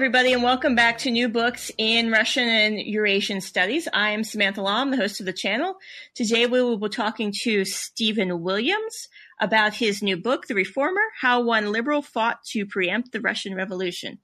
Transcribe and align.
Everybody, 0.00 0.32
and 0.32 0.42
welcome 0.42 0.74
back 0.74 0.96
to 1.00 1.10
New 1.10 1.28
Books 1.28 1.70
in 1.76 2.10
Russian 2.10 2.48
and 2.48 2.80
Eurasian 2.80 3.42
Studies. 3.42 3.86
I 3.92 4.12
am 4.12 4.24
Samantha 4.24 4.62
Lomb, 4.62 4.90
the 4.90 4.96
host 4.96 5.20
of 5.20 5.26
the 5.26 5.32
channel. 5.34 5.74
Today 6.14 6.46
we 6.46 6.62
will 6.62 6.78
be 6.78 6.88
talking 6.88 7.34
to 7.42 7.66
Stephen 7.66 8.40
Williams 8.40 9.08
about 9.42 9.74
his 9.74 10.02
new 10.02 10.16
book, 10.16 10.46
The 10.46 10.54
Reformer 10.54 11.02
How 11.20 11.42
One 11.42 11.70
Liberal 11.70 12.00
Fought 12.00 12.42
to 12.52 12.64
Preempt 12.64 13.12
the 13.12 13.20
Russian 13.20 13.54
Revolution. 13.54 14.20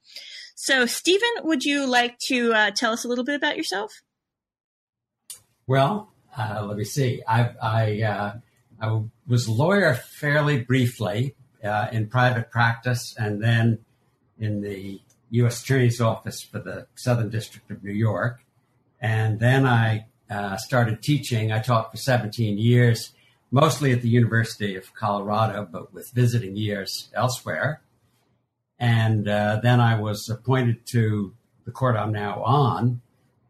So, 0.55 0.87
Stephen, 0.87 1.29
would 1.43 1.63
you 1.63 1.85
like 1.85 2.17
to 2.21 2.53
uh, 2.55 2.71
tell 2.71 2.91
us 2.91 3.05
a 3.05 3.07
little 3.07 3.23
bit 3.23 3.35
about 3.35 3.55
yourself? 3.55 4.01
Well, 5.67 6.11
uh, 6.35 6.65
let 6.67 6.75
me 6.75 6.85
see. 6.85 7.21
I, 7.27 7.51
I, 7.61 8.01
uh, 8.01 8.33
I 8.81 9.01
was 9.27 9.45
a 9.45 9.51
lawyer 9.51 9.93
fairly 9.93 10.59
briefly 10.59 11.35
uh, 11.63 11.89
in 11.91 12.07
private 12.07 12.49
practice 12.49 13.13
and 13.15 13.43
then 13.43 13.85
in 14.39 14.61
the 14.61 15.01
U.S. 15.31 15.61
Attorney's 15.63 16.01
Office 16.01 16.41
for 16.41 16.59
the 16.59 16.87
Southern 16.95 17.29
District 17.29 17.69
of 17.71 17.83
New 17.83 17.93
York. 17.93 18.43
And 18.99 19.39
then 19.39 19.65
I 19.65 20.07
uh, 20.29 20.57
started 20.57 21.01
teaching. 21.01 21.51
I 21.51 21.59
taught 21.59 21.91
for 21.91 21.97
17 21.97 22.57
years, 22.57 23.13
mostly 23.51 23.91
at 23.91 24.01
the 24.01 24.09
University 24.09 24.75
of 24.75 24.93
Colorado, 24.93 25.67
but 25.69 25.93
with 25.93 26.11
visiting 26.11 26.55
years 26.55 27.09
elsewhere. 27.13 27.81
And 28.79 29.27
uh, 29.27 29.59
then 29.61 29.79
I 29.79 29.99
was 29.99 30.29
appointed 30.29 30.85
to 30.87 31.33
the 31.65 31.71
court 31.71 31.95
I'm 31.95 32.11
now 32.11 32.43
on, 32.43 33.01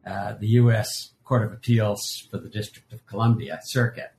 uh, 0.06 0.34
the 0.40 0.48
U.S. 0.48 1.12
Court 1.24 1.44
of 1.44 1.52
Appeals 1.52 2.28
for 2.32 2.38
the 2.38 2.50
District 2.50 2.92
of 2.94 3.06
Columbia 3.06 3.60
Circuit. 3.64 4.12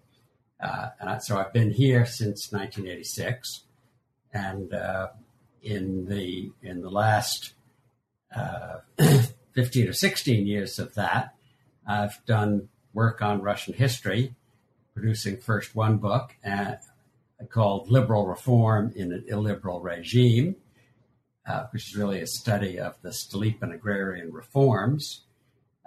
Uh, 0.60 0.91
and 1.00 1.08
I, 1.08 1.19
so 1.19 1.38
I've 1.38 1.52
been 1.52 1.70
here 1.70 2.04
since 2.04 2.52
1986. 2.52 3.64
And 4.32 4.75
uh, 4.75 5.08
in 5.62 6.06
the 6.06 6.50
in 6.62 6.82
the 6.82 6.91
last 6.91 7.54
uh, 8.34 8.78
15 9.54 9.88
or 9.88 9.92
16 9.92 10.46
years 10.46 10.78
of 10.78 10.94
that, 10.94 11.34
I've 11.86 12.24
done 12.26 12.68
work 12.92 13.22
on 13.22 13.42
Russian 13.42 13.74
history, 13.74 14.34
producing 14.94 15.36
first 15.38 15.74
one 15.74 15.98
book 15.98 16.34
uh, 16.44 16.72
called 17.48 17.90
Liberal 17.90 18.26
Reform 18.26 18.92
in 18.94 19.12
an 19.12 19.24
Illiberal 19.28 19.80
Regime, 19.80 20.56
uh, 21.46 21.66
which 21.70 21.88
is 21.88 21.96
really 21.96 22.20
a 22.20 22.26
study 22.26 22.78
of 22.78 23.00
the 23.02 23.10
Stolypin 23.10 23.74
agrarian 23.74 24.32
reforms, 24.32 25.22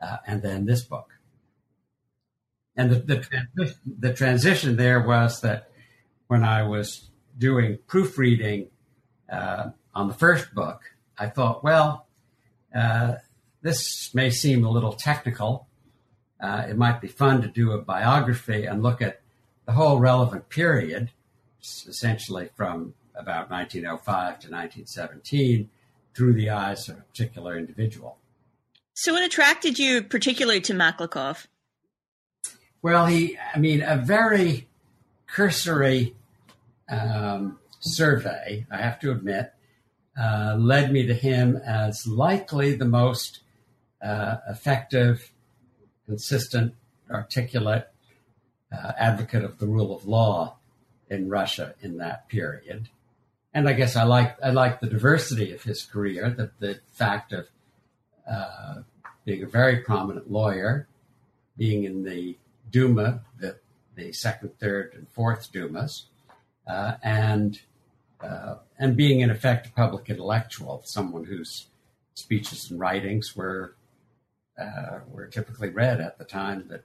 uh, 0.02 0.18
and 0.26 0.42
then 0.42 0.66
this 0.66 0.82
book. 0.82 1.12
And 2.76 2.90
the, 2.90 3.28
the, 3.56 3.76
the 3.86 4.14
transition 4.14 4.78
there 4.78 5.02
was 5.02 5.42
that 5.42 5.70
when 6.28 6.44
I 6.44 6.64
was 6.64 7.10
doing 7.38 7.78
proofreading 7.88 8.70
uh, 9.32 9.72
on 9.94 10.08
the 10.08 10.14
first 10.14 10.56
book, 10.56 10.82
I 11.18 11.28
thought, 11.28 11.64
well, 11.64 12.08
uh, 12.76 13.16
this 13.62 14.14
may 14.14 14.30
seem 14.30 14.64
a 14.64 14.70
little 14.70 14.94
technical. 14.94 15.68
Uh, 16.40 16.66
it 16.70 16.78
might 16.78 17.02
be 17.02 17.08
fun 17.08 17.42
to 17.42 17.48
do 17.48 17.72
a 17.72 17.78
biography 17.78 18.66
and 18.66 18.82
look 18.82 19.02
at 19.02 19.22
the 19.66 19.74
whole 19.74 20.00
relevant 20.00 20.50
period, 20.50 21.12
essentially 21.62 22.50
from 22.56 22.94
about 23.16 23.52
1905 23.52 24.40
to 24.40 24.48
1917, 24.50 25.70
through 26.16 26.34
the 26.34 26.50
eyes 26.50 26.90
of 26.90 26.98
a 26.98 27.02
particular 27.02 27.58
individual. 27.58 28.18
So, 28.94 29.14
what 29.14 29.24
attracted 29.24 29.80
you 29.80 30.02
particularly 30.02 30.62
to 30.62 30.74
Maklakov? 30.74 31.46
Well, 32.82 33.06
he, 33.06 33.38
I 33.54 33.60
mean, 33.60 33.82
a 33.82 33.96
very 33.96 34.68
cursory 35.28 36.16
um, 36.90 37.60
survey, 37.80 38.66
I 38.72 38.78
have 38.78 39.00
to 39.00 39.12
admit, 39.12 39.54
uh, 40.20 40.56
led 40.60 40.92
me 40.92 41.06
to 41.08 41.14
him 41.14 41.56
as 41.58 42.06
likely 42.08 42.76
the 42.76 42.86
most 42.86 43.40
uh, 44.02 44.38
effective, 44.50 45.32
consistent, 46.06 46.74
articulate 47.10 47.88
uh, 48.72 48.94
advocate 48.98 49.44
of 49.44 49.60
the 49.60 49.68
rule 49.68 49.96
of 49.96 50.08
law 50.08 50.56
in 51.10 51.30
Russia 51.30 51.76
in 51.82 51.98
that 51.98 52.28
period. 52.30 52.90
And 53.54 53.68
I 53.68 53.74
guess 53.74 53.96
I 53.98 54.04
like 54.04 54.38
I 54.42 54.52
like 54.52 54.80
the 54.80 54.88
diversity 54.88 55.52
of 55.54 55.64
his 55.64 55.84
career, 55.84 56.30
the, 56.30 56.52
the 56.60 56.80
fact 56.94 57.34
of 57.34 57.48
uh, 58.30 58.84
being 59.26 59.44
a 59.44 59.48
very 59.48 59.78
prominent 59.78 60.32
lawyer, 60.32 60.88
being 61.58 61.84
in 61.84 62.04
the 62.04 62.38
Duma, 62.72 63.22
the, 63.38 63.58
the 63.96 64.14
second, 64.14 64.58
third, 64.58 64.94
and 64.94 65.10
fourth 65.10 65.52
Dumas, 65.52 66.06
uh, 66.66 66.94
and 67.04 67.60
uh, 68.24 68.56
and 68.78 68.96
being 68.96 69.22
in 69.22 69.30
effect 69.30 69.68
a 69.68 69.72
public 69.72 70.10
intellectual, 70.10 70.82
someone 70.86 71.26
whose 71.26 71.68
speeches 72.14 72.70
and 72.70 72.80
writings 72.80 73.36
were 73.36 73.76
uh, 74.60 75.00
were 75.08 75.28
typically 75.28 75.70
read 75.70 76.02
at 76.02 76.18
the 76.18 76.26
time 76.26 76.66
that 76.70 76.84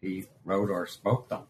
he 0.00 0.24
wrote 0.44 0.70
or 0.70 0.86
spoke 0.86 1.28
them. 1.28 1.42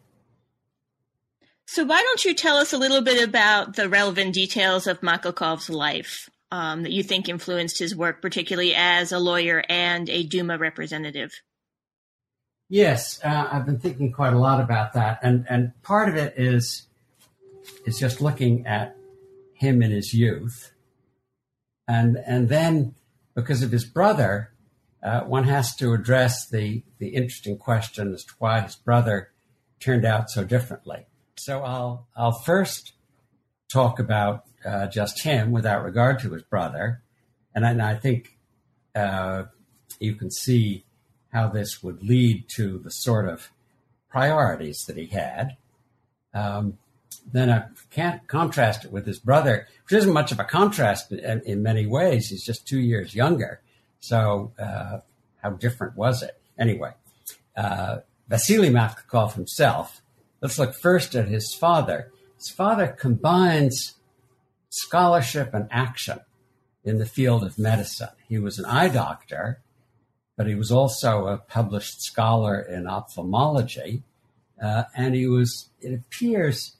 So, 1.67 1.85
why 1.85 2.01
don't 2.01 2.25
you 2.25 2.33
tell 2.33 2.57
us 2.57 2.73
a 2.73 2.77
little 2.77 3.01
bit 3.01 3.25
about 3.27 3.75
the 3.75 3.87
relevant 3.87 4.33
details 4.33 4.87
of 4.87 5.01
Maklakov's 5.01 5.69
life 5.69 6.29
um, 6.51 6.83
that 6.83 6.91
you 6.91 7.03
think 7.03 7.29
influenced 7.29 7.77
his 7.77 7.95
work, 7.95 8.21
particularly 8.21 8.73
as 8.73 9.11
a 9.11 9.19
lawyer 9.19 9.63
and 9.69 10.09
a 10.09 10.23
Duma 10.23 10.57
representative? 10.57 11.31
Yes, 12.69 13.19
uh, 13.23 13.49
I've 13.51 13.65
been 13.65 13.79
thinking 13.79 14.11
quite 14.11 14.33
a 14.33 14.39
lot 14.39 14.61
about 14.61 14.93
that, 14.93 15.19
and 15.21 15.45
and 15.49 15.79
part 15.83 16.09
of 16.09 16.15
it 16.15 16.33
is 16.37 16.87
is 17.85 17.99
just 17.99 18.21
looking 18.21 18.65
at 18.65 18.95
him 19.59 19.81
in 19.81 19.91
his 19.91 20.13
youth. 20.13 20.71
And, 21.85 22.17
and 22.25 22.47
then 22.47 22.95
because 23.35 23.61
of 23.61 23.71
his 23.71 23.83
brother, 23.83 24.53
uh, 25.03 25.21
one 25.21 25.43
has 25.43 25.75
to 25.75 25.91
address 25.91 26.47
the, 26.47 26.83
the 26.97 27.09
interesting 27.09 27.57
question 27.57 28.13
as 28.13 28.23
to 28.23 28.33
why 28.39 28.61
his 28.61 28.77
brother 28.77 29.31
turned 29.81 30.05
out 30.05 30.29
so 30.29 30.45
differently. 30.45 31.07
So 31.37 31.61
I'll, 31.61 32.07
I'll 32.15 32.39
first 32.39 32.93
talk 33.71 33.99
about 33.99 34.45
uh, 34.65 34.87
just 34.87 35.23
him 35.23 35.51
without 35.51 35.83
regard 35.83 36.19
to 36.19 36.31
his 36.31 36.43
brother. 36.43 37.01
And 37.53 37.65
I, 37.65 37.71
and 37.71 37.81
I 37.81 37.95
think 37.95 38.37
uh, 38.95 39.43
you 39.99 40.15
can 40.15 40.31
see 40.31 40.85
how 41.33 41.49
this 41.49 41.83
would 41.83 42.01
lead 42.01 42.45
to 42.55 42.79
the 42.79 42.91
sort 42.91 43.27
of 43.27 43.49
priorities 44.09 44.85
that 44.87 44.95
he 44.95 45.07
had. 45.07 45.57
Um, 46.33 46.77
then 47.31 47.49
I 47.49 47.65
can't 47.89 48.25
contrast 48.27 48.85
it 48.85 48.91
with 48.91 49.05
his 49.05 49.19
brother, 49.19 49.67
which 49.83 49.97
isn't 49.97 50.13
much 50.13 50.31
of 50.31 50.39
a 50.39 50.43
contrast 50.43 51.11
in, 51.11 51.41
in 51.45 51.63
many 51.63 51.85
ways. 51.85 52.29
He's 52.29 52.43
just 52.43 52.67
two 52.67 52.79
years 52.79 53.15
younger. 53.15 53.61
So, 53.99 54.53
uh, 54.59 54.99
how 55.41 55.51
different 55.51 55.95
was 55.95 56.23
it? 56.23 56.39
Anyway, 56.57 56.91
uh, 57.55 57.99
Vasily 58.27 58.69
Maklakov 58.69 59.33
himself, 59.33 60.01
let's 60.41 60.59
look 60.59 60.75
first 60.75 61.15
at 61.15 61.27
his 61.27 61.53
father. 61.53 62.11
His 62.37 62.49
father 62.49 62.87
combines 62.87 63.95
scholarship 64.69 65.53
and 65.53 65.67
action 65.71 66.19
in 66.83 66.97
the 66.97 67.05
field 67.05 67.43
of 67.43 67.57
medicine. 67.57 68.09
He 68.27 68.37
was 68.37 68.59
an 68.59 68.65
eye 68.65 68.89
doctor, 68.89 69.61
but 70.37 70.47
he 70.47 70.55
was 70.55 70.71
also 70.71 71.27
a 71.27 71.37
published 71.37 72.01
scholar 72.01 72.59
in 72.61 72.87
ophthalmology. 72.87 74.03
Uh, 74.61 74.83
and 74.95 75.15
he 75.15 75.27
was, 75.27 75.69
it 75.81 75.93
appears, 75.93 76.75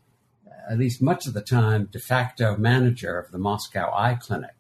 at 0.69 0.77
least 0.77 1.01
much 1.01 1.25
of 1.25 1.33
the 1.33 1.41
time, 1.41 1.89
de 1.91 1.99
facto 1.99 2.55
manager 2.55 3.17
of 3.17 3.31
the 3.31 3.37
Moscow 3.37 3.91
Eye 3.93 4.15
Clinic. 4.15 4.55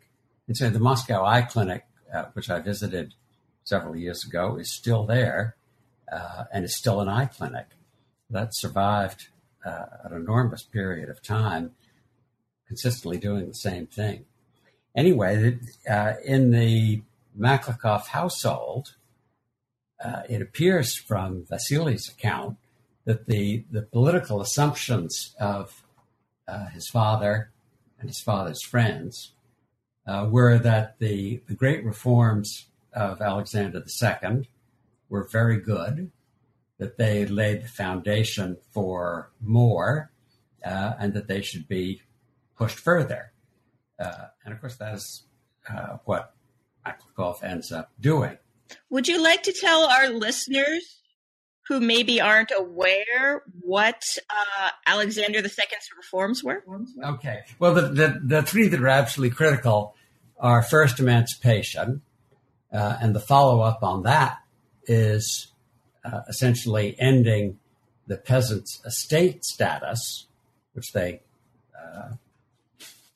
And 0.47 0.57
so 0.57 0.69
the 0.69 0.79
Moscow 0.79 1.23
Eye 1.23 1.43
Clinic, 1.43 1.85
uh, 2.13 2.25
which 2.33 2.49
I 2.49 2.59
visited 2.59 3.13
several 3.63 3.95
years 3.95 4.25
ago, 4.25 4.57
is 4.57 4.71
still 4.71 5.05
there 5.05 5.55
uh, 6.11 6.45
and 6.51 6.65
is 6.65 6.75
still 6.75 7.01
an 7.01 7.07
eye 7.07 7.27
clinic 7.27 7.67
that 8.29 8.55
survived 8.55 9.27
uh, 9.65 9.85
an 10.03 10.13
enormous 10.13 10.63
period 10.63 11.09
of 11.09 11.21
time, 11.21 11.71
consistently 12.67 13.17
doing 13.17 13.47
the 13.47 13.53
same 13.53 13.85
thing. 13.87 14.25
Anyway, 14.95 15.59
uh, 15.89 16.13
in 16.23 16.51
the 16.51 17.01
Maklakov 17.37 18.07
household, 18.07 18.95
uh, 20.03 20.23
it 20.29 20.41
appears 20.41 20.95
from 20.95 21.45
Vasily's 21.49 22.09
account 22.09 22.57
that 23.05 23.27
the, 23.27 23.65
the 23.71 23.81
political 23.81 24.41
assumptions 24.41 25.35
of 25.39 25.78
uh, 26.49 26.67
his 26.69 26.87
father 26.87 27.51
and 27.99 28.09
his 28.09 28.19
father's 28.19 28.63
friends 28.63 29.33
uh, 30.07 30.27
were 30.29 30.57
that 30.57 30.97
the, 30.99 31.41
the 31.47 31.53
great 31.53 31.83
reforms 31.83 32.67
of 32.93 33.21
Alexander 33.21 33.83
II 34.01 34.49
were 35.09 35.27
very 35.31 35.59
good, 35.59 36.11
that 36.77 36.97
they 36.97 37.25
laid 37.25 37.63
the 37.63 37.67
foundation 37.67 38.57
for 38.71 39.31
more, 39.41 40.11
uh, 40.65 40.93
and 40.99 41.13
that 41.13 41.27
they 41.27 41.41
should 41.41 41.67
be 41.67 42.01
pushed 42.57 42.79
further. 42.79 43.31
Uh, 43.99 44.25
and 44.43 44.53
of 44.53 44.61
course, 44.61 44.75
that 44.77 44.95
is 44.95 45.23
uh, 45.69 45.97
what 46.05 46.33
Maklakov 46.85 47.43
ends 47.43 47.71
up 47.71 47.91
doing. 47.99 48.37
Would 48.89 49.07
you 49.07 49.21
like 49.21 49.43
to 49.43 49.53
tell 49.53 49.83
our 49.83 50.09
listeners 50.09 50.98
who 51.69 51.79
maybe 51.79 52.19
aren't 52.19 52.51
aware 52.57 53.43
what 53.61 54.01
uh, 54.27 54.69
Alexander 54.87 55.37
II's 55.37 55.89
reforms 55.95 56.43
were? 56.43 56.63
Okay. 57.01 57.41
Well, 57.59 57.75
the, 57.75 57.81
the, 57.83 58.19
the, 58.23 58.41
three 58.41 58.67
that 58.67 58.81
are 58.81 58.87
absolutely 58.87 59.35
critical 59.35 59.95
are 60.39 60.63
first 60.63 60.99
emancipation, 60.99 62.01
uh, 62.73 62.97
and 62.99 63.15
the 63.15 63.19
follow 63.19 63.61
up 63.61 63.83
on 63.83 64.01
that 64.03 64.39
is 64.87 65.51
uh, 66.03 66.21
essentially 66.27 66.95
ending 66.99 67.59
the 68.07 68.17
peasants' 68.17 68.81
estate 68.83 69.45
status, 69.45 70.25
which 70.73 70.91
they, 70.91 71.21
uh, 71.79 72.13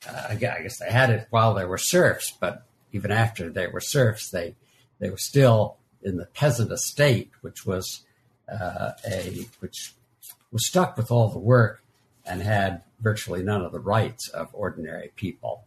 uh, 0.08 0.26
I 0.28 0.36
guess 0.36 0.78
they 0.78 0.92
had 0.92 1.10
it 1.10 1.26
while 1.30 1.54
they 1.54 1.64
were 1.64 1.78
serfs, 1.78 2.32
but 2.38 2.64
even 2.92 3.10
after 3.10 3.50
they 3.50 3.66
were 3.66 3.80
serfs, 3.80 4.30
they 4.30 4.54
they 5.00 5.10
were 5.10 5.18
still 5.18 5.76
in 6.04 6.18
the 6.18 6.26
peasant 6.26 6.70
estate, 6.70 7.32
which 7.40 7.66
was 7.66 8.03
uh, 8.48 8.92
a 9.06 9.46
which 9.60 9.94
was 10.52 10.66
stuck 10.66 10.96
with 10.96 11.10
all 11.10 11.28
the 11.28 11.38
work 11.38 11.82
and 12.26 12.42
had 12.42 12.82
virtually 13.00 13.42
none 13.42 13.62
of 13.62 13.72
the 13.72 13.80
rights 13.80 14.28
of 14.28 14.48
ordinary 14.52 15.12
people. 15.16 15.64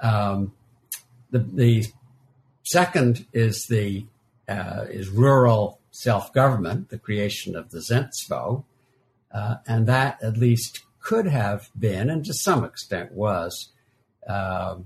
Um, 0.00 0.52
the, 1.30 1.38
the 1.38 1.86
second 2.62 3.26
is 3.32 3.66
the 3.66 4.06
uh, 4.48 4.84
is 4.90 5.08
rural 5.08 5.80
self 5.90 6.32
government, 6.32 6.90
the 6.90 6.98
creation 6.98 7.56
of 7.56 7.70
the 7.70 7.78
Zemstvo, 7.78 8.64
uh, 9.32 9.56
and 9.66 9.86
that 9.86 10.22
at 10.22 10.36
least 10.36 10.80
could 11.00 11.26
have 11.26 11.70
been, 11.78 12.08
and 12.10 12.24
to 12.24 12.34
some 12.34 12.64
extent 12.64 13.12
was, 13.12 13.70
uh, 14.26 14.76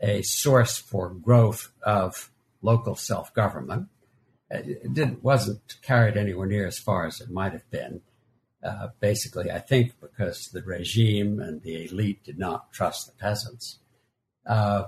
a 0.00 0.22
source 0.22 0.76
for 0.76 1.10
growth 1.10 1.70
of 1.82 2.30
local 2.62 2.96
self 2.96 3.32
government. 3.34 3.88
It 4.54 4.94
didn't 4.94 5.22
wasn't 5.22 5.76
carried 5.82 6.16
anywhere 6.16 6.46
near 6.46 6.66
as 6.66 6.78
far 6.78 7.06
as 7.06 7.20
it 7.20 7.30
might 7.30 7.52
have 7.52 7.68
been. 7.70 8.00
Uh, 8.62 8.88
basically, 9.00 9.50
I 9.50 9.58
think 9.58 10.00
because 10.00 10.48
the 10.48 10.62
regime 10.62 11.38
and 11.40 11.60
the 11.62 11.84
elite 11.84 12.24
did 12.24 12.38
not 12.38 12.72
trust 12.72 13.06
the 13.06 13.12
peasants. 13.12 13.78
Uh, 14.46 14.84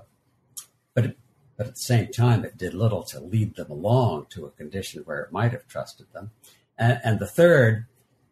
but 0.94 1.04
it, 1.04 1.18
but 1.56 1.66
at 1.68 1.74
the 1.74 1.80
same 1.80 2.08
time, 2.08 2.44
it 2.44 2.56
did 2.56 2.74
little 2.74 3.02
to 3.04 3.20
lead 3.20 3.56
them 3.56 3.70
along 3.70 4.26
to 4.30 4.46
a 4.46 4.50
condition 4.50 5.02
where 5.04 5.20
it 5.20 5.32
might 5.32 5.52
have 5.52 5.66
trusted 5.66 6.06
them. 6.12 6.30
And, 6.78 7.00
and 7.04 7.18
the 7.18 7.26
third 7.26 7.86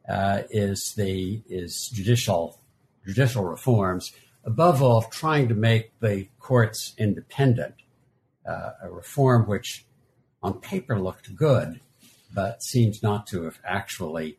uh, 0.08 0.42
is 0.50 0.94
the 0.94 1.42
is 1.48 1.88
judicial 1.88 2.58
judicial 3.06 3.44
reforms. 3.44 4.12
Above 4.44 4.82
all, 4.82 5.02
trying 5.02 5.48
to 5.48 5.54
make 5.54 5.98
the 6.00 6.28
courts 6.38 6.94
independent, 6.98 7.74
uh, 8.46 8.72
a 8.82 8.90
reform 8.90 9.46
which 9.46 9.86
on 10.44 10.60
paper 10.60 11.00
looked 11.00 11.34
good, 11.34 11.80
but 12.32 12.62
seems 12.62 13.02
not 13.02 13.26
to 13.28 13.44
have 13.44 13.58
actually 13.64 14.36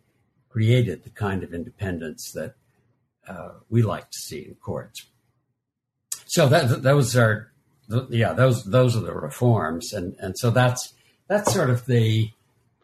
created 0.50 1.04
the 1.04 1.10
kind 1.10 1.44
of 1.44 1.54
independence 1.54 2.32
that 2.32 2.54
uh, 3.28 3.50
we 3.70 3.82
like 3.82 4.10
to 4.12 4.20
see 4.20 4.46
in 4.46 4.56
courts. 4.56 5.08
So 6.28 6.48
that, 6.48 6.84
those 6.84 7.18
are, 7.18 7.52
yeah, 8.10 8.34
those 8.34 8.64
those 8.64 8.96
are 8.96 9.02
the 9.02 9.14
reforms, 9.14 9.94
and 9.94 10.16
and 10.20 10.38
so 10.38 10.52
that's 10.52 10.94
that's 11.28 11.52
sort 11.54 11.70
of 11.70 11.86
the 11.86 12.30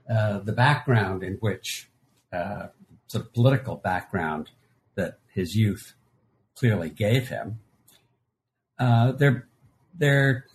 uh, 0.09 0.39
the 0.39 0.51
background 0.51 1.23
in 1.23 1.35
which 1.35 1.89
uh, 2.33 2.68
sort 3.07 3.25
of 3.25 3.33
political 3.33 3.75
background 3.75 4.50
that 4.95 5.19
his 5.33 5.56
youth 5.56 5.94
clearly 6.56 6.89
gave 6.89 7.29
him. 7.29 7.59
Uh, 8.79 9.12
there, 9.12 9.47
there 9.97 10.45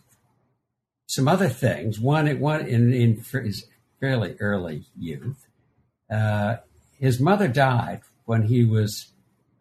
some 1.17 1.27
other 1.27 1.49
things. 1.49 1.99
One, 1.99 2.29
one 2.39 2.67
in, 2.67 2.93
in 2.93 3.17
his 3.17 3.67
fairly 3.99 4.37
early 4.39 4.85
youth, 4.97 5.47
uh, 6.11 6.57
his 6.99 7.19
mother 7.19 7.49
died 7.49 8.03
when 8.27 8.43
he 8.43 8.65
was 8.65 9.13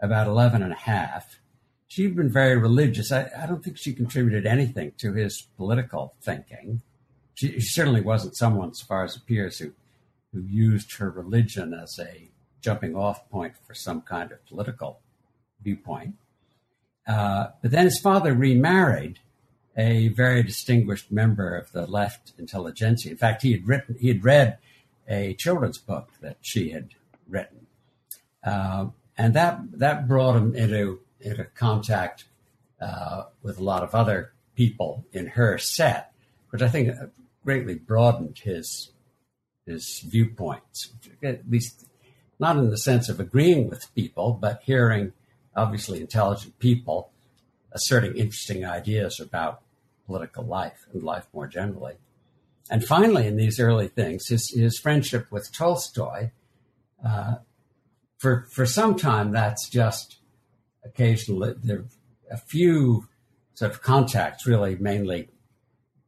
about 0.02 0.28
11 0.28 0.62
and 0.62 0.74
a 0.74 0.78
half. 0.78 1.40
She'd 1.88 2.16
been 2.16 2.32
very 2.32 2.58
religious. 2.58 3.12
I, 3.12 3.30
I 3.38 3.46
don't 3.46 3.64
think 3.64 3.78
she 3.78 3.94
contributed 3.94 4.46
anything 4.46 4.92
to 4.98 5.14
his 5.14 5.48
political 5.56 6.14
thinking. 6.22 6.82
She, 7.36 7.54
she, 7.54 7.68
certainly 7.68 8.02
wasn't 8.02 8.36
someone, 8.36 8.72
as 8.72 8.82
far 8.82 9.06
as 9.06 9.16
it 9.16 9.22
appears, 9.22 9.60
who, 9.60 9.72
who 10.34 10.42
used 10.42 10.98
her 10.98 11.10
religion 11.10 11.74
as 11.74 11.98
a 12.00 12.30
jumping 12.62 12.96
off 12.96 13.30
point 13.30 13.54
for 13.66 13.74
some 13.74 14.02
kind 14.02 14.32
of 14.32 14.46
political 14.46 15.00
viewpoint. 15.62 16.16
Uh, 17.08 17.48
but 17.62 17.72
then 17.72 17.86
his 17.86 18.00
father 18.00 18.34
remarried 18.34 19.20
a 19.78 20.08
very 20.10 20.42
distinguished 20.42 21.12
member 21.12 21.56
of 21.56 21.72
the 21.72 21.86
left 21.86 22.34
intelligentsia. 22.38 23.12
In 23.12 23.18
fact, 23.18 23.42
he 23.42 23.52
had 23.52 23.68
written, 23.68 23.96
he 24.00 24.08
had 24.08 24.24
read 24.24 24.58
a 25.08 25.34
children's 25.36 25.78
book 25.78 26.10
that 26.22 26.38
she 26.42 26.70
had 26.70 26.90
written, 27.28 27.68
uh, 28.44 28.88
and 29.18 29.34
that 29.34 29.60
that 29.74 30.08
brought 30.08 30.36
him 30.36 30.56
into 30.56 31.00
into 31.20 31.46
contact 31.56 32.26
uh, 32.82 33.24
with 33.42 33.60
a 33.60 33.64
lot 33.64 33.84
of 33.84 33.94
other 33.94 34.32
people 34.56 35.06
in 35.12 35.28
her 35.28 35.58
set, 35.58 36.14
which 36.50 36.62
I 36.62 36.70
think 36.70 36.96
greatly 37.44 37.76
broadened 37.76 38.40
his 38.40 38.92
his 39.66 40.00
viewpoints. 40.00 40.94
At 41.24 41.50
least, 41.50 41.86
not 42.40 42.58
in 42.58 42.70
the 42.70 42.78
sense 42.78 43.10
of 43.10 43.20
agreeing 43.20 43.70
with 43.70 43.94
people, 43.96 44.38
but 44.40 44.62
hearing 44.64 45.14
obviously 45.56 46.02
intelligent 46.02 46.60
people 46.60 47.12
asserting 47.72 48.16
interesting 48.16 48.66
ideas 48.66 49.20
about 49.20 49.62
political 50.06 50.44
life 50.44 50.86
and 50.94 51.04
life 51.04 51.28
more 51.34 51.48
generally. 51.48 51.96
And 52.70 52.84
finally, 52.84 53.28
in 53.28 53.38
these 53.38 53.60
early 53.60 53.88
things, 53.88 54.28
his, 54.28 54.50
his 54.50 54.80
friendship 54.80 55.32
with 55.32 55.52
Tolstoy, 55.52 56.32
uh, 57.06 57.36
for, 58.18 58.48
for 58.52 58.66
some 58.66 58.96
time, 58.96 59.32
that's 59.32 59.70
just 59.70 60.18
occasionally, 60.84 61.54
there 61.62 61.86
a 62.32 62.38
few 62.38 63.08
sort 63.54 63.72
of 63.72 63.82
contacts, 63.82 64.46
really 64.46 64.76
mainly 64.76 65.30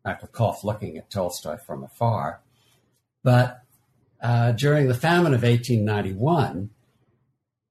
Maklakov 0.05 0.63
looking 0.63 0.97
at 0.97 1.09
Tolstoy 1.09 1.57
from 1.57 1.83
afar. 1.83 2.41
But 3.23 3.61
uh, 4.21 4.53
during 4.53 4.87
the 4.87 4.93
famine 4.93 5.33
of 5.33 5.43
1891, 5.43 6.69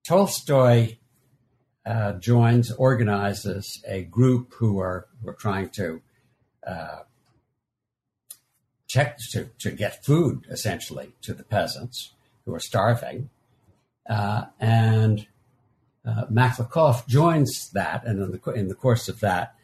Tolstoy 0.07 0.97
uh, 1.85 2.13
joins, 2.15 2.71
organizes 2.73 3.83
a 3.87 4.03
group 4.03 4.55
who 4.55 4.79
are, 4.79 5.07
who 5.23 5.31
are 5.31 5.35
trying 5.35 5.71
to 5.71 6.03
uh, 6.67 7.01
check 8.87 9.19
to, 9.33 9.51
to 9.59 9.71
get 9.71 10.05
food 10.05 10.47
essentially 10.51 11.13
to 11.23 11.35
the 11.35 11.45
peasants 11.45 12.13
who 12.45 12.55
are 12.55 12.61
starving. 12.61 13.31
Uh, 14.09 14.45
and 14.61 15.27
uh, 16.07 16.25
joins 17.09 17.71
that, 17.71 18.07
and 18.07 18.23
in 18.23 18.31
the, 18.31 18.53
in 18.53 18.69
the 18.69 18.75
course 18.75 19.09
of 19.09 19.19
that, 19.21 19.55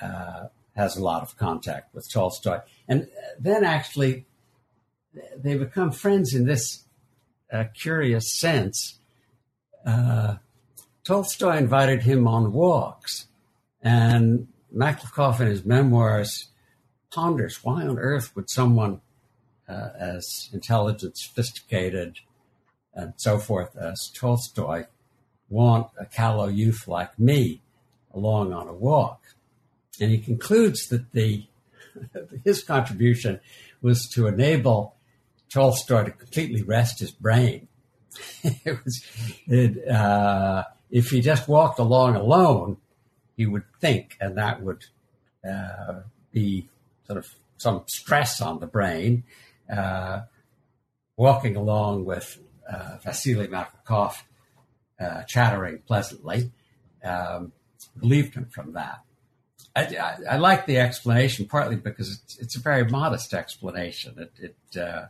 uh, 0.00 0.46
has 0.74 0.96
a 0.96 1.02
lot 1.02 1.22
of 1.22 1.36
contact 1.36 1.94
with 1.94 2.10
Tolstoy. 2.10 2.58
And 2.88 3.08
then 3.38 3.62
actually, 3.62 4.26
they 5.36 5.56
become 5.56 5.92
friends 5.92 6.34
in 6.34 6.46
this 6.46 6.84
uh, 7.52 7.64
curious 7.74 8.38
sense. 8.40 8.98
Uh, 9.86 10.36
Tolstoy 11.04 11.56
invited 11.56 12.02
him 12.02 12.26
on 12.26 12.52
walks, 12.52 13.26
and 13.80 14.48
Maklakov 14.74 15.40
in 15.40 15.46
his 15.46 15.64
memoirs 15.64 16.48
ponders 17.12 17.62
why 17.62 17.86
on 17.86 17.98
earth 17.98 18.34
would 18.34 18.50
someone 18.50 19.00
uh, 19.68 19.90
as 19.98 20.48
intelligent, 20.52 21.16
sophisticated, 21.16 22.18
and 22.94 23.14
so 23.16 23.38
forth 23.38 23.76
as 23.76 24.10
Tolstoy 24.14 24.86
want 25.48 25.88
a 25.98 26.06
callow 26.06 26.48
youth 26.48 26.88
like 26.88 27.18
me 27.18 27.62
along 28.12 28.52
on 28.52 28.68
a 28.68 28.72
walk? 28.72 29.20
And 30.00 30.10
he 30.10 30.18
concludes 30.18 30.88
that 30.88 31.12
the 31.12 31.46
his 32.44 32.62
contribution 32.62 33.40
was 33.80 34.08
to 34.08 34.26
enable 34.26 34.96
Tolstoy 35.52 36.04
to 36.04 36.10
completely 36.10 36.62
rest 36.62 37.00
his 37.00 37.10
brain. 37.10 37.68
it 38.42 38.78
was, 38.84 39.06
it, 39.46 39.88
uh, 39.88 40.64
if 40.90 41.10
he 41.10 41.20
just 41.20 41.48
walked 41.48 41.78
along 41.78 42.16
alone, 42.16 42.78
he 43.36 43.46
would 43.46 43.64
think, 43.80 44.16
and 44.20 44.36
that 44.36 44.62
would 44.62 44.84
uh, 45.48 46.00
be 46.32 46.68
sort 47.12 47.24
of 47.24 47.34
some 47.58 47.84
stress 47.86 48.40
on 48.40 48.60
the 48.60 48.66
brain. 48.66 49.24
Uh, 49.70 50.22
walking 51.16 51.56
along 51.56 52.04
with 52.04 52.38
uh, 52.70 52.96
Vasily 53.02 53.48
Maklakov 53.48 54.14
uh, 54.98 55.22
chattering 55.24 55.78
pleasantly 55.86 56.50
um, 57.04 57.52
relieved 57.96 58.34
him 58.34 58.46
from 58.46 58.72
that. 58.72 59.00
I, 59.76 59.82
I, 59.82 60.16
I, 60.32 60.36
like 60.36 60.66
the 60.66 60.78
explanation 60.78 61.46
partly 61.46 61.76
because 61.76 62.20
it's, 62.22 62.38
it's 62.38 62.56
a 62.56 62.60
very 62.60 62.84
modest 62.84 63.32
explanation. 63.34 64.14
It 64.18 64.32
it, 64.38 64.80
uh, 64.80 65.06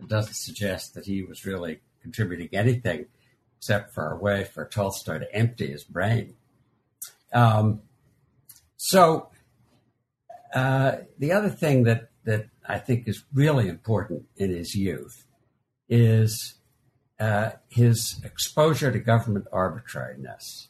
it, 0.00 0.08
doesn't 0.08 0.34
suggest 0.34 0.94
that 0.94 1.06
he 1.06 1.22
was 1.22 1.44
really 1.44 1.80
contributing 2.02 2.48
anything 2.52 3.06
except 3.58 3.94
for 3.94 4.10
a 4.10 4.16
way 4.16 4.44
for 4.44 4.64
Tolstoy 4.66 5.18
to 5.18 5.34
empty 5.34 5.68
his 5.68 5.84
brain. 5.84 6.34
Um, 7.32 7.82
so 8.76 9.30
uh, 10.54 10.96
the 11.18 11.32
other 11.32 11.50
thing 11.50 11.84
that 11.84 12.08
that 12.24 12.46
I 12.66 12.78
think 12.78 13.06
is 13.06 13.24
really 13.34 13.68
important 13.68 14.24
in 14.36 14.50
his 14.50 14.74
youth 14.74 15.26
is 15.88 16.54
uh, 17.20 17.50
his 17.68 18.20
exposure 18.24 18.90
to 18.90 18.98
government 18.98 19.46
arbitrariness 19.52 20.68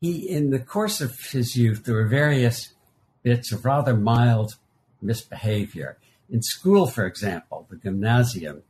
he, 0.00 0.28
in 0.28 0.50
the 0.50 0.58
course 0.58 1.00
of 1.00 1.18
his 1.30 1.56
youth, 1.56 1.84
there 1.84 1.94
were 1.94 2.06
various 2.06 2.72
bits 3.22 3.52
of 3.52 3.64
rather 3.64 3.94
mild 3.94 4.54
misbehavior. 5.02 5.98
In 6.30 6.42
school, 6.42 6.86
for 6.86 7.06
example, 7.06 7.66
the 7.70 7.76
gymnasium, 7.76 8.62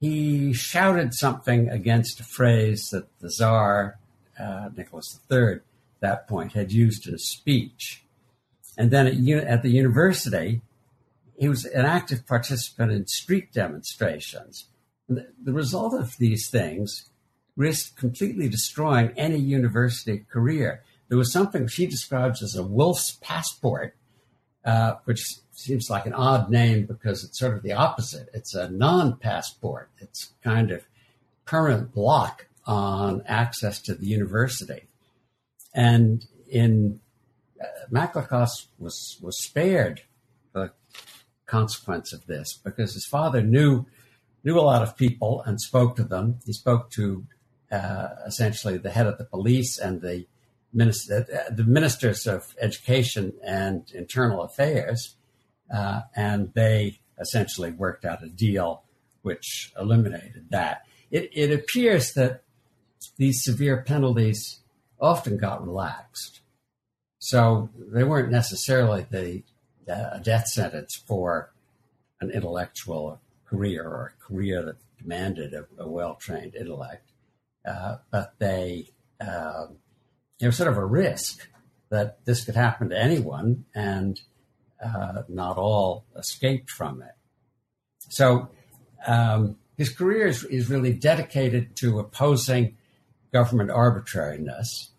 he 0.00 0.52
shouted 0.52 1.14
something 1.14 1.68
against 1.68 2.20
a 2.20 2.24
phrase 2.24 2.90
that 2.90 3.06
the 3.20 3.28
Tsar, 3.28 3.98
uh, 4.38 4.68
Nicholas 4.76 5.20
III, 5.30 5.54
at 5.54 5.60
that 6.00 6.28
point, 6.28 6.52
had 6.52 6.72
used 6.72 7.08
in 7.08 7.14
a 7.14 7.18
speech. 7.18 8.04
And 8.76 8.90
then 8.90 9.06
at, 9.06 9.44
at 9.44 9.62
the 9.62 9.70
university, 9.70 10.62
he 11.36 11.48
was 11.48 11.64
an 11.64 11.84
active 11.84 12.26
participant 12.26 12.92
in 12.92 13.06
street 13.06 13.52
demonstrations. 13.52 14.66
The, 15.08 15.28
the 15.42 15.52
result 15.52 15.94
of 15.94 16.16
these 16.18 16.48
things 16.48 17.10
risked 17.56 17.96
completely 17.96 18.48
destroying 18.48 19.12
any 19.16 19.38
university 19.38 20.24
career. 20.30 20.82
There 21.08 21.18
was 21.18 21.32
something 21.32 21.66
she 21.66 21.86
describes 21.86 22.42
as 22.42 22.56
a 22.56 22.62
wolf's 22.62 23.18
passport, 23.20 23.94
uh, 24.64 24.94
which 25.04 25.36
seems 25.50 25.90
like 25.90 26.06
an 26.06 26.14
odd 26.14 26.50
name 26.50 26.86
because 26.86 27.24
it's 27.24 27.38
sort 27.38 27.56
of 27.56 27.62
the 27.62 27.72
opposite. 27.72 28.28
It's 28.32 28.54
a 28.54 28.70
non 28.70 29.16
passport, 29.16 29.90
it's 29.98 30.32
kind 30.42 30.70
of 30.70 30.84
permanent 31.44 31.92
block 31.92 32.46
on 32.64 33.22
access 33.26 33.80
to 33.82 33.94
the 33.94 34.06
university. 34.06 34.84
And 35.74 36.24
in 36.48 37.00
Maklakov 37.90 38.66
was 38.78 39.18
was 39.20 39.42
spared 39.42 40.02
the 40.52 40.72
consequence 41.46 42.12
of 42.12 42.26
this 42.26 42.58
because 42.64 42.94
his 42.94 43.06
father 43.06 43.42
knew 43.42 43.86
knew 44.44 44.58
a 44.58 44.60
lot 44.60 44.82
of 44.82 44.96
people 44.96 45.42
and 45.46 45.60
spoke 45.60 45.96
to 45.96 46.04
them. 46.04 46.38
He 46.44 46.52
spoke 46.52 46.90
to 46.90 47.26
uh, 47.70 48.08
essentially 48.26 48.76
the 48.76 48.90
head 48.90 49.06
of 49.06 49.18
the 49.18 49.24
police 49.24 49.78
and 49.78 50.00
the 50.02 50.26
minister, 50.72 51.26
uh, 51.32 51.54
the 51.54 51.64
ministers 51.64 52.26
of 52.26 52.54
education 52.60 53.32
and 53.44 53.90
internal 53.94 54.42
affairs, 54.42 55.16
uh, 55.72 56.02
and 56.14 56.52
they 56.54 57.00
essentially 57.18 57.70
worked 57.70 58.04
out 58.04 58.22
a 58.22 58.28
deal 58.28 58.82
which 59.22 59.72
eliminated 59.78 60.46
that. 60.50 60.82
It, 61.10 61.30
it 61.32 61.52
appears 61.52 62.12
that 62.14 62.42
these 63.16 63.42
severe 63.42 63.82
penalties 63.82 64.60
often 65.00 65.36
got 65.36 65.64
relaxed, 65.64 66.40
so 67.24 67.70
they 67.78 68.04
weren't 68.04 68.30
necessarily 68.30 69.06
the 69.10 69.42
uh, 69.92 70.18
death 70.18 70.48
sentence 70.48 71.00
for 71.06 71.52
an 72.20 72.30
intellectual 72.30 73.20
career 73.44 73.84
or 73.84 74.14
a 74.14 74.24
career 74.24 74.62
that 74.62 74.76
demanded 74.98 75.54
a, 75.54 75.66
a 75.78 75.88
well 75.88 76.14
trained 76.14 76.54
intellect 76.54 77.12
uh, 77.64 77.96
but 78.10 78.34
they 78.38 78.88
um, 79.20 79.76
there 80.40 80.48
was 80.48 80.56
sort 80.56 80.70
of 80.70 80.76
a 80.76 80.84
risk 80.84 81.48
that 81.90 82.24
this 82.24 82.44
could 82.44 82.56
happen 82.56 82.88
to 82.88 82.98
anyone, 82.98 83.64
and 83.74 84.20
uh, 84.84 85.22
not 85.28 85.56
all 85.58 86.04
escaped 86.16 86.70
from 86.70 87.02
it. 87.02 87.14
So 88.08 88.48
um, 89.06 89.56
his 89.76 89.90
career 89.90 90.26
is, 90.26 90.42
is, 90.44 90.68
really 90.68 90.92
dedicated 90.94 91.76
to 91.76 91.98
opposing 91.98 92.76
government 93.32 93.70
arbitrariness, 93.70 94.90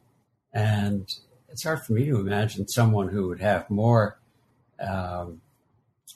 and 0.54 1.12
it's 1.54 1.64
hard 1.64 1.84
for 1.84 1.94
me 1.94 2.06
to 2.06 2.20
imagine 2.20 2.68
someone 2.68 3.10
who 3.10 3.28
would 3.28 3.40
have 3.40 3.70
more 3.70 4.18
um, 4.80 5.40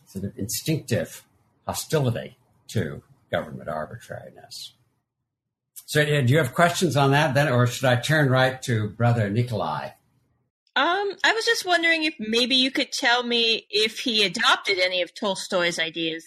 sort 0.07 0.25
of 0.25 0.37
instinctive 0.37 1.23
hostility 1.67 2.37
to 2.69 3.03
government 3.31 3.69
arbitrariness. 3.69 4.73
So, 5.85 6.03
do 6.03 6.25
you 6.25 6.39
have 6.39 6.55
questions 6.55 6.97
on 6.97 7.11
that 7.11 7.35
then, 7.35 7.49
or 7.49 7.67
should 7.67 7.85
I 7.85 7.97
turn 7.97 8.29
right 8.29 8.59
to 8.63 8.89
Brother 8.89 9.29
Nikolai? 9.29 9.91
Um, 10.75 11.11
I 11.23 11.33
was 11.33 11.45
just 11.45 11.65
wondering 11.65 12.03
if 12.03 12.15
maybe 12.19 12.55
you 12.55 12.71
could 12.71 12.91
tell 12.91 13.23
me 13.23 13.67
if 13.69 13.99
he 13.99 14.25
adopted 14.25 14.79
any 14.79 15.03
of 15.03 15.13
Tolstoy's 15.13 15.77
ideas. 15.79 16.25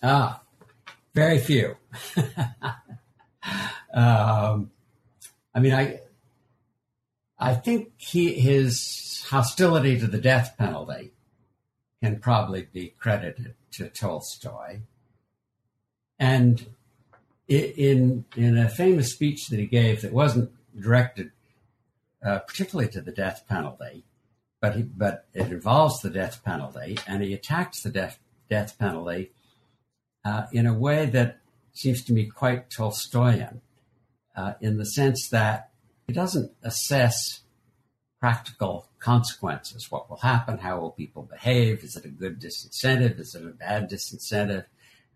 Ah, 0.00 0.40
very 1.12 1.38
few. 1.38 1.76
um, 3.92 4.70
I 5.54 5.60
mean, 5.60 5.74
I, 5.74 6.00
I 7.42 7.54
think 7.54 7.92
he, 7.96 8.34
his 8.34 9.24
hostility 9.28 9.98
to 9.98 10.06
the 10.06 10.20
death 10.20 10.54
penalty 10.56 11.10
can 12.00 12.20
probably 12.20 12.68
be 12.72 12.94
credited 12.98 13.54
to 13.72 13.88
Tolstoy. 13.88 14.82
And 16.20 16.66
in 17.48 18.24
in 18.36 18.56
a 18.56 18.68
famous 18.68 19.12
speech 19.12 19.48
that 19.48 19.58
he 19.58 19.66
gave 19.66 20.02
that 20.02 20.12
wasn't 20.12 20.52
directed 20.80 21.32
uh, 22.24 22.38
particularly 22.38 22.88
to 22.92 23.00
the 23.00 23.10
death 23.10 23.44
penalty, 23.48 24.04
but 24.60 24.76
he, 24.76 24.82
but 24.82 25.26
it 25.34 25.50
involves 25.50 26.00
the 26.00 26.10
death 26.10 26.44
penalty, 26.44 26.96
and 27.08 27.24
he 27.24 27.34
attacks 27.34 27.82
the 27.82 27.90
death 27.90 28.20
death 28.48 28.78
penalty 28.78 29.32
uh, 30.24 30.44
in 30.52 30.66
a 30.66 30.74
way 30.74 31.06
that 31.06 31.40
seems 31.72 32.04
to 32.04 32.12
me 32.12 32.26
quite 32.26 32.70
Tolstoyan, 32.70 33.60
uh, 34.36 34.52
in 34.60 34.78
the 34.78 34.86
sense 34.86 35.28
that 35.30 35.71
he 36.06 36.12
doesn't 36.12 36.52
assess 36.62 37.40
practical 38.20 38.88
consequences. 38.98 39.90
What 39.90 40.08
will 40.08 40.18
happen? 40.18 40.58
How 40.58 40.78
will 40.78 40.90
people 40.90 41.22
behave? 41.22 41.82
Is 41.82 41.96
it 41.96 42.04
a 42.04 42.08
good 42.08 42.40
disincentive? 42.40 43.18
Is 43.18 43.34
it 43.34 43.44
a 43.44 43.50
bad 43.50 43.90
disincentive? 43.90 44.66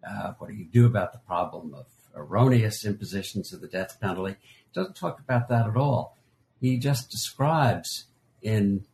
Uh, 0.06 0.32
what 0.38 0.50
do 0.50 0.54
you 0.54 0.64
do 0.64 0.86
about 0.86 1.12
the 1.12 1.18
problem 1.20 1.74
of 1.74 1.86
erroneous 2.16 2.84
impositions 2.84 3.52
of 3.52 3.60
the 3.60 3.68
death 3.68 4.00
penalty. 4.00 4.36
He 4.40 4.80
doesn't 4.80 4.96
talk 4.96 5.20
about 5.20 5.48
that 5.48 5.68
at 5.68 5.76
all. 5.76 6.16
He 6.60 6.78
just 6.78 7.10
describes 7.10 8.06
in 8.42 8.86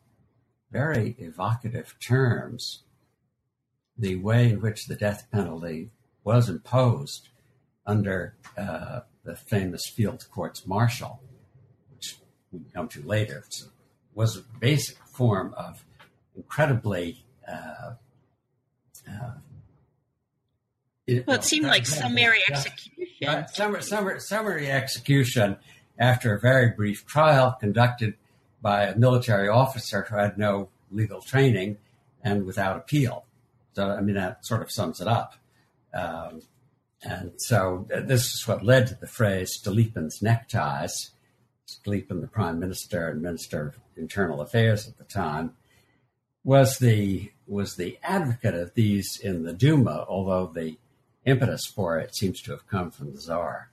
very 0.71 1.15
evocative 1.19 1.95
terms 2.01 2.83
the 3.97 4.17
way 4.17 4.51
in 4.51 4.61
which 4.61 4.87
the 4.87 4.97
death 4.97 5.29
penalty 5.31 5.91
was 6.25 6.49
imposed 6.49 7.29
under 7.87 8.35
uh, 8.59 9.01
the 9.25 9.37
famous 9.37 9.87
field 9.87 10.27
courts 10.31 10.67
martial, 10.67 11.21
we 12.53 12.61
come 12.73 12.89
to 12.89 13.03
later. 13.03 13.45
So 13.49 13.67
was 14.15 14.37
a 14.37 14.43
basic 14.61 14.99
form 15.07 15.55
of 15.57 15.85
incredibly 16.37 17.25
uh, 17.49 17.95
uh, 19.09 19.33
it, 21.07 21.27
well, 21.27 21.37
it 21.37 21.45
seemed 21.45 21.67
like 21.67 21.85
summary 21.87 22.43
execution. 22.49 23.47
summary, 23.53 23.83
summary, 23.83 24.21
summary 24.21 24.71
execution 24.71 25.57
after 25.99 26.35
a 26.35 26.41
very 26.41 26.71
brief 26.71 27.07
trial 27.07 27.57
conducted 27.59 28.15
by 28.61 28.85
a 28.85 28.97
military 28.97 29.49
officer 29.49 30.07
who 30.09 30.17
had 30.17 30.39
no 30.39 30.69
legal 30.91 31.21
training 31.21 31.79
and 32.23 32.47
without 32.47 32.77
appeal. 32.77 33.25
So, 33.75 33.91
I 33.91 34.01
mean, 34.01 34.15
that 34.15 34.47
sort 34.47 34.63
of 34.63 34.71
sums 34.71 35.01
it 35.01 35.09
up. 35.09 35.35
Um, 35.93 36.43
and 37.03 37.33
so 37.37 37.89
uh, 37.95 38.01
this 38.01 38.33
is 38.35 38.47
what 38.47 38.65
led 38.65 38.87
to 38.89 38.95
the 38.95 39.09
phrase 39.09 39.59
Stolypin's 39.61 40.23
neckties. 40.23 41.11
Stolypin, 41.85 42.21
the 42.21 42.29
prime 42.29 42.59
minister 42.59 43.09
and 43.09 43.23
minister 43.23 43.69
of 43.69 43.79
internal 43.97 44.41
affairs 44.41 44.89
at 44.89 44.99
the 44.99 45.05
time, 45.05 45.55
was 46.45 46.79
the 46.79 47.31
was 47.47 47.77
the 47.77 47.99
advocate 48.03 48.55
of 48.55 48.75
these 48.75 49.19
in 49.23 49.45
the 49.45 49.53
Duma, 49.53 50.07
although 50.09 50.47
the 50.47 50.79
impetus 51.25 51.63
for 51.67 51.99
it 51.99 52.15
seems 52.15 52.41
to 52.43 52.51
have 52.51 52.67
come 52.67 52.91
from 52.91 53.13
the 53.13 53.21
czar. 53.21 53.71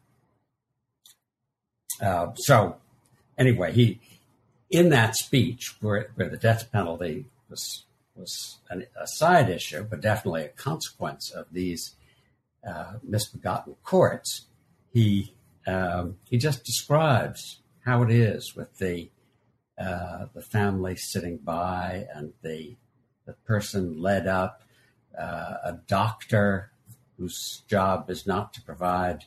Uh, 2.02 2.28
so, 2.36 2.78
anyway, 3.38 3.72
he 3.72 4.00
in 4.70 4.90
that 4.90 5.16
speech 5.16 5.76
where, 5.82 6.12
where 6.16 6.30
the 6.30 6.38
death 6.38 6.72
penalty 6.72 7.26
was 7.50 7.86
was 8.16 8.60
an, 8.70 8.86
a 9.02 9.08
side 9.08 9.50
issue, 9.50 9.84
but 9.84 10.02
definitely 10.02 10.44
a 10.44 10.50
consequence 10.50 11.32
of 11.32 11.46
these 11.52 11.96
uh, 12.68 12.94
misbegotten 13.04 13.76
courts, 13.84 14.46
he 14.94 15.34
um, 15.66 16.18
he 16.30 16.38
just 16.38 16.64
describes 16.64 17.60
how 17.86 18.04
it 18.04 18.12
is 18.12 18.56
with 18.56 18.78
the 18.78 19.10
uh, 19.78 20.26
the 20.34 20.42
family 20.42 20.96
sitting 20.96 21.38
by 21.38 22.06
and 22.14 22.34
the 22.42 22.76
the 23.26 23.34
person 23.46 24.02
led 24.02 24.28
up, 24.28 24.64
uh, 25.18 25.56
a 25.64 25.80
doctor 25.88 26.72
whose 27.18 27.62
job 27.68 28.10
is 28.10 28.26
not 28.26 28.54
to 28.54 28.62
provide 28.62 29.26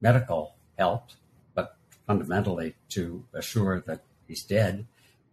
medical 0.00 0.54
help, 0.78 1.10
but 1.54 1.76
fundamentally 2.06 2.74
to 2.88 3.24
assure 3.34 3.80
that 3.80 4.02
he's 4.28 4.44
dead 4.44 4.86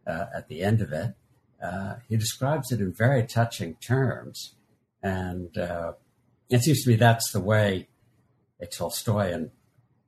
uh, 0.08 0.26
at 0.36 0.48
the 0.48 0.62
end 0.62 0.82
of 0.82 0.92
it. 0.92 1.14
uh, 1.62 1.96
he 2.08 2.18
describes 2.18 2.72
it 2.72 2.80
in 2.80 2.94
very 2.94 3.26
touching 3.26 3.76
terms. 3.76 4.54
And 5.02 5.58
uh, 5.58 5.94
it 6.50 6.62
seems 6.62 6.84
to 6.84 6.90
me 6.90 6.96
that's 6.96 7.32
the 7.32 7.40
way 7.40 7.88
a 8.62 8.66
Tolstoyan 8.66 9.52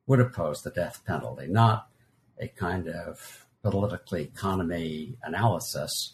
would 0.08 0.20
oppose 0.20 0.62
the 0.62 0.72
death 0.72 1.04
penalty, 1.06 1.48
not 1.48 1.89
a 2.40 2.48
kind 2.48 2.88
of 2.88 3.46
political 3.62 4.18
economy 4.18 5.18
analysis, 5.24 6.14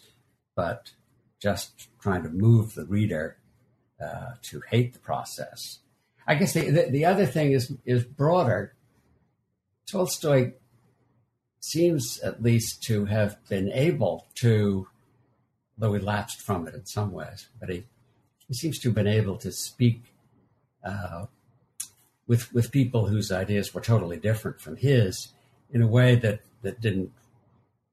but 0.54 0.92
just 1.40 1.88
trying 2.00 2.22
to 2.22 2.28
move 2.28 2.74
the 2.74 2.84
reader 2.86 3.36
uh, 4.02 4.32
to 4.42 4.60
hate 4.68 4.92
the 4.92 4.98
process. 4.98 5.78
I 6.26 6.34
guess 6.34 6.52
the, 6.54 6.70
the, 6.70 6.90
the 6.90 7.04
other 7.04 7.26
thing 7.26 7.52
is 7.52 7.72
is 7.84 8.04
broader. 8.04 8.74
Tolstoy 9.86 10.52
seems 11.60 12.18
at 12.20 12.42
least 12.42 12.82
to 12.84 13.04
have 13.04 13.36
been 13.48 13.70
able 13.70 14.26
to, 14.36 14.88
though 15.78 15.92
he 15.92 16.00
lapsed 16.00 16.40
from 16.40 16.66
it 16.66 16.74
in 16.74 16.84
some 16.84 17.12
ways, 17.12 17.48
but 17.60 17.68
he, 17.68 17.84
he 18.48 18.54
seems 18.54 18.78
to 18.80 18.88
have 18.88 18.94
been 18.94 19.06
able 19.06 19.36
to 19.38 19.52
speak 19.52 20.02
uh, 20.84 21.26
with 22.26 22.52
with 22.52 22.72
people 22.72 23.06
whose 23.06 23.30
ideas 23.30 23.72
were 23.72 23.80
totally 23.80 24.16
different 24.16 24.60
from 24.60 24.76
his 24.76 25.28
in 25.70 25.82
a 25.82 25.86
way 25.86 26.14
that 26.16 26.40
that 26.62 26.80
didn't 26.80 27.12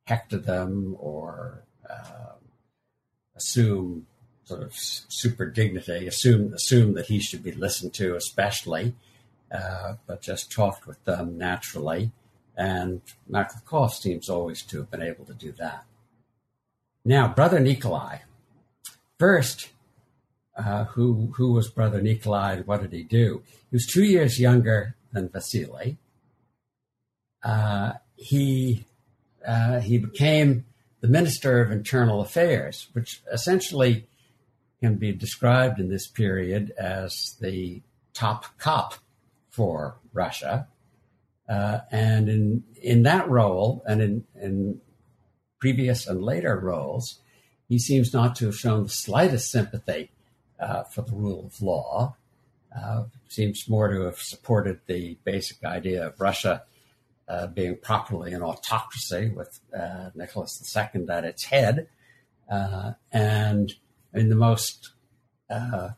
hector 0.05 0.37
them 0.37 0.95
or 0.99 1.63
uh, 1.89 2.33
assume 3.35 4.05
sort 4.45 4.61
of 4.61 4.73
super 4.75 5.45
dignity, 5.45 6.07
assume 6.07 6.53
assume 6.53 6.93
that 6.93 7.07
he 7.07 7.19
should 7.19 7.43
be 7.43 7.51
listened 7.51 7.93
to, 7.93 8.15
especially, 8.15 8.93
uh, 9.51 9.95
but 10.07 10.21
just 10.21 10.51
talked 10.51 10.85
with 10.85 11.03
them 11.05 11.37
naturally. 11.37 12.11
And 12.55 13.01
Maklakov 13.29 13.91
seems 13.91 14.29
always 14.29 14.61
to 14.63 14.77
have 14.77 14.91
been 14.91 15.01
able 15.01 15.25
to 15.25 15.33
do 15.33 15.51
that. 15.53 15.85
Now, 17.03 17.27
Brother 17.27 17.59
Nikolai. 17.59 18.19
First, 19.19 19.69
uh, 20.57 20.85
who 20.85 21.33
who 21.35 21.53
was 21.53 21.69
Brother 21.69 22.01
Nikolai 22.01 22.53
and 22.53 22.67
what 22.67 22.81
did 22.81 22.93
he 22.93 23.03
do? 23.03 23.41
He 23.69 23.75
was 23.75 23.85
two 23.85 24.03
years 24.03 24.39
younger 24.39 24.95
than 25.11 25.29
Vasily. 25.29 25.97
Uh, 27.43 27.93
he 28.15 28.85
uh, 29.45 29.79
he 29.81 29.97
became 29.97 30.65
the 31.01 31.07
Minister 31.07 31.61
of 31.61 31.71
Internal 31.71 32.21
Affairs, 32.21 32.87
which 32.93 33.21
essentially 33.31 34.07
can 34.79 34.95
be 34.95 35.11
described 35.11 35.79
in 35.79 35.89
this 35.89 36.07
period 36.07 36.71
as 36.77 37.35
the 37.41 37.81
top 38.13 38.57
cop 38.57 38.95
for 39.49 39.97
Russia. 40.13 40.67
Uh, 41.49 41.79
and 41.91 42.29
in 42.29 42.63
in 42.81 43.03
that 43.03 43.29
role, 43.29 43.83
and 43.85 44.01
in, 44.01 44.23
in 44.41 44.81
previous 45.59 46.07
and 46.07 46.21
later 46.23 46.57
roles, 46.57 47.19
he 47.67 47.77
seems 47.77 48.13
not 48.13 48.35
to 48.35 48.45
have 48.45 48.57
shown 48.57 48.83
the 48.83 48.89
slightest 48.89 49.51
sympathy 49.51 50.09
uh, 50.59 50.83
for 50.83 51.01
the 51.01 51.13
rule 51.13 51.45
of 51.45 51.61
law. 51.61 52.15
Uh, 52.75 53.03
seems 53.27 53.69
more 53.69 53.87
to 53.89 54.01
have 54.01 54.19
supported 54.19 54.79
the 54.87 55.17
basic 55.23 55.63
idea 55.63 56.07
of 56.07 56.19
Russia 56.19 56.63
uh, 57.27 57.47
being 57.47 57.77
properly 57.77 58.33
an 58.33 58.41
autocracy 58.41 59.29
with 59.29 59.59
uh, 59.77 60.09
Nicholas 60.15 60.61
II 60.75 61.05
at 61.09 61.23
its 61.23 61.45
head. 61.45 61.87
Uh, 62.49 62.93
and 63.11 63.73
in 64.13 64.29
the 64.29 64.35
most 64.35 64.91
uh, 65.49 65.89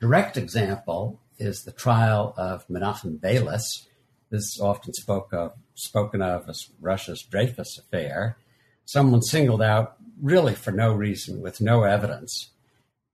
direct 0.00 0.36
example 0.36 1.20
is 1.38 1.64
the 1.64 1.72
trial 1.72 2.34
of 2.36 2.66
Menachem 2.68 3.18
Beilis. 3.18 3.86
This 4.30 4.54
is 4.54 4.60
often 4.60 4.94
spoke 4.94 5.32
of, 5.32 5.52
spoken 5.74 6.22
of 6.22 6.48
as 6.48 6.70
Russia's 6.80 7.22
Dreyfus 7.22 7.78
affair. 7.78 8.36
Someone 8.84 9.22
singled 9.22 9.62
out, 9.62 9.96
really 10.20 10.54
for 10.54 10.70
no 10.70 10.92
reason, 10.92 11.40
with 11.40 11.60
no 11.60 11.82
evidence, 11.82 12.50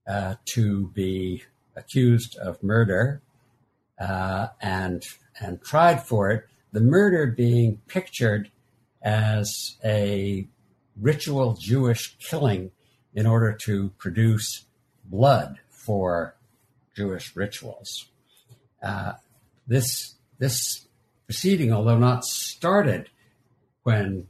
uh, 0.06 0.34
to 0.54 0.88
be 0.88 1.42
accused 1.76 2.36
of 2.36 2.62
murder 2.62 3.22
uh, 4.00 4.48
and 4.60 5.04
and 5.40 5.62
tried 5.62 6.02
for 6.02 6.30
it 6.30 6.46
the 6.72 6.80
murder 6.80 7.26
being 7.26 7.80
pictured 7.86 8.50
as 9.02 9.76
a 9.84 10.46
ritual 11.00 11.54
Jewish 11.54 12.16
killing 12.18 12.70
in 13.14 13.26
order 13.26 13.56
to 13.64 13.90
produce 13.98 14.66
blood 15.04 15.58
for 15.68 16.36
Jewish 16.96 17.34
rituals. 17.34 18.06
Uh, 18.82 19.12
this 19.66 20.14
this 20.38 20.86
proceeding, 21.26 21.72
although 21.72 21.98
not 21.98 22.24
started 22.24 23.08
when 23.82 24.26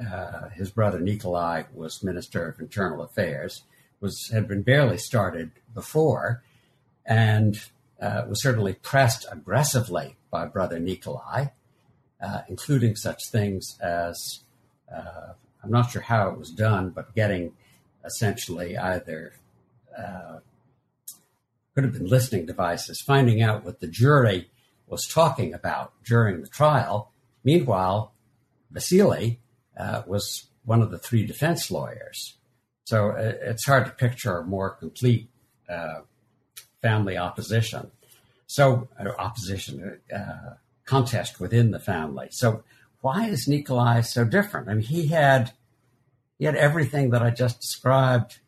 uh, 0.00 0.48
his 0.50 0.70
brother 0.70 1.00
Nikolai 1.00 1.64
was 1.72 2.02
Minister 2.02 2.48
of 2.48 2.60
Internal 2.60 3.02
Affairs, 3.02 3.62
was 4.00 4.30
had 4.32 4.48
been 4.48 4.62
barely 4.62 4.98
started 4.98 5.52
before, 5.74 6.42
and 7.04 7.60
uh, 8.00 8.22
was 8.28 8.42
certainly 8.42 8.74
pressed 8.74 9.26
aggressively 9.30 10.16
by 10.30 10.46
brother 10.46 10.78
Nikolai 10.78 11.46
including 12.48 12.96
such 12.96 13.28
things 13.30 13.78
as 13.80 14.40
uh, 14.94 15.32
I'm 15.62 15.70
not 15.70 15.90
sure 15.90 16.02
how 16.02 16.28
it 16.28 16.38
was 16.38 16.50
done, 16.50 16.90
but 16.90 17.14
getting 17.14 17.52
essentially 18.04 18.76
either 18.76 19.32
uh, 19.96 20.38
could 21.74 21.84
have 21.84 21.92
been 21.92 22.06
listening 22.06 22.46
devices, 22.46 23.00
finding 23.00 23.42
out 23.42 23.64
what 23.64 23.80
the 23.80 23.86
jury 23.86 24.50
was 24.86 25.06
talking 25.06 25.54
about 25.54 25.92
during 26.04 26.40
the 26.40 26.48
trial. 26.48 27.12
Meanwhile, 27.44 28.12
Vasily 28.70 29.40
uh, 29.76 30.02
was 30.06 30.46
one 30.64 30.82
of 30.82 30.90
the 30.90 30.98
three 30.98 31.24
defense 31.24 31.70
lawyers. 31.70 32.36
So 32.84 33.10
uh, 33.10 33.32
it's 33.40 33.66
hard 33.66 33.86
to 33.86 33.92
picture 33.92 34.38
a 34.38 34.44
more 34.44 34.70
complete 34.70 35.28
uh, 35.68 36.00
family 36.82 37.16
opposition. 37.16 37.90
So, 38.46 38.88
opposition, 39.18 40.00
contest 40.84 41.40
within 41.40 41.70
the 41.70 41.78
family. 41.78 42.28
So 42.30 42.64
why 43.00 43.28
is 43.28 43.48
Nikolai 43.48 44.00
so 44.00 44.24
different? 44.24 44.68
I 44.68 44.74
mean, 44.74 44.84
he 44.84 45.08
had 45.08 45.52
he 46.38 46.44
had 46.46 46.56
everything 46.56 47.10
that 47.10 47.22
I 47.22 47.30
just 47.30 47.60
described 47.60 48.38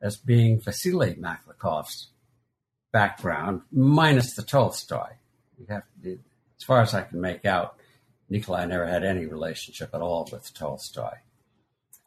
as 0.00 0.16
being 0.16 0.60
Vasily 0.60 1.14
Maklakov's 1.14 2.08
background, 2.92 3.62
minus 3.72 4.34
the 4.34 4.42
Tolstoy. 4.42 5.14
You 5.58 5.66
have, 5.68 5.84
to, 6.02 6.18
as 6.58 6.64
far 6.64 6.82
as 6.82 6.94
I 6.94 7.02
can 7.02 7.20
make 7.20 7.44
out, 7.44 7.76
Nikolai 8.28 8.66
never 8.66 8.86
had 8.86 9.04
any 9.04 9.26
relationship 9.26 9.90
at 9.94 10.00
all 10.00 10.28
with 10.30 10.54
Tolstoy. 10.54 11.16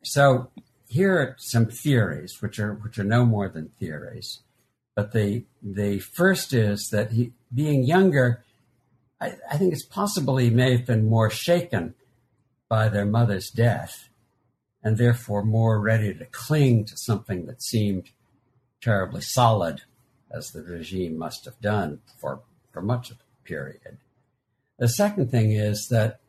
So 0.03 0.51
here 0.87 1.17
are 1.17 1.35
some 1.37 1.65
theories, 1.65 2.41
which 2.41 2.59
are 2.59 2.73
which 2.75 2.99
are 2.99 3.03
no 3.03 3.25
more 3.25 3.49
than 3.49 3.69
theories. 3.79 4.39
But 4.95 5.11
the 5.11 5.45
the 5.61 5.99
first 5.99 6.53
is 6.53 6.89
that 6.91 7.11
he, 7.11 7.33
being 7.53 7.83
younger, 7.83 8.44
I, 9.19 9.35
I 9.49 9.57
think 9.57 9.73
it's 9.73 9.85
possible 9.85 10.37
he 10.37 10.49
may 10.49 10.71
have 10.71 10.85
been 10.85 11.09
more 11.09 11.29
shaken 11.29 11.95
by 12.67 12.89
their 12.89 13.05
mother's 13.05 13.49
death 13.49 14.09
and 14.83 14.97
therefore 14.97 15.43
more 15.43 15.79
ready 15.79 16.13
to 16.13 16.25
cling 16.25 16.85
to 16.85 16.97
something 16.97 17.45
that 17.47 17.61
seemed 17.61 18.11
terribly 18.81 19.21
solid, 19.21 19.81
as 20.29 20.51
the 20.51 20.61
regime 20.61 21.17
must 21.17 21.45
have 21.45 21.59
done 21.59 21.99
for, 22.19 22.41
for 22.71 22.81
much 22.81 23.09
of 23.09 23.17
the 23.17 23.23
period. 23.43 23.97
The 24.77 24.89
second 24.89 25.31
thing 25.31 25.53
is 25.53 25.87
that 25.89 26.19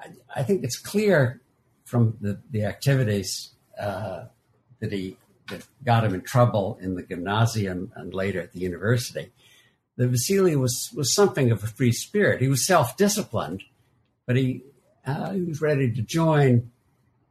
I, 0.00 0.08
I 0.34 0.42
think 0.42 0.64
it's 0.64 0.78
clear 0.78 1.40
from 1.84 2.16
the, 2.20 2.40
the 2.50 2.64
activities 2.64 3.50
uh, 3.78 4.24
that 4.80 4.92
he 4.92 5.16
that 5.48 5.66
got 5.84 6.04
him 6.04 6.14
in 6.14 6.22
trouble 6.22 6.78
in 6.80 6.94
the 6.94 7.02
gymnasium 7.02 7.92
and 7.94 8.14
later 8.14 8.40
at 8.40 8.52
the 8.52 8.60
university 8.60 9.30
that 9.96 10.08
Vasily 10.08 10.56
was 10.56 10.90
was 10.94 11.14
something 11.14 11.50
of 11.50 11.62
a 11.62 11.68
free 11.68 11.92
spirit. 11.92 12.40
He 12.40 12.48
was 12.48 12.66
self 12.66 12.96
disciplined, 12.96 13.62
but 14.26 14.36
he 14.36 14.62
uh, 15.06 15.32
he 15.32 15.42
was 15.42 15.60
ready 15.60 15.92
to 15.92 16.02
join 16.02 16.70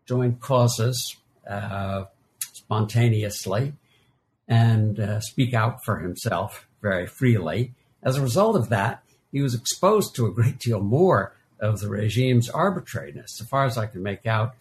join 0.06 0.36
causes 0.36 1.18
uh, 1.48 2.06
spontaneously 2.40 3.74
and 4.48 5.00
uh, 5.00 5.20
speak 5.22 5.54
out 5.54 5.84
for 5.84 6.00
himself 6.00 6.68
very 6.82 7.08
freely. 7.08 7.74
As 8.02 8.18
a 8.18 8.22
result 8.22 8.56
of 8.56 8.70
that, 8.70 9.04
he 9.32 9.42
was 9.42 9.56
exposed 9.56 10.16
to 10.16 10.26
a 10.26 10.32
great 10.32 10.60
deal 10.60 10.82
more 10.82 11.34
of 11.60 11.80
the 11.80 11.90
regime's 11.90 12.50
arbitrariness. 12.50 13.36
So 13.36 13.46
far 13.46 13.66
as 13.66 13.78
I 13.78 13.88
can 13.88 14.04
make 14.04 14.26
out, 14.26 14.56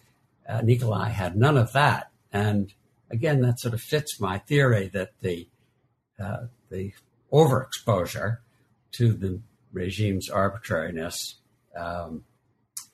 uh, 0.49 0.61
Nikolai 0.63 1.09
had 1.09 1.37
none 1.37 1.59
of 1.59 1.73
that. 1.73 2.11
And 2.33 2.73
again, 3.11 3.43
that 3.43 3.59
sort 3.59 3.75
of 3.75 3.81
fits 3.81 4.21
my 4.21 4.39
theory 4.39 4.89
that 4.89 5.13
the 5.21 5.49
uh, 6.19 6.47
the 6.71 6.93
overexposure 7.33 8.39
to 8.93 9.13
the 9.13 9.41
regime's 9.73 10.29
arbitrariness 10.29 11.37
um, 11.77 12.25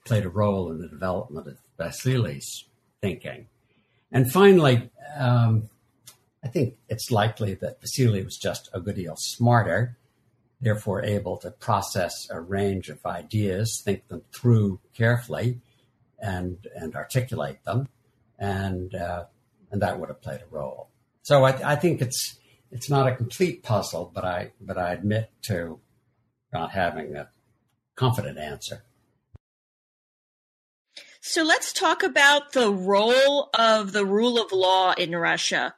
played 0.05 0.24
a 0.24 0.29
role 0.29 0.70
in 0.70 0.81
the 0.81 0.88
development 0.88 1.46
of 1.46 1.59
Vasily's 1.79 2.64
thinking. 3.01 3.46
And 4.12 4.31
finally, 4.31 4.90
um, 5.16 5.68
I 6.42 6.48
think 6.48 6.79
it's 6.88 7.11
likely 7.11 7.55
that 7.55 7.81
Vasily 7.81 8.22
was 8.22 8.37
just 8.37 8.70
a 8.72 8.81
good 8.81 8.96
deal 8.96 9.16
smarter, 9.16 9.98
therefore 10.61 11.05
able 11.05 11.37
to 11.38 11.51
process 11.51 12.29
a 12.31 12.40
range 12.40 12.88
of 12.88 13.05
ideas, 13.05 13.83
think 13.85 14.09
them 14.09 14.22
through 14.33 14.81
carefully, 14.94 15.61
and 16.20 16.66
and 16.74 16.94
articulate 16.94 17.64
them. 17.64 17.88
And 18.38 18.94
uh, 18.94 19.24
and 19.70 19.83
that 19.83 19.98
would 19.98 20.09
have 20.09 20.22
played 20.22 20.40
a 20.40 20.55
role. 20.55 20.88
So 21.22 21.44
I, 21.44 21.72
I 21.72 21.77
think 21.77 22.01
it's 22.01 22.38
it's 22.70 22.90
not 22.90 23.07
a 23.07 23.14
complete 23.14 23.62
puzzle, 23.62 24.11
but 24.14 24.24
I 24.24 24.52
but 24.61 24.78
I 24.78 24.92
admit 24.92 25.31
to 25.42 25.81
not 26.52 26.72
having 26.72 27.16
a 27.16 27.28
confident 27.96 28.38
answer. 28.38 28.85
So 31.20 31.42
let's 31.42 31.72
talk 31.72 32.02
about 32.02 32.52
the 32.52 32.72
role 32.72 33.50
of 33.52 33.92
the 33.92 34.07
rule 34.07 34.40
of 34.40 34.52
law 34.52 34.92
in 34.92 35.14
Russia. 35.14 35.74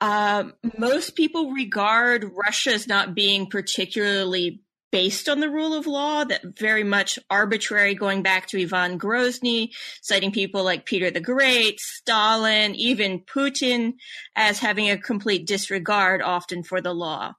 Uh, 0.00 0.44
most 0.78 1.14
people 1.14 1.52
regard 1.52 2.30
Russia 2.34 2.72
as 2.72 2.86
not 2.86 3.14
being 3.14 3.46
particularly 3.46 4.63
based 4.94 5.28
on 5.28 5.40
the 5.40 5.50
rule 5.50 5.74
of 5.74 5.88
law, 5.88 6.22
that 6.22 6.56
very 6.56 6.84
much 6.84 7.18
arbitrary, 7.28 7.96
going 7.96 8.22
back 8.22 8.46
to 8.46 8.62
Ivan 8.62 8.96
Grozny, 8.96 9.70
citing 10.00 10.30
people 10.30 10.62
like 10.62 10.86
Peter 10.86 11.10
the 11.10 11.18
Great, 11.18 11.80
Stalin, 11.80 12.76
even 12.76 13.18
Putin 13.18 13.94
as 14.36 14.60
having 14.60 14.88
a 14.88 14.96
complete 14.96 15.48
disregard 15.48 16.22
often 16.22 16.62
for 16.62 16.80
the 16.80 16.94
law. 16.94 17.32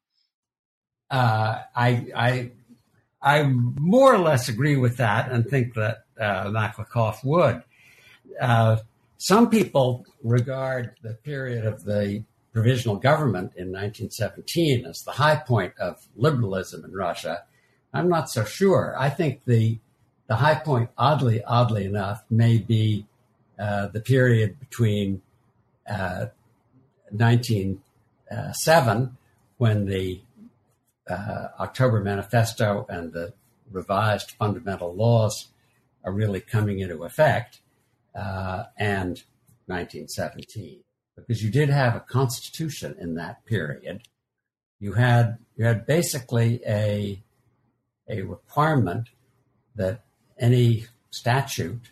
Uh, 1.10 1.62
I, 1.74 2.08
I, 2.14 2.52
I 3.22 3.44
more 3.44 4.14
or 4.14 4.20
less 4.20 4.50
agree 4.50 4.76
with 4.76 4.98
that 4.98 5.32
and 5.32 5.48
think 5.48 5.76
that 5.76 6.00
uh, 6.20 6.52
would. 7.24 7.64
Uh, 8.42 8.78
some 9.16 9.50
people 9.50 10.06
regard 10.22 10.98
the 11.04 11.14
period 11.14 11.66
of 11.66 11.86
the 11.86 12.26
provisional 12.56 12.96
government 12.96 13.52
in 13.58 13.68
1917 13.68 14.86
as 14.86 15.02
the 15.02 15.12
high 15.12 15.36
point 15.36 15.74
of 15.78 16.08
liberalism 16.16 16.86
in 16.86 16.94
Russia. 16.94 17.44
I'm 17.94 18.08
not 18.08 18.30
so 18.30 18.46
sure. 18.46 18.96
I 18.98 19.10
think 19.10 19.42
the 19.46 19.80
the 20.28 20.38
high 20.38 20.56
point, 20.56 20.90
oddly, 20.98 21.44
oddly 21.44 21.86
enough, 21.86 22.24
may 22.32 22.58
be 22.58 23.06
uh, 23.60 23.86
the 23.88 24.00
period 24.00 24.60
between 24.60 25.22
uh, 25.88 26.26
1907, 27.12 29.18
when 29.58 29.86
the 29.86 30.22
uh, 31.08 31.50
October 31.60 32.02
Manifesto 32.02 32.88
and 32.90 33.14
the 33.14 33.34
revised 33.70 34.32
fundamental 34.32 34.96
laws 34.96 35.50
are 36.04 36.12
really 36.12 36.40
coming 36.40 36.80
into 36.80 37.04
effect, 37.04 37.60
uh, 38.16 38.64
and 38.80 39.22
1917 39.68 40.85
because 41.16 41.44
you 41.44 41.50
did 41.50 41.70
have 41.70 41.96
a 41.96 42.00
constitution 42.00 42.96
in 43.00 43.16
that 43.16 43.46
period. 43.46 44.08
You 44.80 44.94
had 44.94 45.38
you 45.56 45.66
had 45.66 45.86
basically 45.86 46.62
a 46.68 47.24
a 48.08 48.22
requirement 48.22 49.10
that 49.76 50.04
any 50.38 50.86
statute 51.12 51.92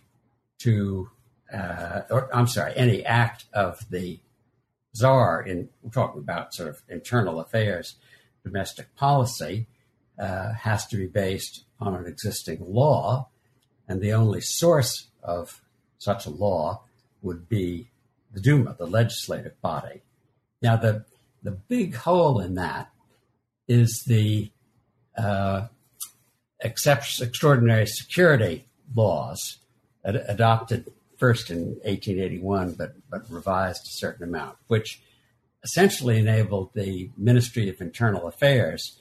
to 0.59 1.09
uh, 1.53 2.01
or 2.09 2.35
I'm 2.35 2.47
sorry, 2.47 2.73
any 2.75 3.05
act 3.05 3.45
of 3.53 3.85
the 3.89 4.19
czar 4.95 5.41
in 5.41 5.69
we're 5.81 5.91
talking 5.91 6.21
about 6.21 6.53
sort 6.53 6.69
of 6.69 6.81
internal 6.89 7.39
affairs, 7.39 7.95
domestic 8.43 8.95
policy, 8.95 9.67
uh, 10.19 10.53
has 10.53 10.85
to 10.87 10.97
be 10.97 11.07
based 11.07 11.65
on 11.79 11.95
an 11.95 12.05
existing 12.05 12.59
law, 12.61 13.29
and 13.87 14.01
the 14.01 14.13
only 14.13 14.41
source 14.41 15.07
of 15.21 15.61
such 15.97 16.25
a 16.25 16.29
law 16.29 16.83
would 17.21 17.47
be 17.47 17.89
the 18.33 18.41
Duma, 18.41 18.75
the 18.77 18.87
legislative 18.87 19.59
body. 19.61 20.01
Now, 20.61 20.75
the, 20.75 21.05
the 21.43 21.51
big 21.51 21.95
hole 21.95 22.39
in 22.39 22.55
that 22.55 22.89
is 23.67 24.03
the 24.07 24.51
uh, 25.17 25.67
extraordinary 26.59 27.85
security 27.85 28.65
laws 28.95 29.57
ad- 30.03 30.23
adopted 30.27 30.91
first 31.17 31.49
in 31.49 31.75
1881, 31.83 32.73
but, 32.73 32.95
but 33.09 33.29
revised 33.29 33.85
a 33.85 33.91
certain 33.91 34.23
amount, 34.23 34.57
which 34.67 35.01
essentially 35.63 36.19
enabled 36.19 36.71
the 36.73 37.09
Ministry 37.17 37.69
of 37.69 37.79
Internal 37.79 38.27
Affairs 38.27 38.97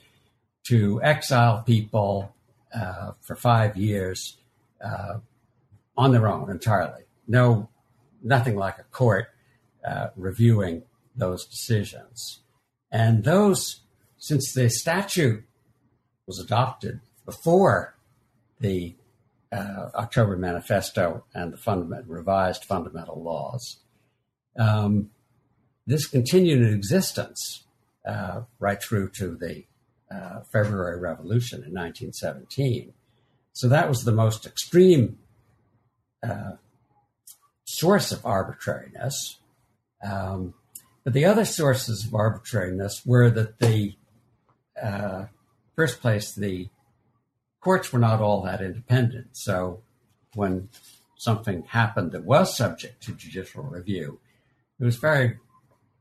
to 0.67 1.01
exile 1.03 1.63
people 1.65 2.33
uh, 2.73 3.11
for 3.21 3.35
five 3.35 3.75
years 3.75 4.37
uh, 4.83 5.17
on 5.97 6.11
their 6.11 6.27
own 6.27 6.49
entirely. 6.49 7.03
No 7.27 7.69
nothing 8.23 8.55
like 8.55 8.79
a 8.79 8.83
court 8.83 9.27
uh, 9.87 10.07
reviewing 10.15 10.83
those 11.15 11.45
decisions. 11.45 12.39
And 12.91 13.23
those, 13.23 13.81
since 14.17 14.53
the 14.53 14.69
statute 14.69 15.43
was 16.25 16.39
adopted 16.39 17.01
before 17.25 17.95
the 18.59 18.95
uh, 19.51 19.89
October 19.95 20.37
Manifesto 20.37 21.25
and 21.33 21.53
the 21.53 21.57
fundament, 21.57 22.07
revised 22.07 22.63
fundamental 22.63 23.21
laws, 23.21 23.77
um, 24.57 25.09
this 25.85 26.07
continued 26.07 26.61
in 26.61 26.73
existence 26.73 27.65
uh, 28.05 28.41
right 28.59 28.81
through 28.81 29.09
to 29.09 29.35
the 29.35 29.65
uh, 30.11 30.41
February 30.51 30.99
Revolution 30.99 31.57
in 31.57 31.73
1917. 31.73 32.93
So 33.53 33.67
that 33.67 33.89
was 33.89 34.03
the 34.03 34.11
most 34.11 34.45
extreme 34.45 35.17
uh, 36.27 36.53
source 37.73 38.11
of 38.11 38.25
arbitrariness. 38.25 39.39
Um, 40.03 40.53
but 41.03 41.13
the 41.13 41.25
other 41.25 41.45
sources 41.45 42.05
of 42.05 42.13
arbitrariness 42.13 43.05
were 43.05 43.29
that 43.31 43.59
the 43.59 43.95
uh, 44.81 45.25
first 45.75 45.99
place 45.99 46.33
the 46.33 46.69
courts 47.61 47.91
were 47.91 47.99
not 47.99 48.21
all 48.21 48.41
that 48.43 48.61
independent. 48.61 49.29
So 49.33 49.81
when 50.35 50.69
something 51.17 51.63
happened 51.63 52.11
that 52.11 52.25
was 52.25 52.55
subject 52.55 53.03
to 53.03 53.13
judicial 53.13 53.63
review, 53.63 54.19
there 54.77 54.85
was 54.85 54.97
very 54.97 55.39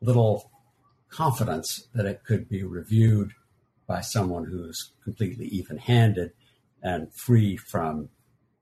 little 0.01 0.51
confidence 1.09 1.89
that 1.95 2.07
it 2.07 2.25
could 2.25 2.49
be 2.49 2.63
reviewed 2.63 3.33
by 3.87 4.01
someone 4.01 4.45
who 4.45 4.63
was 4.63 4.93
completely 5.05 5.47
even-handed 5.47 6.33
and 6.83 7.13
free 7.13 7.57
from 7.57 8.09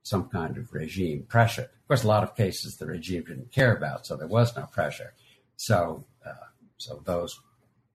some 0.02 0.28
kind 0.28 0.56
of 0.56 0.72
regime 0.72 1.24
pressure. 1.28 1.62
Of 1.62 1.88
course, 1.88 2.04
a 2.04 2.08
lot 2.08 2.22
of 2.22 2.36
cases 2.36 2.76
the 2.76 2.86
regime 2.86 3.24
didn't 3.24 3.52
care 3.52 3.74
about, 3.74 4.06
so 4.06 4.16
there 4.16 4.26
was 4.26 4.56
no 4.56 4.66
pressure. 4.66 5.14
So, 5.56 6.04
uh, 6.26 6.46
so 6.78 7.02
those 7.04 7.40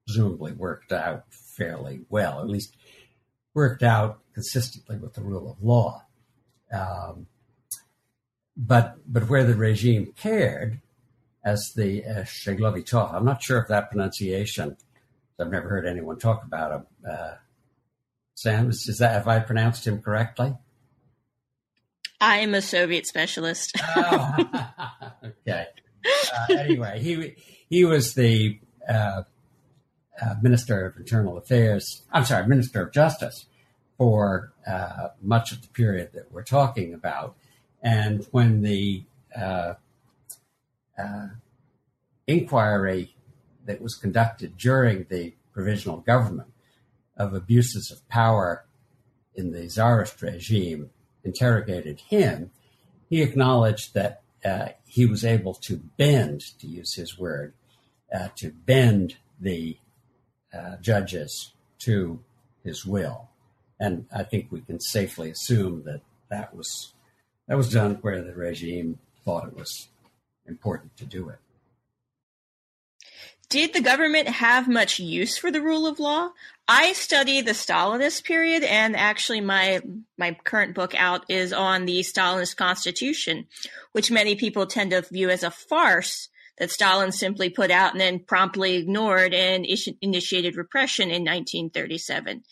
presumably 0.05 0.51
worked 0.51 0.91
out 0.91 1.23
fairly 1.29 2.01
well, 2.09 2.39
at 2.39 2.49
least 2.49 2.75
worked 3.53 3.83
out 3.83 4.19
consistently 4.33 4.97
with 4.97 5.13
the 5.13 5.21
rule 5.21 5.49
of 5.49 5.63
law. 5.63 6.03
Um, 6.71 7.27
but 8.57 8.97
but 9.07 9.29
where 9.29 9.43
the 9.43 9.55
regime 9.55 10.13
cared, 10.15 10.81
as 11.43 11.73
the 11.75 12.03
uh, 12.05 13.07
I'm 13.13 13.25
not 13.25 13.43
sure 13.43 13.59
if 13.59 13.67
that 13.67 13.91
pronunciation. 13.91 14.77
I've 15.39 15.51
never 15.51 15.67
heard 15.67 15.85
anyone 15.85 16.17
talk 16.17 16.43
about 16.45 16.71
him. 16.71 16.85
Uh, 17.09 17.33
Sam, 18.35 18.69
is, 18.69 18.87
is 18.87 18.99
that 18.99 19.11
have 19.11 19.27
I 19.27 19.39
pronounced 19.39 19.85
him 19.85 20.01
correctly? 20.01 20.55
I'm 22.21 22.53
a 22.53 22.61
Soviet 22.61 23.07
specialist. 23.07 23.75
oh, 23.95 24.35
okay. 25.25 25.67
Uh, 26.05 26.53
anyway, 26.53 26.99
he 27.01 27.35
he 27.69 27.85
was 27.85 28.13
the 28.13 28.59
uh, 28.87 29.23
uh, 30.21 30.35
Minister 30.41 30.85
of 30.85 30.97
Internal 30.97 31.37
Affairs. 31.37 32.03
I'm 32.11 32.25
sorry, 32.25 32.47
Minister 32.47 32.83
of 32.83 32.93
Justice 32.93 33.45
for 33.97 34.53
uh, 34.67 35.09
much 35.21 35.51
of 35.51 35.61
the 35.61 35.67
period 35.69 36.11
that 36.13 36.31
we're 36.31 36.43
talking 36.43 36.93
about. 36.93 37.35
And 37.81 38.25
when 38.31 38.61
the 38.61 39.03
uh, 39.35 39.75
uh, 40.97 41.27
inquiry 42.27 43.15
that 43.65 43.81
was 43.81 43.95
conducted 43.95 44.57
during 44.57 45.05
the 45.09 45.33
provisional 45.53 45.97
government 45.97 46.49
of 47.17 47.33
abuses 47.33 47.91
of 47.91 48.07
power 48.09 48.65
in 49.33 49.51
the 49.51 49.69
czarist 49.69 50.21
regime 50.21 50.89
interrogated 51.25 51.99
him, 51.99 52.51
he 53.09 53.21
acknowledged 53.21 53.93
that 53.93 54.21
uh, 54.45 54.69
he 54.85 55.05
was 55.05 55.25
able 55.25 55.55
to 55.55 55.77
bend, 55.97 56.41
to 56.59 56.67
use 56.67 56.93
his 56.93 57.17
word, 57.17 57.53
uh, 58.13 58.29
to 58.35 58.51
bend 58.51 59.17
the 59.39 59.77
uh, 60.53 60.77
judges 60.77 61.51
to 61.79 62.19
his 62.63 62.85
will. 62.85 63.29
And 63.79 64.05
I 64.15 64.23
think 64.23 64.47
we 64.49 64.61
can 64.61 64.79
safely 64.79 65.29
assume 65.31 65.83
that 65.85 66.01
that 66.29 66.55
was 66.55 66.93
that 67.47 67.57
was 67.57 67.69
done 67.69 67.95
where 68.01 68.23
the 68.23 68.33
regime 68.33 68.99
thought 69.23 69.47
it 69.47 69.55
was 69.55 69.89
important 70.47 70.95
to 70.97 71.05
do 71.05 71.29
it. 71.29 71.37
Did 73.55 73.71
the 73.71 73.79
government 73.79 74.27
have 74.27 74.67
much 74.67 74.99
use 74.99 75.37
for 75.37 75.49
the 75.49 75.61
rule 75.61 75.87
of 75.87 75.97
law? 75.97 76.31
I 76.67 76.91
study 76.91 77.39
the 77.39 77.53
Stalinist 77.53 78.25
period, 78.25 78.63
and 78.63 78.97
actually, 78.97 79.39
my 79.39 79.79
my 80.17 80.37
current 80.43 80.75
book 80.75 80.93
out 80.93 81.23
is 81.29 81.53
on 81.53 81.85
the 81.85 82.01
Stalinist 82.01 82.57
Constitution, 82.57 83.47
which 83.93 84.11
many 84.11 84.35
people 84.35 84.65
tend 84.65 84.91
to 84.91 85.03
view 85.03 85.29
as 85.29 85.41
a 85.41 85.51
farce 85.51 86.27
that 86.57 86.69
Stalin 86.69 87.13
simply 87.13 87.49
put 87.49 87.71
out 87.71 87.93
and 87.93 88.01
then 88.01 88.19
promptly 88.19 88.75
ignored 88.75 89.33
and 89.33 89.65
initiated 90.01 90.57
repression 90.57 91.05
in 91.05 91.23
1937. 91.23 92.43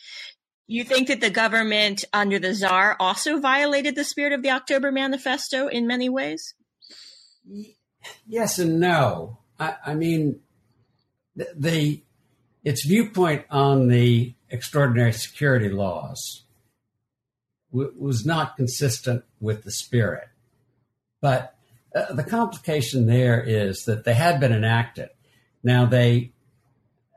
You 0.68 0.86
think 0.86 1.10
that 1.10 1.20
the 1.20 1.30
government 1.30 2.06
under 2.14 2.40
the 2.40 2.54
Tsar 2.54 2.96
also 2.98 3.42
violated 3.42 3.96
the 3.96 4.06
spirit 4.06 4.32
of 4.32 4.42
the 4.42 4.52
October 4.52 4.90
Manifesto 4.90 5.68
in 5.68 5.86
many 5.86 6.08
ways? 6.08 6.54
yes 8.26 8.58
and 8.58 8.80
no. 8.80 9.40
I, 9.60 9.76
I 9.86 9.96
mean, 9.96 10.40
the, 11.36 12.02
its 12.64 12.86
viewpoint 12.86 13.46
on 13.50 13.88
the 13.88 14.34
extraordinary 14.50 15.14
security 15.14 15.70
laws 15.70 16.44
w- 17.72 17.94
was 17.98 18.26
not 18.26 18.56
consistent 18.56 19.24
with 19.42 19.64
the 19.64 19.72
spirit. 19.72 20.28
But 21.22 21.56
uh, 21.96 22.14
the 22.14 22.24
complication 22.24 23.08
there 23.08 23.42
is 23.42 23.84
that 23.86 24.04
they 24.04 24.14
had 24.14 24.40
been 24.40 24.54
enacted. 24.54 25.10
Now 25.64 25.86
they 25.86 26.32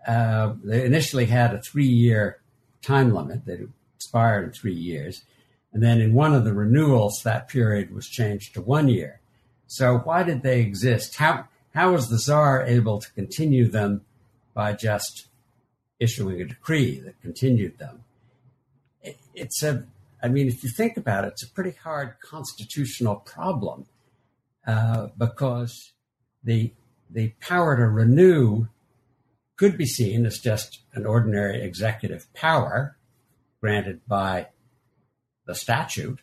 uh, 0.06 0.54
they 0.62 0.84
initially 0.84 1.26
had 1.26 1.52
a 1.52 1.60
three 1.60 1.86
year 1.86 2.40
time 2.80 3.12
limit 3.12 3.44
that 3.46 3.68
expired 3.96 4.44
in 4.44 4.52
three 4.52 4.74
years, 4.74 5.22
and 5.72 5.82
then 5.82 6.00
in 6.00 6.14
one 6.14 6.34
of 6.34 6.44
the 6.44 6.52
renewals 6.52 7.22
that 7.24 7.48
period 7.48 7.92
was 7.92 8.06
changed 8.06 8.54
to 8.54 8.60
one 8.60 8.88
year. 8.88 9.20
So 9.66 9.98
why 9.98 10.22
did 10.22 10.42
they 10.42 10.60
exist? 10.60 11.16
How 11.16 11.48
how 11.74 11.92
was 11.92 12.08
the 12.08 12.18
czar 12.18 12.64
able 12.64 13.00
to 13.00 13.12
continue 13.12 13.68
them 13.68 14.02
by 14.56 14.72
just 14.72 15.28
issuing 16.00 16.40
a 16.40 16.46
decree 16.46 16.98
that 17.00 17.20
continued 17.20 17.78
them? 17.78 18.04
It's 19.34 19.62
a 19.62 19.84
I 20.22 20.28
mean, 20.28 20.48
if 20.48 20.64
you 20.64 20.70
think 20.70 20.96
about 20.96 21.24
it, 21.24 21.28
it's 21.28 21.44
a 21.44 21.50
pretty 21.50 21.76
hard 21.84 22.14
constitutional 22.20 23.16
problem 23.16 23.86
uh, 24.66 25.08
because 25.16 25.92
the 26.42 26.72
the 27.08 27.34
power 27.40 27.76
to 27.76 27.86
renew 27.86 28.66
could 29.56 29.76
be 29.76 29.86
seen 29.86 30.26
as 30.26 30.38
just 30.38 30.80
an 30.94 31.06
ordinary 31.06 31.62
executive 31.62 32.32
power 32.34 32.96
granted 33.60 34.00
by 34.08 34.48
the 35.46 35.54
statute, 35.54 36.20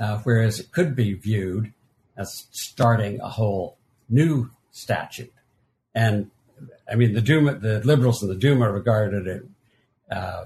uh, 0.00 0.18
whereas 0.24 0.58
it 0.58 0.72
could 0.72 0.96
be 0.96 1.12
viewed 1.12 1.72
as 2.16 2.46
starting 2.50 3.20
a 3.20 3.28
whole 3.28 3.78
new 4.08 4.50
statute. 4.70 5.32
And 5.94 6.30
I 6.90 6.94
mean, 6.94 7.12
the 7.12 7.20
Duma, 7.20 7.54
the 7.54 7.80
liberals 7.80 8.22
in 8.22 8.28
the 8.28 8.34
Duma 8.34 8.70
regarded 8.70 9.26
it 9.26 9.44
uh, 10.10 10.44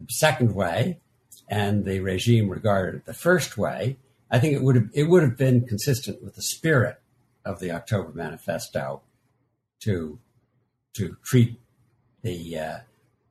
the 0.00 0.12
second 0.12 0.54
way, 0.54 1.00
and 1.48 1.84
the 1.84 2.00
regime 2.00 2.48
regarded 2.48 2.96
it 2.96 3.04
the 3.06 3.14
first 3.14 3.56
way. 3.56 3.96
I 4.30 4.38
think 4.38 4.54
it 4.54 4.62
would 4.62 4.76
have 4.76 4.90
it 4.92 5.04
would 5.04 5.22
have 5.22 5.36
been 5.36 5.66
consistent 5.66 6.22
with 6.22 6.34
the 6.34 6.42
spirit 6.42 7.00
of 7.44 7.60
the 7.60 7.70
October 7.70 8.12
Manifesto 8.14 9.02
to 9.80 10.18
to 10.94 11.16
treat 11.22 11.60
the 12.22 12.58
uh, 12.58 12.78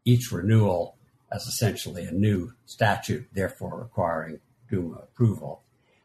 each 0.05 0.31
renewal 0.31 0.95
as 1.31 1.45
essentially 1.45 2.05
a 2.05 2.11
new 2.11 2.53
statute, 2.65 3.27
therefore 3.33 3.79
requiring 3.79 4.39
Duma 4.69 4.95
approval. 4.95 5.61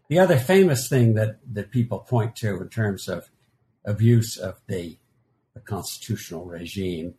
The 0.08 0.18
other 0.18 0.36
famous 0.36 0.88
thing 0.88 1.14
that, 1.14 1.38
that 1.54 1.70
people 1.70 2.00
point 2.00 2.36
to 2.36 2.60
in 2.60 2.68
terms 2.68 3.08
of 3.08 3.30
abuse 3.84 4.36
of 4.36 4.60
the, 4.66 4.98
the 5.54 5.60
constitutional 5.60 6.44
regime 6.44 7.14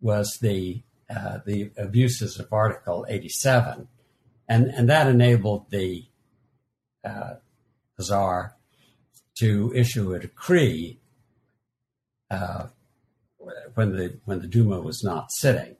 was 0.00 0.38
the 0.40 0.82
uh, 1.10 1.38
the 1.46 1.70
abuses 1.78 2.38
of 2.38 2.52
Article 2.52 3.06
87, 3.08 3.88
and 4.48 4.66
and 4.66 4.88
that 4.88 5.06
enabled 5.06 5.70
the 5.70 6.04
uh, 7.04 7.34
czar 8.00 8.56
to 9.38 9.72
issue 9.74 10.12
a 10.12 10.18
decree 10.18 11.00
uh, 12.30 12.66
when 13.74 13.96
the 13.96 14.18
when 14.24 14.40
the 14.40 14.46
Duma 14.46 14.80
was 14.80 15.02
not 15.02 15.32
sitting, 15.32 15.76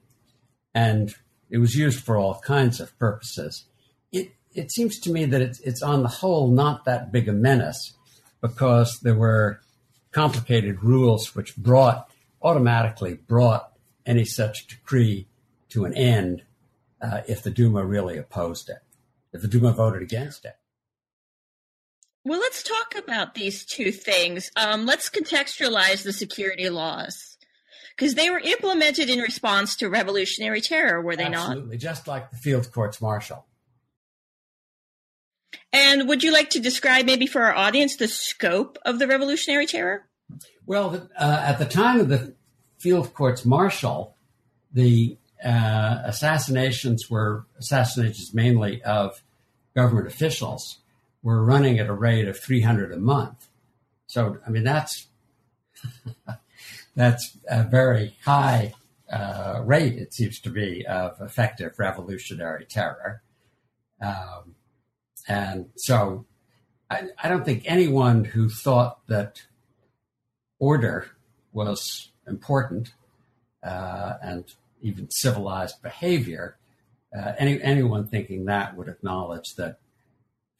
and 0.74 1.14
it 1.50 1.58
was 1.58 1.74
used 1.74 2.02
for 2.02 2.16
all 2.16 2.40
kinds 2.40 2.80
of 2.80 2.98
purposes. 2.98 3.66
It 4.12 4.32
it 4.54 4.70
seems 4.72 4.98
to 5.00 5.12
me 5.12 5.24
that 5.26 5.42
it's 5.42 5.60
it's 5.60 5.82
on 5.82 6.02
the 6.02 6.08
whole 6.08 6.48
not 6.48 6.84
that 6.84 7.12
big 7.12 7.28
a 7.28 7.32
menace 7.32 7.92
because 8.40 8.98
there 9.02 9.14
were 9.14 9.60
complicated 10.10 10.82
rules 10.82 11.34
which 11.34 11.56
brought 11.56 12.10
automatically 12.42 13.14
brought 13.14 13.72
any 14.06 14.24
such 14.24 14.66
decree 14.66 15.26
to 15.68 15.84
an 15.84 15.94
end 15.94 16.42
uh, 17.00 17.20
if 17.28 17.42
the 17.42 17.50
Duma 17.50 17.84
really 17.84 18.16
opposed 18.16 18.68
it, 18.68 18.78
if 19.32 19.42
the 19.42 19.48
Duma 19.48 19.72
voted 19.72 20.02
against 20.02 20.44
it. 20.44 20.56
Well, 22.24 22.40
let's 22.40 22.62
talk 22.62 22.94
about 22.96 23.34
these 23.34 23.64
two 23.64 23.92
things. 23.92 24.50
Um, 24.56 24.86
let's 24.86 25.08
contextualize 25.08 26.02
the 26.02 26.12
security 26.12 26.68
laws 26.68 27.38
because 27.96 28.14
they 28.14 28.30
were 28.30 28.40
implemented 28.40 29.08
in 29.08 29.20
response 29.20 29.76
to 29.76 29.88
revolutionary 29.88 30.60
terror, 30.60 31.00
were 31.00 31.16
they 31.16 31.24
Absolutely, 31.24 31.36
not? 31.36 31.50
Absolutely, 31.50 31.76
just 31.78 32.08
like 32.08 32.30
the 32.30 32.36
field 32.36 32.70
courts 32.72 33.00
martial. 33.00 33.44
And 35.72 36.08
would 36.08 36.22
you 36.22 36.32
like 36.32 36.50
to 36.50 36.60
describe, 36.60 37.06
maybe 37.06 37.26
for 37.26 37.42
our 37.42 37.54
audience, 37.54 37.96
the 37.96 38.08
scope 38.08 38.78
of 38.84 38.98
the 38.98 39.06
revolutionary 39.06 39.66
terror? 39.66 40.06
Well, 40.66 41.08
uh, 41.18 41.42
at 41.44 41.58
the 41.58 41.66
time 41.66 42.00
of 42.00 42.08
the 42.08 42.34
field 42.78 43.14
courts 43.14 43.44
martial, 43.44 44.16
the 44.72 45.16
uh, 45.44 45.98
assassinations 46.04 47.08
were 47.08 47.46
assassinations 47.58 48.34
mainly 48.34 48.82
of 48.82 49.22
government 49.74 50.06
officials 50.06 50.78
were 51.22 51.44
running 51.44 51.78
at 51.78 51.86
a 51.86 51.92
rate 51.92 52.28
of 52.28 52.38
300 52.38 52.92
a 52.92 52.96
month. 52.96 53.48
So, 54.06 54.38
I 54.46 54.50
mean, 54.50 54.64
that's 54.64 55.06
that's 56.96 57.36
a 57.48 57.62
very 57.64 58.16
high 58.24 58.74
uh, 59.10 59.62
rate, 59.64 59.94
it 59.94 60.12
seems 60.12 60.40
to 60.40 60.50
be, 60.50 60.84
of 60.86 61.20
effective 61.20 61.78
revolutionary 61.78 62.64
terror. 62.64 63.22
Um, 64.00 64.54
and 65.28 65.66
so 65.76 66.24
I, 66.90 67.08
I, 67.22 67.28
don't 67.28 67.44
think 67.44 67.64
anyone 67.66 68.24
who 68.24 68.48
thought 68.48 69.06
that 69.08 69.42
order 70.58 71.10
was 71.52 72.10
important 72.26 72.92
uh, 73.62 74.14
and 74.22 74.44
even 74.80 75.10
civilized 75.10 75.82
behavior, 75.82 76.56
uh, 77.16 77.32
any, 77.38 77.60
anyone 77.62 78.06
thinking 78.06 78.46
that 78.46 78.76
would 78.76 78.88
acknowledge 78.88 79.54
that 79.56 79.78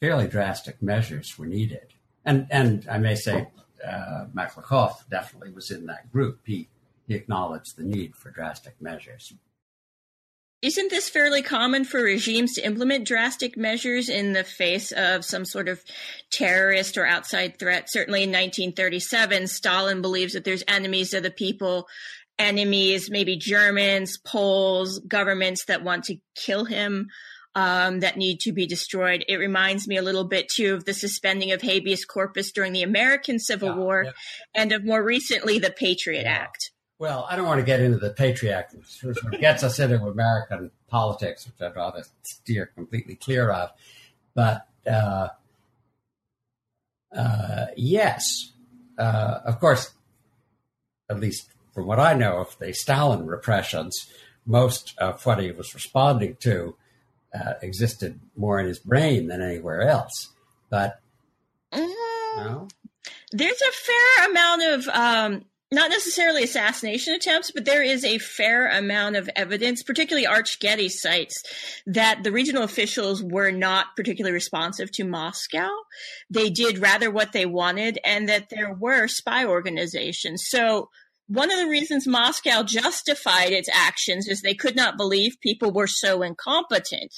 fairly 0.01 0.27
drastic 0.27 0.81
measures 0.81 1.37
were 1.37 1.45
needed. 1.47 1.93
And, 2.25 2.47
and 2.51 2.87
I 2.89 2.99
may 2.99 3.15
say 3.15 3.47
uh, 3.85 4.25
definitely 5.09 5.51
was 5.51 5.71
in 5.71 5.85
that 5.87 6.11
group. 6.11 6.41
He, 6.45 6.67
he 7.07 7.15
acknowledged 7.15 7.75
the 7.75 7.83
need 7.83 8.15
for 8.15 8.29
drastic 8.29 8.79
measures. 8.81 9.33
Isn't 10.61 10.89
this 10.89 11.07
fairly 11.07 11.41
common 11.41 11.85
for 11.85 12.03
regimes 12.03 12.55
to 12.55 12.65
implement 12.65 13.07
drastic 13.07 13.55
measures 13.55 14.09
in 14.09 14.33
the 14.33 14.43
face 14.43 14.91
of 14.91 15.23
some 15.23 15.45
sort 15.45 15.69
of 15.69 15.81
terrorist 16.31 16.97
or 16.97 17.05
outside 17.05 17.57
threat? 17.57 17.89
Certainly 17.89 18.23
in 18.23 18.29
1937, 18.29 19.47
Stalin 19.47 20.01
believes 20.01 20.33
that 20.33 20.43
there's 20.43 20.63
enemies 20.67 21.13
of 21.13 21.23
the 21.23 21.31
people, 21.31 21.87
enemies, 22.37 23.09
maybe 23.09 23.37
Germans, 23.37 24.17
Poles, 24.17 24.99
governments 24.99 25.63
that 25.65 25.83
want 25.83 26.03
to 26.05 26.17
kill 26.35 26.65
him 26.65 27.07
um, 27.55 28.01
that 28.01 28.17
need 28.17 28.41
to 28.41 28.51
be 28.51 28.67
destroyed. 28.67 29.23
It 29.29 29.37
reminds 29.37 29.87
me 29.87 29.95
a 29.95 30.01
little 30.01 30.25
bit 30.25 30.49
too 30.49 30.73
of 30.73 30.83
the 30.83 30.93
suspending 30.93 31.53
of 31.53 31.61
habeas 31.61 32.03
corpus 32.03 32.51
during 32.51 32.73
the 32.73 32.83
American 32.83 33.39
Civil 33.39 33.69
yeah, 33.69 33.75
War 33.75 34.03
yeah. 34.03 34.11
and 34.55 34.71
of 34.73 34.85
more 34.85 35.03
recently 35.03 35.57
the 35.57 35.71
Patriot 35.71 36.23
yeah. 36.23 36.31
Act. 36.31 36.71
Well, 36.99 37.25
I 37.29 37.37
don't 37.37 37.47
want 37.47 37.61
to 37.61 37.65
get 37.65 37.79
into 37.79 37.97
the 37.97 38.09
Patriot 38.09 38.53
Act, 38.53 38.75
which 39.03 39.39
gets 39.39 39.63
us 39.63 39.79
into 39.79 40.05
American 40.05 40.69
politics, 40.89 41.47
which 41.47 41.61
I'd 41.61 41.75
rather 41.75 42.03
steer 42.23 42.65
completely 42.75 43.15
clear 43.15 43.49
of. 43.49 43.71
But 44.35 44.67
uh, 44.85 45.29
uh, 47.15 47.65
yes, 47.77 48.51
uh, 48.97 49.39
of 49.45 49.61
course, 49.61 49.91
at 51.09 51.21
least 51.21 51.47
from 51.73 51.87
what 51.87 52.01
I 52.01 52.15
know 52.15 52.39
of 52.39 52.57
the 52.59 52.73
Stalin 52.73 53.25
repressions, 53.25 54.11
most 54.45 54.93
of 54.97 55.25
what 55.25 55.39
he 55.39 55.51
was 55.51 55.73
responding 55.73 56.35
to 56.41 56.75
uh, 57.33 57.53
existed 57.61 58.19
more 58.35 58.59
in 58.59 58.67
his 58.67 58.79
brain 58.79 59.27
than 59.27 59.41
anywhere 59.41 59.83
else. 59.83 60.33
But 60.69 60.99
mm-hmm. 61.71 62.65
there's 63.31 63.61
a 63.61 63.71
fair 63.71 64.31
amount 64.31 64.63
of 64.63 64.87
um, 64.89 65.45
not 65.71 65.91
necessarily 65.91 66.43
assassination 66.43 67.13
attempts, 67.13 67.51
but 67.51 67.65
there 67.65 67.83
is 67.83 68.03
a 68.03 68.17
fair 68.17 68.67
amount 68.67 69.15
of 69.15 69.29
evidence, 69.35 69.83
particularly 69.83 70.25
Arch 70.25 70.59
Getty 70.59 70.89
cites, 70.89 71.43
that 71.85 72.23
the 72.23 72.31
regional 72.31 72.63
officials 72.63 73.23
were 73.23 73.51
not 73.51 73.95
particularly 73.95 74.33
responsive 74.33 74.91
to 74.93 75.03
Moscow. 75.03 75.69
They 76.29 76.49
did 76.49 76.79
rather 76.79 77.11
what 77.11 77.33
they 77.33 77.45
wanted, 77.45 77.99
and 78.03 78.27
that 78.29 78.49
there 78.49 78.73
were 78.73 79.07
spy 79.07 79.45
organizations. 79.45 80.45
So 80.47 80.89
one 81.27 81.51
of 81.51 81.59
the 81.59 81.69
reasons 81.69 82.07
Moscow 82.07 82.63
justified 82.63 83.51
its 83.51 83.69
actions 83.71 84.27
is 84.27 84.41
they 84.41 84.55
could 84.55 84.75
not 84.75 84.97
believe 84.97 85.39
people 85.39 85.71
were 85.71 85.87
so 85.87 86.23
incompetent. 86.23 87.13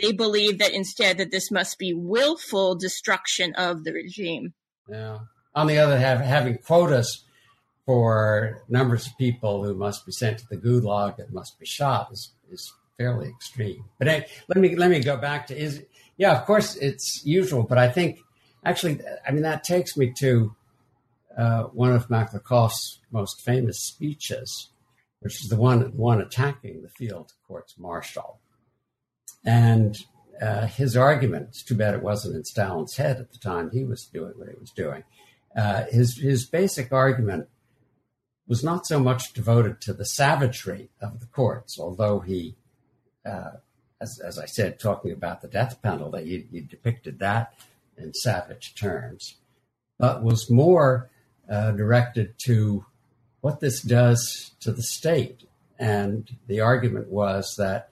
They 0.00 0.10
believed 0.10 0.58
that 0.58 0.72
instead 0.72 1.18
that 1.18 1.30
this 1.30 1.52
must 1.52 1.78
be 1.78 1.94
willful 1.94 2.74
destruction 2.74 3.54
of 3.54 3.84
the 3.84 3.92
regime. 3.92 4.54
Yeah. 4.88 5.18
On 5.54 5.68
the 5.68 5.78
other 5.78 5.96
hand, 5.96 6.24
having 6.24 6.58
quotas 6.58 7.23
for 7.86 8.62
numbers 8.68 9.06
of 9.06 9.16
people 9.18 9.62
who 9.62 9.74
must 9.74 10.06
be 10.06 10.12
sent 10.12 10.38
to 10.38 10.46
the 10.48 10.56
gulag 10.56 11.18
and 11.18 11.32
must 11.32 11.58
be 11.58 11.66
shot 11.66 12.10
is, 12.12 12.32
is 12.50 12.72
fairly 12.96 13.28
extreme. 13.28 13.84
But 13.98 14.08
hey, 14.08 14.26
let 14.48 14.58
me 14.58 14.76
let 14.76 14.90
me 14.90 15.00
go 15.00 15.16
back 15.16 15.48
to 15.48 15.56
is 15.56 15.84
yeah, 16.16 16.38
of 16.38 16.46
course 16.46 16.76
it's 16.76 17.24
usual, 17.24 17.64
but 17.64 17.78
I 17.78 17.88
think 17.88 18.20
actually, 18.64 19.00
I 19.26 19.32
mean 19.32 19.42
that 19.42 19.64
takes 19.64 19.96
me 19.96 20.12
to 20.18 20.54
uh, 21.36 21.64
one 21.64 21.92
of 21.92 22.08
Maklakov's 22.08 23.00
most 23.10 23.42
famous 23.42 23.80
speeches, 23.80 24.70
which 25.20 25.42
is 25.42 25.48
the 25.48 25.56
one 25.56 25.96
one 25.96 26.20
attacking 26.20 26.82
the 26.82 26.88
field 26.88 27.32
courts 27.46 27.74
martial. 27.78 28.38
And 29.44 29.98
uh, 30.40 30.66
his 30.66 30.96
argument, 30.96 31.48
it's 31.50 31.62
too 31.62 31.74
bad 31.74 31.94
it 31.94 32.02
wasn't 32.02 32.36
in 32.36 32.44
Stalin's 32.44 32.96
head 32.96 33.18
at 33.18 33.32
the 33.32 33.38
time 33.38 33.70
he 33.70 33.84
was 33.84 34.06
doing 34.06 34.32
what 34.36 34.48
he 34.48 34.54
was 34.58 34.70
doing. 34.70 35.04
Uh, 35.56 35.84
his, 35.90 36.18
his 36.18 36.46
basic 36.46 36.92
argument 36.92 37.48
was 38.46 38.62
not 38.62 38.86
so 38.86 38.98
much 38.98 39.32
devoted 39.32 39.80
to 39.80 39.92
the 39.92 40.04
savagery 40.04 40.90
of 41.00 41.20
the 41.20 41.26
courts, 41.26 41.78
although 41.78 42.20
he, 42.20 42.54
uh, 43.24 43.52
as, 44.00 44.20
as 44.20 44.38
I 44.38 44.46
said, 44.46 44.78
talking 44.78 45.12
about 45.12 45.40
the 45.40 45.48
death 45.48 45.80
penalty, 45.82 46.46
he, 46.50 46.58
he 46.58 46.60
depicted 46.60 47.18
that 47.20 47.54
in 47.96 48.12
savage 48.12 48.74
terms, 48.74 49.36
but 49.98 50.22
was 50.22 50.50
more 50.50 51.10
uh, 51.48 51.72
directed 51.72 52.34
to 52.46 52.84
what 53.40 53.60
this 53.60 53.80
does 53.82 54.52
to 54.60 54.72
the 54.72 54.82
state. 54.82 55.44
And 55.78 56.36
the 56.46 56.60
argument 56.60 57.08
was 57.08 57.56
that 57.56 57.90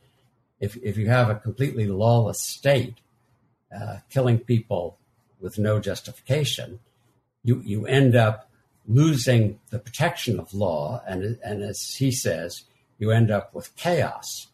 if, 0.60 0.76
if 0.76 0.96
you 0.96 1.08
have 1.08 1.28
a 1.28 1.34
completely 1.34 1.86
lawless 1.86 2.42
state 2.42 2.98
uh, 3.74 3.98
killing 4.10 4.38
people 4.38 4.98
with 5.40 5.58
no 5.58 5.80
justification, 5.80 6.78
you, 7.42 7.60
you 7.64 7.86
end 7.86 8.14
up 8.14 8.48
losing 8.86 9.58
the 9.70 9.78
protection 9.78 10.38
of 10.38 10.52
law. 10.54 11.02
And, 11.06 11.38
and 11.44 11.62
as 11.62 11.94
he 11.94 12.10
says, 12.10 12.64
you 12.98 13.10
end 13.10 13.30
up 13.30 13.54
with 13.54 13.74
chaos. 13.76 14.48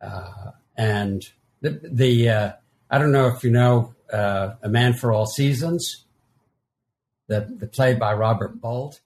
Uh, 0.00 0.52
and 0.76 1.28
the, 1.60 1.80
the 1.82 2.28
uh, 2.28 2.52
I 2.90 2.98
don't 2.98 3.12
know 3.12 3.28
if 3.28 3.44
you 3.44 3.50
know 3.50 3.94
uh, 4.12 4.54
A 4.62 4.68
Man 4.68 4.94
for 4.94 5.12
All 5.12 5.26
Seasons, 5.26 6.04
the, 7.28 7.40
the 7.58 7.66
play 7.66 7.94
by 7.94 8.14
Robert 8.14 8.60
Bolt. 8.60 9.00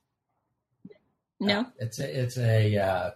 No, 1.40 1.66
it's 1.78 1.98
a, 1.98 2.22
it's 2.22 2.38
a 2.38 2.78
uh, 2.78 3.10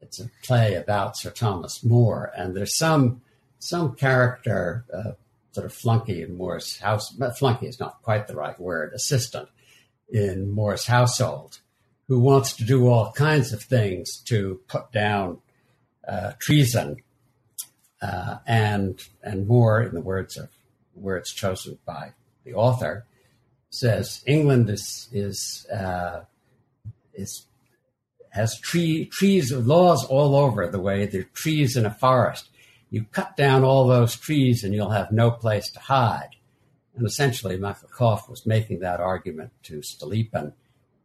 it's 0.00 0.18
a 0.18 0.30
play 0.42 0.74
about 0.74 1.16
Sir 1.16 1.30
Thomas 1.30 1.84
More, 1.84 2.32
and 2.36 2.56
there's 2.56 2.76
some 2.76 3.20
some 3.58 3.94
character, 3.94 4.84
uh, 4.92 5.12
sort 5.52 5.66
of 5.66 5.72
flunky 5.72 6.22
in 6.22 6.36
More's 6.36 6.78
house. 6.78 7.14
Flunky 7.38 7.66
is 7.66 7.78
not 7.78 8.02
quite 8.02 8.26
the 8.26 8.34
right 8.34 8.58
word. 8.58 8.92
Assistant 8.94 9.48
in 10.08 10.50
More's 10.50 10.86
household, 10.86 11.60
who 12.08 12.20
wants 12.20 12.54
to 12.56 12.64
do 12.64 12.88
all 12.88 13.12
kinds 13.12 13.52
of 13.52 13.62
things 13.62 14.18
to 14.26 14.60
put 14.68 14.92
down 14.92 15.38
uh, 16.06 16.32
treason, 16.38 16.96
uh, 18.00 18.38
and 18.46 19.02
and 19.22 19.46
More, 19.48 19.82
in 19.82 19.94
the 19.94 20.00
words 20.00 20.36
of 20.36 20.48
words 20.94 21.32
chosen 21.32 21.78
by 21.84 22.12
the 22.44 22.54
author, 22.54 23.04
says 23.70 24.22
England 24.26 24.70
is 24.70 25.08
is 25.12 25.66
uh, 25.72 26.20
is 27.14 27.46
has 28.36 28.60
tree, 28.60 29.06
trees, 29.06 29.50
laws 29.50 30.04
all 30.04 30.36
over 30.36 30.66
the 30.66 30.78
way 30.78 31.06
there 31.06 31.22
are 31.22 31.30
trees 31.32 31.76
in 31.76 31.86
a 31.86 31.90
forest. 31.90 32.50
You 32.90 33.06
cut 33.10 33.36
down 33.36 33.64
all 33.64 33.86
those 33.86 34.14
trees 34.14 34.62
and 34.62 34.74
you'll 34.74 34.90
have 34.90 35.10
no 35.10 35.30
place 35.30 35.70
to 35.72 35.80
hide. 35.80 36.36
And 36.96 37.06
essentially, 37.06 37.58
Maklakov 37.58 38.28
was 38.28 38.46
making 38.46 38.80
that 38.80 39.00
argument 39.00 39.52
to 39.64 39.80
Stolypin 39.80 40.52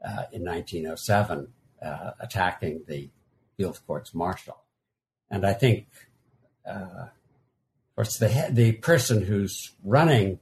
uh, 0.03 0.23
in 0.31 0.45
1907, 0.45 1.47
uh, 1.81 2.11
attacking 2.19 2.83
the 2.87 3.09
field 3.57 3.79
courts 3.85 4.13
martial. 4.13 4.57
And 5.29 5.45
I 5.45 5.53
think, 5.53 5.87
uh, 6.67 7.07
of 7.09 7.95
course, 7.95 8.17
the, 8.17 8.47
the 8.49 8.71
person 8.73 9.23
who's 9.23 9.71
running 9.83 10.39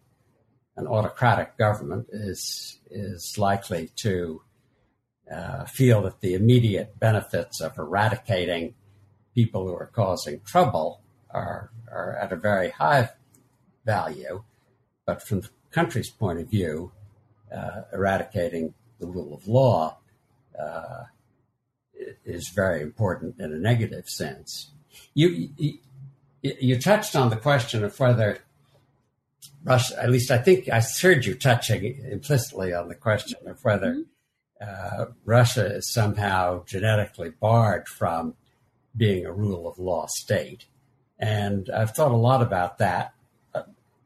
an 0.77 0.87
autocratic 0.87 1.57
government 1.57 2.07
is, 2.11 2.79
is 2.89 3.37
likely 3.37 3.89
to 3.97 4.41
uh, 5.31 5.65
feel 5.65 6.03
that 6.03 6.21
the 6.21 6.35
immediate 6.35 6.99
benefits 6.99 7.59
of 7.59 7.77
eradicating 7.77 8.75
people 9.35 9.67
who 9.67 9.73
are 9.73 9.91
causing 9.93 10.41
trouble 10.41 11.01
are, 11.31 11.71
are 11.91 12.17
at 12.21 12.31
a 12.31 12.35
very 12.35 12.69
high 12.69 13.09
value. 13.85 14.43
But 15.09 15.23
from 15.23 15.41
the 15.41 15.49
country's 15.71 16.11
point 16.11 16.39
of 16.39 16.47
view, 16.49 16.91
uh, 17.51 17.81
eradicating 17.91 18.75
the 18.99 19.07
rule 19.07 19.33
of 19.33 19.47
law 19.47 19.97
uh, 20.67 21.05
is 22.23 22.49
very 22.49 22.83
important 22.83 23.39
in 23.39 23.51
a 23.51 23.57
negative 23.57 24.07
sense. 24.07 24.69
You, 25.15 25.49
you, 25.57 25.79
you 26.41 26.79
touched 26.79 27.15
on 27.15 27.31
the 27.31 27.37
question 27.37 27.83
of 27.83 27.99
whether 27.99 28.37
Russia, 29.63 30.03
at 30.03 30.11
least 30.11 30.29
I 30.29 30.37
think 30.37 30.69
I 30.69 30.79
heard 31.01 31.25
you 31.25 31.33
touching 31.33 31.83
implicitly 32.11 32.71
on 32.71 32.87
the 32.87 32.95
question 32.95 33.39
of 33.47 33.63
whether 33.63 33.93
mm-hmm 33.93 34.01
uh, 34.61 35.05
Russia 35.25 35.77
is 35.77 35.91
somehow 35.91 36.65
genetically 36.65 37.29
barred 37.29 37.87
from 37.87 38.35
being 38.95 39.25
a 39.25 39.31
rule 39.31 39.69
of 39.69 39.79
law 39.79 40.05
state. 40.09 40.65
And 41.17 41.69
I've 41.69 41.91
thought 41.91 42.11
a 42.11 42.17
lot 42.17 42.41
about 42.41 42.77
that. 42.79 43.13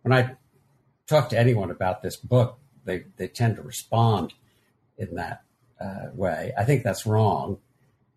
When 0.03 0.13
I 0.13 0.35
talk 1.13 1.29
to 1.29 1.39
anyone 1.39 1.69
about 1.69 2.01
this 2.01 2.15
book, 2.15 2.59
they, 2.85 3.05
they 3.17 3.27
tend 3.27 3.55
to 3.57 3.61
respond 3.61 4.33
in 4.97 5.15
that 5.15 5.43
uh, 5.79 6.07
way. 6.13 6.51
I 6.57 6.63
think 6.63 6.83
that's 6.83 7.05
wrong. 7.05 7.59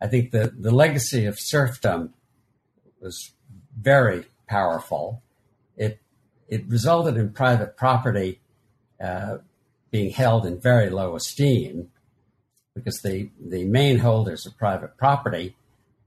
I 0.00 0.06
think 0.06 0.30
the, 0.30 0.52
the 0.56 0.70
legacy 0.70 1.26
of 1.26 1.38
serfdom 1.38 2.14
was 3.00 3.32
very 3.78 4.24
powerful. 4.46 5.22
It, 5.76 6.00
it 6.48 6.66
resulted 6.68 7.16
in 7.16 7.32
private 7.32 7.76
property 7.76 8.40
uh, 9.00 9.38
being 9.90 10.10
held 10.10 10.46
in 10.46 10.60
very 10.60 10.90
low 10.90 11.16
esteem 11.16 11.90
because 12.74 13.00
the, 13.02 13.30
the 13.40 13.64
main 13.64 13.98
holders 13.98 14.46
of 14.46 14.56
private 14.58 14.96
property 14.96 15.54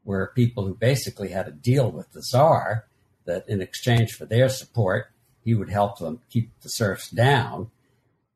were 0.03 0.31
people 0.35 0.65
who 0.65 0.75
basically 0.75 1.29
had 1.29 1.47
a 1.47 1.51
deal 1.51 1.91
with 1.91 2.11
the 2.11 2.21
czar 2.21 2.85
that 3.25 3.47
in 3.47 3.61
exchange 3.61 4.13
for 4.13 4.25
their 4.25 4.49
support, 4.49 5.11
he 5.43 5.53
would 5.53 5.69
help 5.69 5.99
them 5.99 6.21
keep 6.29 6.51
the 6.61 6.69
serfs 6.69 7.09
down. 7.09 7.69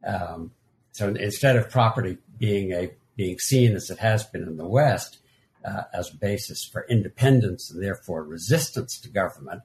Um, 0.05 0.51
so 0.91 1.09
instead 1.09 1.55
of 1.55 1.69
property 1.69 2.17
being 2.37 2.71
a 2.71 2.91
being 3.15 3.37
seen 3.39 3.75
as 3.75 3.89
it 3.89 3.99
has 3.99 4.23
been 4.23 4.43
in 4.43 4.57
the 4.57 4.67
West 4.67 5.19
uh, 5.63 5.83
as 5.93 6.11
a 6.11 6.17
basis 6.17 6.65
for 6.65 6.85
independence 6.89 7.69
and 7.69 7.81
therefore 7.81 8.23
resistance 8.23 8.99
to 8.99 9.09
government, 9.09 9.61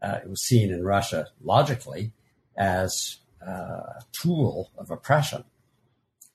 uh, 0.00 0.18
it 0.22 0.28
was 0.28 0.42
seen 0.42 0.70
in 0.70 0.84
Russia 0.84 1.28
logically 1.42 2.12
as 2.56 3.18
uh, 3.46 3.50
a 3.50 4.02
tool 4.12 4.70
of 4.78 4.90
oppression. 4.90 5.44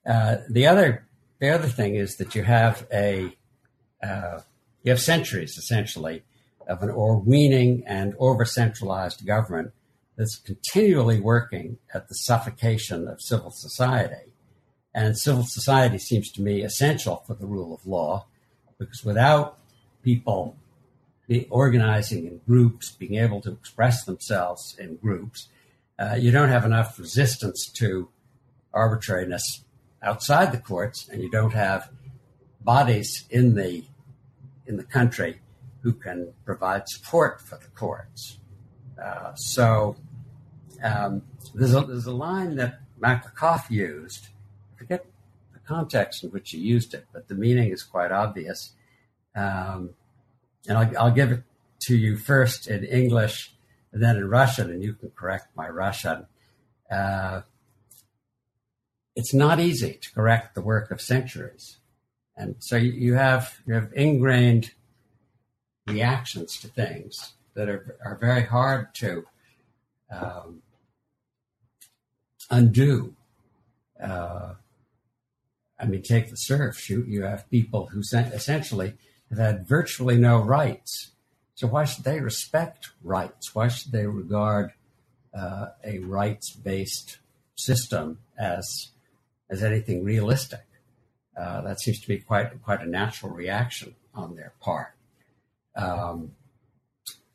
Uh, 0.05 0.37
the 0.49 0.67
other 0.67 1.05
the 1.39 1.49
other 1.49 1.67
thing 1.67 1.95
is 1.95 2.17
that 2.17 2.35
you 2.35 2.43
have 2.43 2.87
a 2.91 3.35
uh, 4.03 4.39
you 4.83 4.91
have 4.91 5.01
centuries 5.01 5.57
essentially 5.57 6.23
of 6.67 6.83
an 6.83 6.89
Orwellian 6.89 7.83
and 7.85 8.13
over 8.19 8.45
centralized 8.45 9.25
government 9.25 9.73
that's 10.19 10.35
continually 10.35 11.17
working 11.21 11.77
at 11.93 12.09
the 12.09 12.13
suffocation 12.13 13.07
of 13.07 13.21
civil 13.21 13.51
society. 13.51 14.33
And 14.93 15.17
civil 15.17 15.43
society 15.43 15.97
seems 15.97 16.29
to 16.33 16.41
me 16.41 16.61
essential 16.61 17.23
for 17.25 17.35
the 17.35 17.45
rule 17.45 17.73
of 17.73 17.87
law 17.87 18.25
because 18.77 19.01
without 19.05 19.57
people 20.03 20.57
be 21.25 21.47
organizing 21.49 22.25
in 22.25 22.41
groups, 22.45 22.91
being 22.91 23.15
able 23.15 23.39
to 23.39 23.53
express 23.53 24.03
themselves 24.03 24.75
in 24.77 24.97
groups, 24.97 25.47
uh, 25.97 26.17
you 26.19 26.31
don't 26.31 26.49
have 26.49 26.65
enough 26.65 26.99
resistance 26.99 27.71
to 27.77 28.09
arbitrariness 28.73 29.63
outside 30.03 30.51
the 30.51 30.57
courts, 30.57 31.07
and 31.07 31.23
you 31.23 31.29
don't 31.29 31.53
have 31.53 31.91
bodies 32.59 33.23
in 33.29 33.55
the 33.55 33.85
in 34.67 34.75
the 34.75 34.83
country 34.83 35.39
who 35.81 35.93
can 35.93 36.33
provide 36.43 36.89
support 36.89 37.39
for 37.39 37.57
the 37.57 37.69
courts. 37.69 38.37
Uh, 39.01 39.33
so 39.35 39.95
um, 40.83 41.23
there's 41.53 41.73
a 41.73 41.81
there's 41.81 42.05
a 42.05 42.11
line 42.13 42.55
that 42.55 42.79
Maklakov 42.99 43.69
used. 43.69 44.27
I 44.73 44.77
forget 44.77 45.05
the 45.53 45.59
context 45.59 46.23
in 46.23 46.31
which 46.31 46.51
he 46.51 46.57
used 46.57 46.93
it, 46.93 47.05
but 47.13 47.27
the 47.27 47.35
meaning 47.35 47.71
is 47.71 47.83
quite 47.83 48.11
obvious. 48.11 48.73
Um, 49.35 49.91
and 50.67 50.77
I'll, 50.77 50.97
I'll 50.97 51.11
give 51.11 51.31
it 51.31 51.43
to 51.81 51.95
you 51.95 52.17
first 52.17 52.67
in 52.67 52.83
English 52.83 53.53
and 53.91 54.03
then 54.03 54.17
in 54.17 54.29
Russian, 54.29 54.69
and 54.69 54.83
you 54.83 54.93
can 54.93 55.11
correct 55.11 55.55
my 55.55 55.67
Russian. 55.67 56.27
Uh, 56.91 57.41
it's 59.15 59.33
not 59.33 59.59
easy 59.59 59.99
to 60.01 60.13
correct 60.13 60.55
the 60.55 60.61
work 60.61 60.91
of 60.91 61.01
centuries. 61.01 61.77
And 62.37 62.55
so 62.59 62.77
you 62.77 63.15
have 63.15 63.59
you 63.65 63.73
have 63.73 63.91
ingrained 63.93 64.71
reactions 65.87 66.57
to 66.61 66.67
things 66.67 67.33
that 67.53 67.67
are 67.67 67.97
are 68.05 68.17
very 68.17 68.43
hard 68.43 68.93
to 68.95 69.25
um, 70.11 70.61
undo. 72.49 73.15
Uh, 74.01 74.53
I 75.79 75.85
mean, 75.85 76.01
take 76.01 76.29
the 76.29 76.35
serfs. 76.35 76.79
shoot. 76.79 77.07
you 77.07 77.23
have 77.23 77.49
people 77.49 77.87
who 77.87 78.01
essentially 78.01 78.93
have 79.29 79.39
had 79.39 79.67
virtually 79.67 80.17
no 80.17 80.39
rights. 80.39 81.11
So 81.55 81.67
why 81.67 81.85
should 81.85 82.05
they 82.05 82.19
respect 82.19 82.89
rights? 83.03 83.53
Why 83.53 83.67
should 83.67 83.91
they 83.91 84.05
regard 84.05 84.73
uh, 85.33 85.67
a 85.83 85.99
rights 85.99 86.51
based 86.51 87.19
system 87.55 88.19
as 88.37 88.89
as 89.49 89.63
anything 89.63 90.03
realistic. 90.03 90.65
Uh, 91.37 91.61
that 91.61 91.79
seems 91.79 91.99
to 91.99 92.07
be 92.07 92.17
quite 92.17 92.61
quite 92.63 92.81
a 92.81 92.89
natural 92.89 93.31
reaction 93.31 93.95
on 94.13 94.35
their 94.35 94.53
part. 94.59 94.93
Um, 95.75 96.31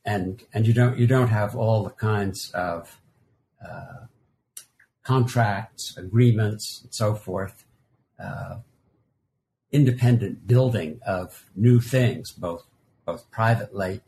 and 0.05 0.43
and 0.53 0.67
you 0.67 0.75
don't 0.75 0.99
you 0.99 1.07
don't 1.07 1.29
have 1.29 1.55
all 1.57 1.85
the 1.85 1.91
kinds 1.91 2.51
of 2.53 2.99
uh, 3.65 4.07
contracts, 5.05 5.97
agreements, 5.97 6.81
and 6.83 6.93
so 6.93 7.15
forth, 7.15 7.65
uh, 8.19 8.57
independent 9.71 10.47
building 10.47 11.01
of 11.07 11.47
new 11.55 11.81
things, 11.81 12.33
both 12.33 12.65
both 13.05 13.31
privately 13.31 14.01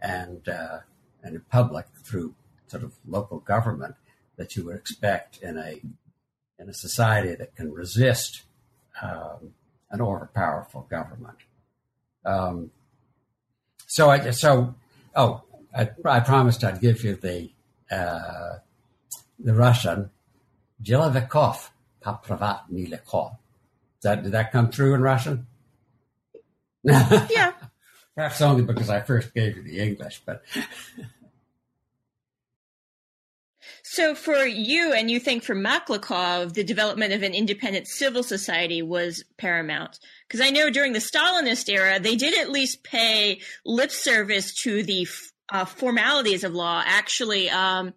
and 0.00 0.48
uh, 0.48 0.78
and 1.22 1.34
in 1.34 1.40
public 1.50 1.86
through 2.02 2.34
sort 2.68 2.82
of 2.82 2.94
local 3.06 3.40
government 3.40 3.96
that 4.36 4.56
you 4.56 4.64
would 4.64 4.76
expect 4.76 5.38
in 5.42 5.58
a 5.58 5.80
in 6.58 6.68
a 6.68 6.74
society 6.74 7.34
that 7.34 7.56
can 7.56 7.72
resist 7.72 8.42
um, 9.02 9.54
an 9.90 10.00
overpowerful 10.00 10.88
government. 10.88 11.38
Um, 12.24 12.70
so 13.86 14.10
I 14.10 14.30
so 14.30 14.74
oh 15.16 15.42
I, 15.76 15.90
I 16.04 16.20
promised 16.20 16.62
I'd 16.62 16.80
give 16.80 17.02
you 17.02 17.16
the 17.16 17.50
uh, 17.90 18.58
the 19.38 19.54
Russian 19.54 20.10
Jilavikov 20.84 21.70
Papravat 22.02 22.70
Milakov. 22.70 23.38
That 24.02 24.22
did 24.22 24.32
that 24.32 24.52
come 24.52 24.70
through 24.70 24.94
in 24.94 25.00
Russian? 25.00 25.46
yeah. 26.84 27.52
Perhaps 28.14 28.42
only 28.42 28.62
because 28.62 28.90
I 28.90 29.00
first 29.00 29.34
gave 29.34 29.56
you 29.56 29.62
the 29.62 29.80
English, 29.80 30.22
but 30.24 30.44
So 33.94 34.16
for 34.16 34.44
you 34.44 34.92
and 34.92 35.08
you 35.08 35.20
think 35.20 35.44
for 35.44 35.54
Maklakov, 35.54 36.54
the 36.54 36.64
development 36.64 37.12
of 37.12 37.22
an 37.22 37.32
independent 37.32 37.86
civil 37.86 38.24
society 38.24 38.82
was 38.82 39.22
paramount. 39.36 40.00
Because 40.26 40.40
I 40.40 40.50
know 40.50 40.68
during 40.68 40.94
the 40.94 40.98
Stalinist 40.98 41.68
era, 41.68 42.00
they 42.00 42.16
did 42.16 42.36
at 42.36 42.50
least 42.50 42.82
pay 42.82 43.40
lip 43.64 43.92
service 43.92 44.52
to 44.62 44.82
the 44.82 45.06
uh, 45.48 45.64
formalities 45.64 46.42
of 46.42 46.54
law. 46.54 46.82
Actually, 46.84 47.50
um, 47.50 47.94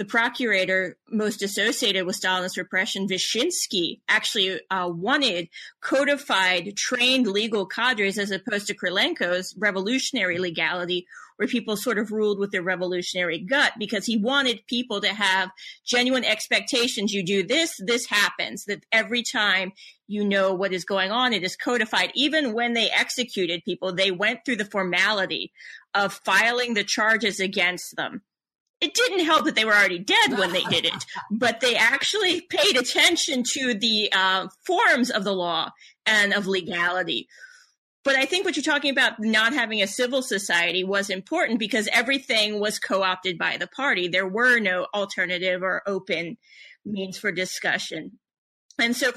the 0.00 0.06
procurator 0.06 0.96
most 1.10 1.42
associated 1.42 2.06
with 2.06 2.18
Stalinist 2.18 2.56
repression, 2.56 3.06
Vyshinsky, 3.06 4.00
actually 4.08 4.58
uh, 4.70 4.88
wanted 4.90 5.50
codified, 5.82 6.74
trained 6.74 7.26
legal 7.26 7.66
cadres 7.66 8.16
as 8.16 8.30
opposed 8.30 8.66
to 8.68 8.74
Krylenko's 8.74 9.54
revolutionary 9.58 10.38
legality, 10.38 11.06
where 11.36 11.46
people 11.46 11.76
sort 11.76 11.98
of 11.98 12.12
ruled 12.12 12.38
with 12.38 12.50
their 12.50 12.62
revolutionary 12.62 13.40
gut 13.40 13.74
because 13.78 14.06
he 14.06 14.16
wanted 14.16 14.66
people 14.66 15.02
to 15.02 15.08
have 15.08 15.50
genuine 15.84 16.24
expectations. 16.24 17.12
You 17.12 17.22
do 17.22 17.46
this, 17.46 17.78
this 17.84 18.06
happens, 18.06 18.64
that 18.64 18.82
every 18.90 19.22
time 19.22 19.72
you 20.08 20.24
know 20.24 20.54
what 20.54 20.72
is 20.72 20.86
going 20.86 21.10
on, 21.10 21.34
it 21.34 21.44
is 21.44 21.56
codified. 21.56 22.10
Even 22.14 22.54
when 22.54 22.72
they 22.72 22.88
executed 22.88 23.66
people, 23.66 23.92
they 23.92 24.10
went 24.10 24.46
through 24.46 24.56
the 24.56 24.64
formality 24.64 25.52
of 25.94 26.14
filing 26.24 26.72
the 26.72 26.84
charges 26.84 27.38
against 27.38 27.96
them. 27.96 28.22
It 28.80 28.94
didn't 28.94 29.26
help 29.26 29.44
that 29.44 29.54
they 29.54 29.64
were 29.64 29.74
already 29.74 29.98
dead 29.98 30.38
when 30.38 30.52
they 30.52 30.64
did 30.64 30.86
it, 30.86 31.04
but 31.30 31.60
they 31.60 31.76
actually 31.76 32.40
paid 32.40 32.76
attention 32.76 33.42
to 33.52 33.74
the 33.74 34.10
uh, 34.12 34.48
forms 34.64 35.10
of 35.10 35.24
the 35.24 35.34
law 35.34 35.70
and 36.06 36.32
of 36.32 36.46
legality. 36.46 37.28
But 38.02 38.16
I 38.16 38.24
think 38.24 38.46
what 38.46 38.56
you're 38.56 38.62
talking 38.62 38.90
about, 38.90 39.20
not 39.20 39.52
having 39.52 39.82
a 39.82 39.86
civil 39.86 40.22
society, 40.22 40.84
was 40.84 41.10
important 41.10 41.58
because 41.58 41.88
everything 41.92 42.58
was 42.58 42.78
co 42.78 43.02
opted 43.02 43.36
by 43.36 43.58
the 43.58 43.66
party. 43.66 44.08
There 44.08 44.26
were 44.26 44.58
no 44.58 44.86
alternative 44.94 45.62
or 45.62 45.82
open 45.86 46.38
means 46.84 47.18
for 47.18 47.30
discussion. 47.30 48.18
And 48.78 48.96
so 48.96 49.12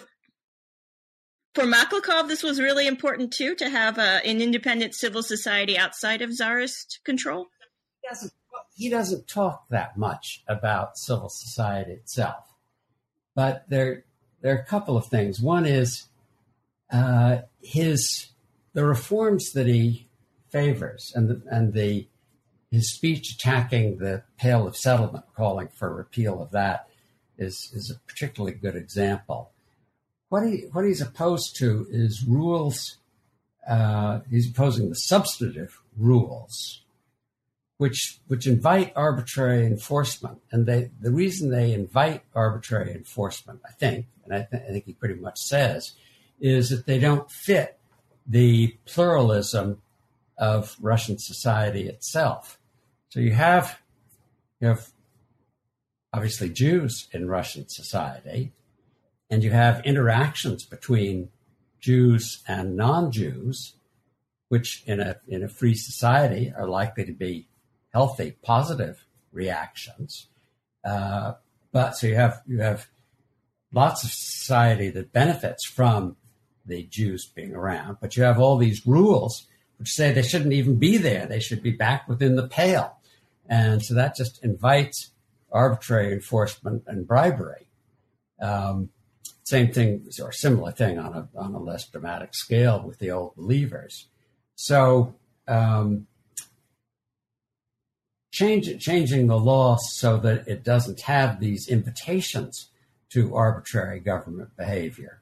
for 1.55 1.63
Maklakov, 1.63 2.27
this 2.27 2.43
was 2.43 2.59
really 2.59 2.87
important 2.87 3.31
too 3.31 3.55
to 3.55 3.69
have 3.69 3.97
a, 3.97 4.21
an 4.25 4.41
independent 4.41 4.95
civil 4.95 5.23
society 5.23 5.77
outside 5.77 6.21
of 6.21 6.31
Tsarist 6.31 6.99
control. 7.05 7.47
Doesn't, 8.09 8.33
he 8.73 8.89
doesn't 8.89 9.27
talk 9.27 9.67
that 9.69 9.97
much 9.97 10.43
about 10.47 10.97
civil 10.97 11.29
society 11.29 11.91
itself, 11.91 12.53
but 13.35 13.65
there 13.69 14.03
there 14.41 14.55
are 14.55 14.59
a 14.59 14.65
couple 14.65 14.97
of 14.97 15.07
things. 15.07 15.39
One 15.39 15.65
is 15.65 16.05
uh, 16.91 17.39
his 17.61 18.27
the 18.73 18.85
reforms 18.85 19.51
that 19.53 19.67
he 19.67 20.07
favors 20.49 21.11
and 21.15 21.29
the, 21.29 21.41
and 21.49 21.73
the 21.73 22.07
his 22.71 22.91
speech 22.91 23.35
attacking 23.35 23.97
the 23.97 24.23
Pale 24.39 24.65
of 24.65 24.75
Settlement, 24.75 25.25
calling 25.35 25.69
for 25.75 25.93
repeal 25.93 26.41
of 26.41 26.51
that, 26.51 26.87
is 27.37 27.71
is 27.73 27.91
a 27.91 27.99
particularly 28.07 28.55
good 28.55 28.75
example. 28.75 29.51
What 30.29 30.47
he 30.47 30.65
what 30.71 30.85
he's 30.85 31.01
opposed 31.01 31.55
to 31.57 31.87
is 31.91 32.25
rules. 32.27 32.97
Uh, 33.67 34.21
he's 34.29 34.49
opposing 34.49 34.89
the 34.89 34.95
substantive 34.95 35.79
rules, 35.95 36.81
which 37.83 38.19
which 38.27 38.47
invite 38.47 38.93
arbitrary 38.95 39.65
enforcement. 39.65 40.39
And 40.53 40.65
they 40.65 40.89
the 41.01 41.11
reason 41.11 41.49
they 41.49 41.73
invite 41.73 42.23
arbitrary 42.33 42.93
enforcement, 42.93 43.59
I 43.67 43.73
think, 43.73 44.05
and 44.23 44.33
I, 44.33 44.47
th- 44.49 44.63
I 44.63 44.71
think 44.71 44.85
he 44.85 44.93
pretty 44.93 45.19
much 45.19 45.37
says, 45.37 45.91
is 46.39 46.69
that 46.69 46.85
they 46.85 46.97
don't 46.97 47.29
fit 47.29 47.77
the 48.25 48.77
pluralism 48.85 49.81
of 50.37 50.77
Russian 50.79 51.19
society 51.19 51.89
itself. 51.89 52.57
So 53.09 53.19
you 53.19 53.33
have 53.33 53.79
you 54.61 54.69
have 54.69 54.87
obviously 56.13 56.51
Jews 56.51 57.09
in 57.11 57.27
Russian 57.27 57.67
society, 57.67 58.53
and 59.29 59.43
you 59.43 59.51
have 59.51 59.85
interactions 59.85 60.63
between 60.65 61.31
Jews 61.81 62.43
and 62.47 62.77
non-Jews, 62.77 63.73
which 64.47 64.83
in 64.85 65.01
a 65.01 65.17
in 65.27 65.43
a 65.43 65.49
free 65.49 65.75
society 65.75 66.53
are 66.55 66.69
likely 66.69 67.03
to 67.03 67.11
be 67.11 67.49
healthy, 67.93 68.35
positive 68.41 69.05
reactions. 69.31 70.27
Uh, 70.83 71.33
but 71.71 71.95
so 71.95 72.07
you 72.07 72.15
have 72.15 72.41
you 72.45 72.59
have 72.59 72.87
lots 73.71 74.03
of 74.03 74.11
society 74.11 74.89
that 74.89 75.11
benefits 75.11 75.65
from 75.65 76.15
the 76.65 76.83
Jews 76.83 77.25
being 77.25 77.55
around, 77.55 77.97
but 77.99 78.15
you 78.15 78.23
have 78.23 78.39
all 78.39 78.57
these 78.57 78.85
rules 78.85 79.47
which 79.77 79.89
say 79.89 80.11
they 80.13 80.21
shouldn't 80.21 80.53
even 80.53 80.77
be 80.77 80.97
there. 80.97 81.25
They 81.25 81.39
should 81.39 81.63
be 81.63 81.71
back 81.71 82.07
within 82.07 82.35
the 82.35 82.47
pale. 82.47 82.97
And 83.47 83.83
so 83.83 83.95
that 83.95 84.15
just 84.15 84.43
invites 84.43 85.11
arbitrary 85.51 86.13
enforcement 86.13 86.83
and 86.87 87.07
bribery. 87.07 87.67
Um, 88.41 88.89
same 89.43 89.71
thing 89.71 90.07
or 90.21 90.31
similar 90.31 90.71
thing 90.71 90.97
on 90.97 91.13
a, 91.13 91.27
on 91.37 91.53
a 91.53 91.59
less 91.59 91.87
dramatic 91.87 92.33
scale 92.33 92.81
with 92.85 92.99
the 92.99 93.11
old 93.11 93.35
believers. 93.35 94.07
So, 94.55 95.15
um, 95.47 96.07
change, 98.33 98.83
changing 98.83 99.27
the 99.27 99.39
law 99.39 99.77
so 99.77 100.17
that 100.17 100.45
it 100.49 100.65
doesn't 100.65 100.99
have 101.01 101.39
these 101.39 101.69
invitations 101.69 102.69
to 103.09 103.33
arbitrary 103.33 104.01
government 104.01 104.49
behavior 104.57 105.21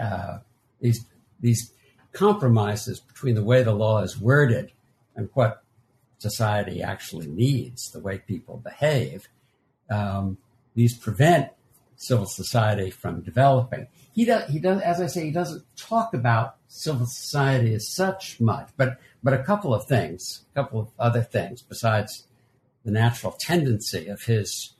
uh, 0.00 0.38
these 0.80 1.04
these 1.40 1.72
compromises 2.12 3.00
between 3.00 3.34
the 3.34 3.44
way 3.44 3.62
the 3.62 3.74
law 3.74 4.00
is 4.02 4.18
worded 4.18 4.72
and 5.16 5.28
what 5.34 5.62
society 6.18 6.82
actually 6.82 7.26
needs, 7.26 7.90
the 7.90 8.00
way 8.00 8.18
people 8.18 8.56
behave, 8.58 9.28
um, 9.90 10.38
these 10.74 10.96
prevent 10.96 11.50
civil 11.96 12.26
society 12.26 12.90
from 12.90 13.20
developing. 13.20 13.86
He 14.12 14.24
does, 14.24 14.48
he 14.48 14.58
does, 14.58 14.80
as 14.80 15.00
I 15.00 15.06
say, 15.06 15.24
he 15.24 15.30
doesn't 15.30 15.64
talk 15.76 16.14
about 16.14 16.56
civil 16.68 17.06
society 17.06 17.74
as 17.74 17.88
such 17.88 18.40
much, 18.40 18.70
but 18.76 18.98
but 19.24 19.32
a 19.32 19.42
couple 19.42 19.74
of 19.74 19.86
things, 19.86 20.44
a 20.52 20.60
couple 20.60 20.78
of 20.78 20.88
other 20.98 21.22
things 21.22 21.62
besides 21.62 22.26
the 22.84 22.92
natural 22.92 23.34
tendency 23.40 24.06
of 24.08 24.22
his 24.22 24.74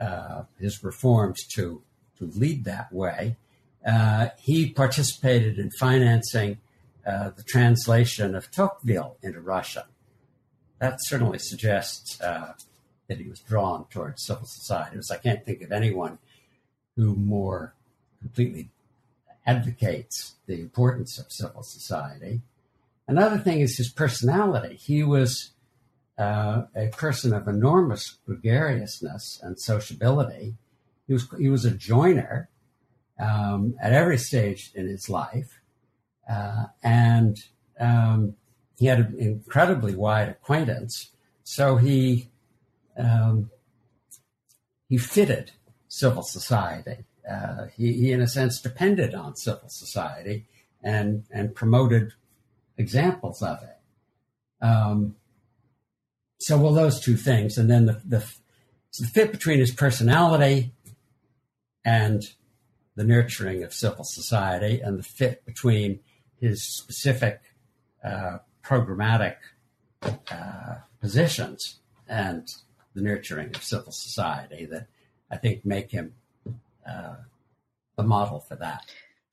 uh, 0.00 0.44
his 0.58 0.82
reforms 0.82 1.46
to 1.54 1.82
to 2.18 2.24
lead 2.34 2.64
that 2.64 2.92
way. 2.92 3.36
Uh, 3.86 4.28
he 4.38 4.70
participated 4.70 5.58
in 5.58 5.70
financing 5.78 6.58
uh, 7.06 7.30
the 7.36 7.42
translation 7.42 8.34
of 8.34 8.50
Tocqueville 8.50 9.18
into 9.22 9.40
Russian. 9.40 9.82
That 10.78 10.96
certainly 11.00 11.38
suggests 11.38 12.18
uh, 12.20 12.54
that 13.08 13.18
he 13.18 13.28
was 13.28 13.40
drawn 13.40 13.84
towards 13.90 14.24
civil 14.24 14.46
society. 14.46 14.98
I 15.12 15.16
can't 15.18 15.44
think 15.44 15.60
of 15.60 15.70
anyone 15.70 16.18
who 16.96 17.14
more 17.14 17.74
completely 18.20 18.70
advocates 19.46 20.36
the 20.46 20.58
importance 20.58 21.18
of 21.18 21.30
civil 21.30 21.62
society. 21.62 22.40
Another 23.06 23.38
thing 23.38 23.60
is 23.60 23.76
his 23.76 23.90
personality. 23.90 24.76
He 24.76 25.02
was 25.02 25.52
uh, 26.18 26.62
a 26.74 26.88
person 26.88 27.32
of 27.32 27.48
enormous 27.48 28.18
gregariousness 28.26 29.40
and 29.42 29.58
sociability. 29.58 30.54
He 31.06 31.12
was 31.12 31.28
he 31.38 31.48
was 31.48 31.64
a 31.64 31.70
joiner 31.70 32.48
um, 33.18 33.74
at 33.80 33.92
every 33.92 34.18
stage 34.18 34.72
in 34.74 34.88
his 34.88 35.08
life. 35.08 35.60
Uh, 36.30 36.66
and 36.82 37.44
um, 37.78 38.34
he 38.78 38.86
had 38.86 39.00
an 39.00 39.16
incredibly 39.18 39.94
wide 39.94 40.28
acquaintance. 40.28 41.10
So 41.42 41.76
he 41.76 42.30
um, 42.96 43.50
he 44.88 44.96
fitted 44.96 45.52
civil 45.88 46.22
society 46.22 47.04
uh, 47.30 47.66
he, 47.76 47.92
he, 47.92 48.12
in 48.12 48.20
a 48.20 48.28
sense, 48.28 48.60
depended 48.60 49.14
on 49.14 49.36
civil 49.36 49.68
society 49.68 50.46
and 50.82 51.24
and 51.30 51.54
promoted 51.54 52.12
examples 52.76 53.42
of 53.42 53.58
it. 53.62 54.64
Um, 54.64 55.16
so, 56.40 56.58
well, 56.58 56.72
those 56.72 57.00
two 57.00 57.16
things, 57.16 57.56
and 57.58 57.70
then 57.70 57.86
the, 57.86 58.00
the 58.04 58.24
the 58.98 59.06
fit 59.06 59.32
between 59.32 59.58
his 59.58 59.72
personality 59.72 60.72
and 61.84 62.22
the 62.94 63.04
nurturing 63.04 63.62
of 63.64 63.72
civil 63.72 64.04
society, 64.04 64.80
and 64.80 64.98
the 64.98 65.02
fit 65.02 65.44
between 65.44 66.00
his 66.40 66.62
specific 66.62 67.40
uh, 68.04 68.38
programmatic 68.62 69.36
uh, 70.02 70.76
positions 71.00 71.80
and 72.08 72.48
the 72.94 73.02
nurturing 73.02 73.54
of 73.54 73.62
civil 73.62 73.92
society 73.92 74.66
that 74.66 74.86
I 75.30 75.36
think 75.36 75.64
make 75.64 75.90
him 75.90 76.14
uh, 76.86 77.16
the 77.96 78.02
model 78.02 78.40
for 78.40 78.56
that. 78.56 78.84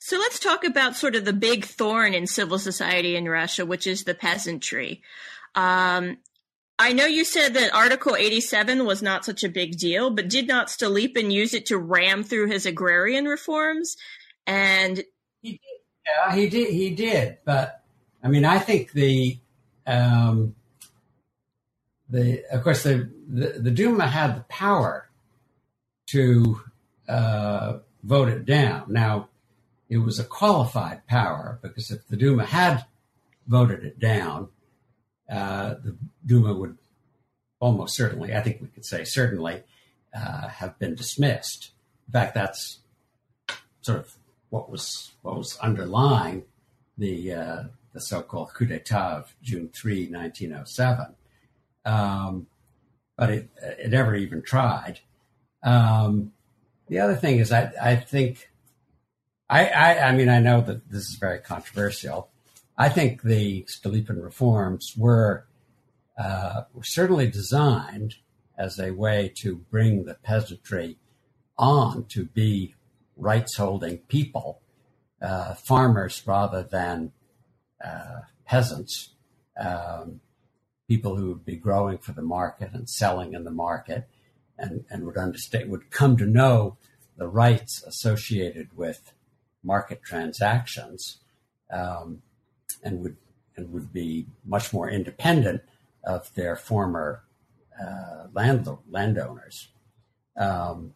So 0.04 0.18
let's 0.18 0.40
talk 0.40 0.64
about 0.64 0.96
sort 0.96 1.16
of 1.16 1.26
the 1.26 1.32
big 1.32 1.64
thorn 1.64 2.16
in 2.16 2.26
civil 2.26 2.58
society 2.58 3.16
in 3.16 3.30
Russia, 3.30 3.68
which 3.68 3.86
is 3.86 4.04
the 4.04 4.16
peasantry. 4.16 5.04
Um, 5.54 6.18
I 6.80 6.92
know 6.94 7.06
you 7.06 7.24
said 7.24 7.54
that 7.54 7.76
Article 7.76 8.16
87 8.16 8.84
was 8.84 9.04
not 9.04 9.26
such 9.26 9.44
a 9.44 9.50
big 9.50 9.78
deal, 9.78 10.10
but 10.10 10.28
did 10.28 10.48
not 10.48 10.70
Stolypin 10.70 11.30
use 11.32 11.54
it 11.54 11.68
to 11.68 11.78
ram 11.78 12.24
through 12.24 12.48
his 12.48 12.66
agrarian 12.66 13.26
reforms? 13.26 13.96
And 14.48 15.04
he 15.44 15.52
did. 15.52 15.60
Yeah, 16.08 16.36
he 16.36 16.50
did. 16.50 16.74
He 16.74 16.90
did. 16.90 17.38
But 17.46 17.84
I 18.24 18.28
mean, 18.28 18.44
I 18.44 18.58
think 18.58 18.94
the 18.94 19.38
um, 19.86 20.56
the 22.10 22.44
of 22.52 22.64
course 22.64 22.82
the, 22.82 23.08
the, 23.30 23.60
the 23.60 23.72
Duma 23.72 24.08
had 24.08 24.36
the 24.36 24.46
power 24.50 25.08
to 26.08 26.60
uh, 27.08 27.78
vote 28.02 28.30
it 28.30 28.46
down. 28.46 28.86
Now, 28.88 29.30
it 29.92 29.98
was 29.98 30.20
a 30.20 30.24
qualified 30.24 31.06
power 31.06 31.60
because 31.62 31.92
if 31.92 32.08
the 32.08 32.16
Duma 32.16 32.46
had 32.46 32.86
voted 33.46 33.84
it 33.84 34.00
down, 34.00 34.48
uh, 35.30 35.76
the 35.84 35.98
Duma 36.26 36.54
would 36.54 36.78
almost 37.60 37.98
certainly, 37.98 38.34
I 38.34 38.40
think 38.40 38.62
we 38.62 38.70
could 38.70 38.86
say 38.86 39.04
certainly, 39.04 39.64
uh, 40.16 40.48
have 40.48 40.80
been 40.80 40.96
dismissed. 40.96 41.72
In 42.08 42.14
fact, 42.14 42.34
that's 42.36 42.80
sort 43.82 44.00
of 44.00 44.16
what 44.50 44.72
was 44.72 45.12
what 45.24 45.38
was 45.38 45.58
underlying 45.60 46.44
the 46.98 47.34
uh, 47.34 47.64
the 47.92 48.00
so-called 48.00 48.54
coup 48.54 48.68
d'état 48.68 49.18
of 49.18 49.36
June 49.42 49.70
3, 49.74 50.08
1907. 50.08 51.08
Um, 51.84 52.48
but 53.18 53.30
it, 53.30 53.50
it 53.62 53.92
never 53.92 54.16
even 54.16 54.42
tried. 54.42 55.02
Um, 55.64 56.32
the 56.88 57.00
other 57.00 57.16
thing 57.16 57.40
is, 57.40 57.52
I, 57.52 57.72
I 57.82 57.96
think, 57.98 58.51
I, 59.52 59.66
I, 59.68 60.08
I 60.08 60.12
mean, 60.14 60.30
I 60.30 60.40
know 60.40 60.62
that 60.62 60.90
this 60.90 61.10
is 61.10 61.16
very 61.16 61.40
controversial. 61.40 62.30
I 62.78 62.88
think 62.88 63.22
the 63.22 63.64
Stolypin 63.64 64.24
reforms 64.24 64.94
were, 64.98 65.46
uh, 66.18 66.62
certainly 66.84 67.30
designed 67.30 68.16
as 68.58 68.80
a 68.80 68.92
way 68.92 69.30
to 69.42 69.58
bring 69.58 70.06
the 70.06 70.14
peasantry 70.14 70.98
on 71.58 72.06
to 72.06 72.26
be 72.26 72.76
rights 73.18 73.58
holding 73.58 73.98
people, 73.98 74.62
uh, 75.22 75.54
farmers 75.56 76.24
rather 76.26 76.64
than 76.64 77.12
uh, 77.84 78.22
peasants, 78.46 79.16
um, 79.60 80.22
people 80.88 81.18
who 81.18 81.28
would 81.28 81.46
be 81.46 81.58
growing 81.58 81.98
for 81.98 82.14
the 82.14 82.22
market 82.22 82.72
and 82.74 82.90
selling 82.90 83.34
in 83.34 83.44
the 83.44 83.52
market 83.52 84.08
and, 84.58 84.86
and 84.90 85.06
would 85.06 85.18
understand, 85.18 85.70
would 85.70 85.92
come 85.92 86.16
to 86.16 86.26
know 86.26 86.78
the 87.18 87.28
rights 87.28 87.84
associated 87.84 88.70
with 88.78 89.12
market 89.64 90.02
transactions 90.04 91.18
um, 91.72 92.22
and 92.84 93.00
would 93.02 93.18
and 93.56 93.72
would 93.72 93.92
be 93.92 94.26
much 94.46 94.74
more 94.74 94.90
independent 94.90 95.62
of 96.04 96.34
their 96.36 96.56
former 96.56 97.24
uh, 97.80 98.28
land, 98.34 98.68
landowners. 98.90 99.70
Um, 100.38 100.94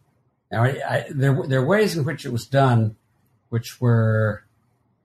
now, 0.50 0.64
I, 0.64 0.68
I, 0.88 1.06
there, 1.10 1.42
there 1.46 1.60
are 1.60 1.66
ways 1.66 1.96
in 1.96 2.04
which 2.04 2.24
it 2.24 2.32
was 2.32 2.46
done 2.46 2.96
which 3.48 3.80
were 3.80 4.44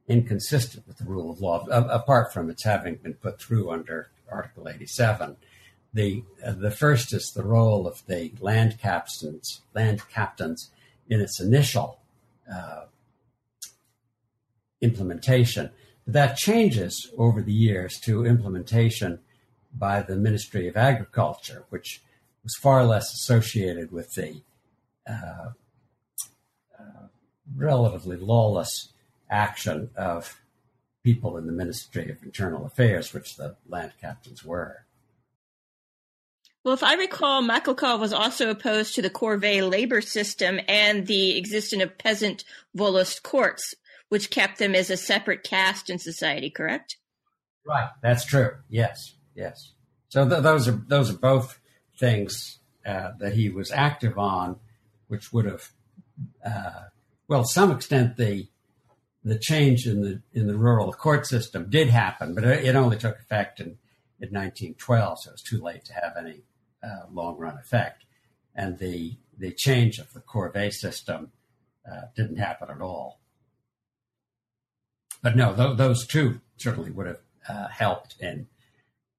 inconsistent 0.07 0.87
with 0.87 0.97
the 0.97 1.05
rule 1.05 1.31
of 1.31 1.41
law, 1.41 1.65
apart 1.67 2.33
from 2.33 2.49
its 2.49 2.63
having 2.63 2.95
been 2.95 3.13
put 3.13 3.39
through 3.39 3.71
under 3.71 4.09
Article 4.31 4.67
87. 4.67 5.37
The, 5.93 6.23
uh, 6.45 6.53
the 6.53 6.71
first 6.71 7.13
is 7.13 7.31
the 7.31 7.43
role 7.43 7.87
of 7.87 8.05
the 8.07 8.31
land 8.39 8.79
captains, 8.79 9.61
land 9.73 10.01
captains 10.09 10.71
in 11.09 11.19
its 11.21 11.39
initial 11.39 11.99
uh, 12.51 12.85
implementation. 14.81 15.69
But 16.05 16.13
that 16.13 16.37
changes 16.37 17.09
over 17.17 17.41
the 17.41 17.53
years 17.53 17.99
to 18.01 18.25
implementation 18.25 19.19
by 19.73 20.01
the 20.01 20.15
Ministry 20.15 20.67
of 20.67 20.75
Agriculture, 20.75 21.65
which 21.69 22.01
was 22.43 22.55
far 22.55 22.85
less 22.85 23.13
associated 23.13 23.91
with 23.91 24.13
the 24.15 24.41
uh, 25.07 25.51
uh, 26.79 27.07
relatively 27.55 28.17
lawless 28.17 28.89
action 29.29 29.89
of 29.95 30.41
people 31.03 31.37
in 31.37 31.47
the 31.47 31.53
Ministry 31.53 32.11
of 32.11 32.21
Internal 32.23 32.65
Affairs, 32.65 33.13
which 33.13 33.35
the 33.35 33.55
land 33.67 33.93
captains 33.99 34.43
were. 34.43 34.85
Well, 36.63 36.75
if 36.75 36.83
I 36.83 36.93
recall, 36.93 37.41
Maklakov 37.41 37.99
was 37.99 38.13
also 38.13 38.51
opposed 38.51 38.93
to 38.93 39.01
the 39.01 39.09
corvée 39.09 39.67
labor 39.67 39.99
system 39.99 40.59
and 40.67 41.07
the 41.07 41.37
existence 41.37 41.81
of 41.81 41.97
peasant 41.97 42.43
volost 42.77 43.23
courts, 43.23 43.73
which 44.11 44.29
kept 44.29 44.59
them 44.59 44.75
as 44.75 44.89
a 44.89 44.97
separate 44.97 45.41
caste 45.41 45.89
in 45.89 45.97
society, 45.97 46.49
correct? 46.49 46.97
Right, 47.65 47.87
that's 48.01 48.25
true. 48.25 48.57
Yes, 48.67 49.15
yes. 49.35 49.71
So 50.09 50.27
th- 50.27 50.43
those 50.43 50.67
are 50.67 50.83
those 50.85 51.09
are 51.09 51.17
both 51.17 51.57
things 51.97 52.59
uh, 52.85 53.11
that 53.19 53.35
he 53.35 53.47
was 53.47 53.71
active 53.71 54.17
on, 54.17 54.59
which 55.07 55.31
would 55.31 55.45
have, 55.45 55.71
uh, 56.45 56.89
well, 57.29 57.43
to 57.43 57.47
some 57.47 57.71
extent, 57.71 58.17
the 58.17 58.49
the 59.23 59.39
change 59.39 59.87
in 59.87 60.01
the 60.01 60.21
in 60.33 60.47
the 60.47 60.57
rural 60.57 60.91
court 60.91 61.25
system 61.25 61.69
did 61.69 61.89
happen, 61.89 62.35
but 62.35 62.43
it 62.43 62.75
only 62.75 62.97
took 62.97 63.17
effect 63.17 63.61
in, 63.61 63.77
in 64.19 64.27
1912, 64.33 65.19
so 65.21 65.31
it's 65.31 65.41
too 65.41 65.61
late 65.61 65.85
to 65.85 65.93
have 65.93 66.17
any 66.19 66.41
uh, 66.83 67.05
long 67.09 67.37
run 67.37 67.57
effect. 67.57 68.03
And 68.53 68.77
the 68.77 69.15
the 69.37 69.53
change 69.53 69.99
of 69.99 70.11
the 70.11 70.19
corvée 70.19 70.73
system 70.73 71.31
uh, 71.89 72.07
didn't 72.13 72.39
happen 72.39 72.67
at 72.69 72.81
all. 72.81 73.20
But 75.21 75.35
no, 75.35 75.55
th- 75.55 75.77
those 75.77 76.05
two 76.05 76.41
certainly 76.57 76.91
would 76.91 77.07
have 77.07 77.19
uh, 77.47 77.67
helped 77.67 78.15
in 78.19 78.47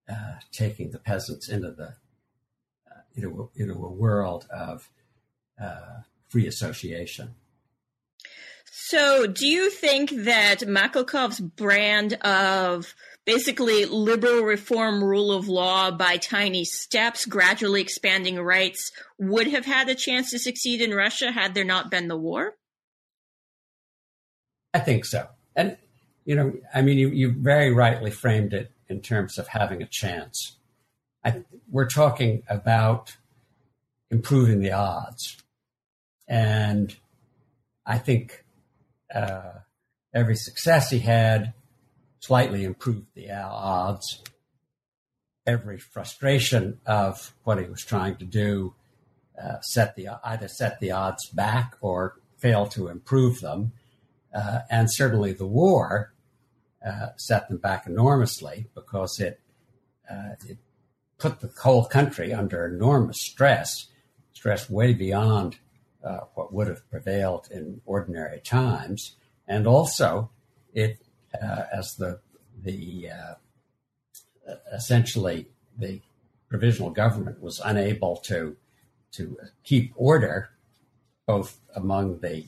uh, 0.08 0.34
taking 0.50 0.90
the 0.90 0.98
peasants 0.98 1.48
into 1.48 1.70
the 1.70 1.94
uh, 2.90 3.00
into, 3.14 3.50
a, 3.56 3.60
into 3.62 3.74
a 3.74 3.90
world 3.90 4.46
of 4.50 4.90
uh, 5.62 6.02
free 6.28 6.46
association. 6.46 7.34
So, 8.74 9.26
do 9.26 9.46
you 9.46 9.70
think 9.70 10.10
that 10.10 10.60
Maklakov's 10.60 11.40
brand 11.40 12.14
of 12.14 12.94
basically 13.24 13.84
liberal 13.84 14.42
reform 14.42 15.02
rule 15.02 15.30
of 15.32 15.48
law 15.48 15.90
by 15.90 16.16
tiny 16.16 16.64
steps, 16.64 17.24
gradually 17.24 17.80
expanding 17.80 18.40
rights, 18.40 18.90
would 19.18 19.46
have 19.46 19.64
had 19.64 19.88
a 19.88 19.94
chance 19.94 20.30
to 20.30 20.38
succeed 20.38 20.80
in 20.80 20.94
Russia 20.94 21.30
had 21.30 21.54
there 21.54 21.64
not 21.64 21.90
been 21.90 22.08
the 22.08 22.16
war? 22.16 22.54
I 24.74 24.80
think 24.80 25.04
so. 25.04 25.28
And, 25.54 25.76
you 26.24 26.36
know, 26.36 26.52
I 26.74 26.82
mean, 26.82 26.98
you, 26.98 27.08
you 27.08 27.32
very 27.32 27.72
rightly 27.72 28.10
framed 28.10 28.52
it 28.52 28.70
in 28.88 29.00
terms 29.00 29.38
of 29.38 29.48
having 29.48 29.82
a 29.82 29.86
chance. 29.86 30.56
I, 31.24 31.42
we're 31.70 31.88
talking 31.88 32.42
about 32.48 33.16
improving 34.10 34.60
the 34.60 34.72
odds. 34.72 35.38
And 36.28 36.94
I 37.86 37.98
think 37.98 38.44
uh, 39.12 39.52
every 40.14 40.36
success 40.36 40.90
he 40.90 41.00
had 41.00 41.54
slightly 42.20 42.64
improved 42.64 43.06
the 43.14 43.32
odds. 43.32 44.22
Every 45.44 45.78
frustration 45.78 46.78
of 46.86 47.34
what 47.42 47.58
he 47.58 47.64
was 47.64 47.84
trying 47.84 48.16
to 48.16 48.24
do 48.24 48.74
uh, 49.42 49.60
set 49.60 49.96
the 49.96 50.08
either 50.22 50.46
set 50.46 50.78
the 50.78 50.92
odds 50.92 51.28
back 51.30 51.74
or 51.80 52.20
failed 52.38 52.70
to 52.72 52.88
improve 52.88 53.40
them. 53.40 53.72
Uh, 54.32 54.60
and 54.70 54.92
certainly 54.92 55.32
the 55.32 55.46
war 55.46 56.11
uh, 56.86 57.08
set 57.16 57.48
them 57.48 57.58
back 57.58 57.86
enormously 57.86 58.66
because 58.74 59.20
it 59.20 59.40
uh, 60.10 60.34
it 60.46 60.58
put 61.18 61.40
the 61.40 61.50
whole 61.62 61.84
country 61.84 62.32
under 62.32 62.66
enormous 62.66 63.20
stress, 63.20 63.88
stress 64.32 64.68
way 64.68 64.92
beyond 64.92 65.56
uh, 66.04 66.20
what 66.34 66.52
would 66.52 66.66
have 66.66 66.88
prevailed 66.90 67.48
in 67.50 67.80
ordinary 67.86 68.40
times, 68.40 69.16
and 69.46 69.66
also 69.66 70.30
it 70.74 70.98
uh, 71.40 71.62
as 71.72 71.94
the 71.96 72.20
the 72.62 73.08
uh, 73.10 74.54
essentially 74.72 75.46
the 75.78 76.00
provisional 76.48 76.90
government 76.90 77.40
was 77.40 77.60
unable 77.64 78.16
to 78.16 78.56
to 79.12 79.36
keep 79.64 79.92
order 79.96 80.50
both 81.26 81.60
among 81.74 82.18
the 82.20 82.46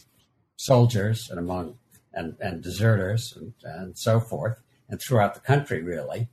soldiers 0.56 1.30
and 1.30 1.38
among 1.38 1.78
and, 2.14 2.36
and 2.40 2.62
deserters 2.62 3.34
and, 3.36 3.54
and 3.62 3.98
so 3.98 4.20
forth, 4.20 4.62
and 4.88 5.00
throughout 5.00 5.34
the 5.34 5.40
country, 5.40 5.82
really, 5.82 6.28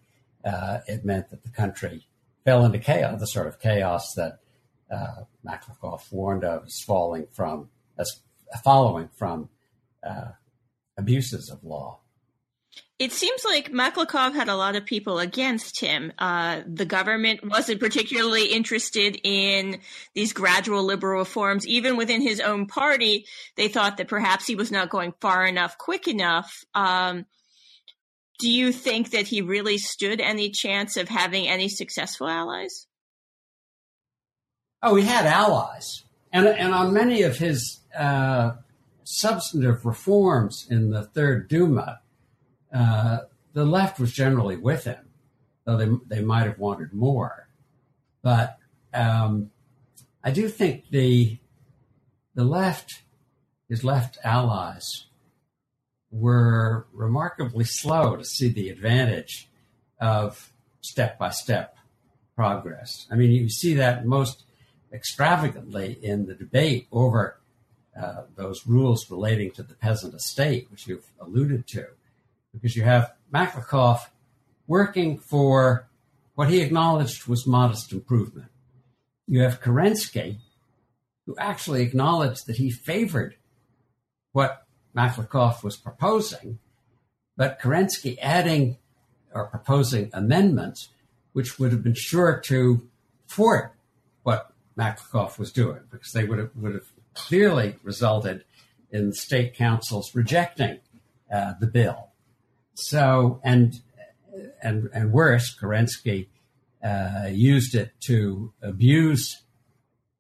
uh, 0.46 0.80
it 0.88 1.06
meant 1.06 1.30
that 1.30 1.44
the 1.44 1.50
country 1.50 2.06
fell 2.44 2.66
into 2.66 2.80
chaos, 2.80 3.20
the 3.20 3.26
sort 3.26 3.48
of 3.48 3.60
chaos 3.60 4.14
that 4.16 4.40
uh, 4.92 5.24
warned 6.12 6.44
of 6.44 6.66
as 6.66 6.82
falling 6.86 7.28
from, 7.32 7.70
as 7.98 8.22
following 8.64 9.10
from 9.18 9.50
uh, 10.04 10.32
abuses 10.98 11.50
of 11.50 11.64
law. 11.64 12.01
It 13.02 13.12
seems 13.12 13.43
like 13.43 13.72
Maklakov 13.72 14.36
had 14.36 14.47
a 14.47 14.56
lot 14.56 14.76
of 14.76 14.86
people 14.86 15.18
against 15.18 15.80
him. 15.80 16.14
Uh, 16.20 16.62
the 16.68 16.86
government 16.86 17.39
wasn't 17.43 17.80
particularly 17.80 18.45
interested 18.45 19.20
in 19.24 19.80
these 20.14 20.34
gradual 20.34 20.84
liberal 20.84 21.18
reforms. 21.18 21.66
Even 21.66 21.97
within 21.97 22.22
his 22.22 22.39
own 22.39 22.68
party, 22.68 23.26
they 23.56 23.70
thought 23.70 23.97
that 23.97 24.08
perhaps 24.08 24.45
he 24.45 24.54
was 24.54 24.70
not 24.70 24.91
going 24.91 25.16
far 25.20 25.47
enough, 25.47 25.80
quick 25.80 26.08
enough. 26.08 26.64
Um, 26.76 27.26
do 28.38 28.47
you 28.47 28.72
think 28.72 29.10
that 29.10 29.26
he 29.26 29.41
really 29.41 29.80
stood 29.80 30.22
any 30.22 30.52
chance 30.52 30.95
of 30.95 31.10
having 31.10 31.47
any 31.47 31.70
successful 31.70 32.28
allies? 32.28 32.86
Oh, 34.84 34.93
he 34.93 35.06
had 35.06 35.26
allies, 35.26 36.04
and 36.32 36.45
and 36.45 36.72
on 36.72 36.93
many 36.93 37.24
of 37.24 37.38
his 37.38 37.80
uh, 37.97 38.52
substantive 39.04 39.88
reforms 39.88 40.68
in 40.70 40.91
the 40.91 41.02
Third 41.02 41.49
Duma 41.49 42.02
uh, 42.74 43.20
the 43.54 43.66
left 43.66 44.00
was 44.00 44.14
generally 44.14 44.58
with 44.58 44.86
him, 44.86 45.10
though 45.66 45.78
they, 45.78 45.90
they 46.08 46.22
might 46.22 46.46
have 46.46 46.60
wanted 46.60 46.94
more. 46.94 47.48
But 48.22 48.58
um, 48.94 49.52
I 50.24 50.32
do 50.32 50.48
think 50.48 50.86
the 50.90 51.38
the 52.34 52.44
left, 52.46 53.02
his 53.68 53.84
left 53.84 54.18
allies, 54.24 55.08
were 56.12 56.88
remarkably 56.94 57.66
slow 57.66 58.16
to 58.16 58.24
see 58.24 58.48
the 58.50 58.70
advantage 58.70 59.50
of 60.00 60.54
step 60.82 61.20
by 61.20 61.30
step 61.30 61.76
progress. 62.36 63.06
I 63.12 63.16
mean, 63.16 63.32
you 63.32 63.50
see 63.50 63.74
that 63.76 64.06
most 64.06 64.44
extravagantly 64.94 65.98
in 66.02 66.26
the 66.26 66.34
debate 66.34 66.88
over 66.92 67.38
uh, 68.00 68.24
those 68.36 68.66
rules 68.66 69.10
relating 69.12 69.52
to 69.52 69.64
the 69.64 69.74
peasant 69.74 70.14
estate, 70.14 70.68
which 70.72 70.88
you've 70.88 71.12
alluded 71.20 71.68
to 71.68 71.88
because 72.54 72.76
you 72.76 72.84
have 72.84 73.14
Maklakov 73.34 73.99
working 74.68 75.18
for 75.18 75.88
what 76.36 76.49
he 76.49 76.62
acknowledged 76.62 77.28
was 77.28 77.45
modest 77.45 77.91
improvement. 77.91 78.49
You 79.28 79.41
have 79.41 79.62
Kerensky, 79.62 80.38
who 81.26 81.36
actually 81.38 81.84
acknowledged 81.84 82.47
that 82.47 82.58
he 82.58 82.72
favored 82.72 83.36
what 84.32 84.66
Maklakov 84.95 85.64
was 85.64 85.78
proposing, 85.78 86.60
but 87.38 87.60
Kerensky 87.60 88.18
adding 88.22 88.78
or 89.34 89.47
proposing 89.47 90.10
amendments 90.14 90.89
which 91.34 91.60
would 91.60 91.72
have 91.72 91.84
been 91.84 91.93
sure 91.93 92.39
to 92.45 92.88
thwart 93.28 93.74
what 94.24 94.52
Maklakov 94.78 95.38
was 95.38 95.52
doing, 95.52 95.82
because 95.89 96.12
they 96.12 96.26
would 96.26 96.39
have, 96.39 96.52
would 96.56 96.74
have 96.74 96.91
clearly 97.14 97.76
resulted 97.84 98.43
in 98.91 99.10
the 99.10 99.16
state 99.16 99.56
councils 99.56 100.14
rejecting 100.14 100.80
uh, 101.34 101.54
the 101.60 101.68
bill. 101.68 102.11
So, 102.82 103.40
and 103.44 103.80
and 104.62 104.90
and 104.94 105.12
worse, 105.12 105.56
Kerensky 105.56 106.28
uh, 106.84 107.28
used 107.30 107.76
it 107.76 107.92
to 108.02 108.54
abuse 108.62 109.44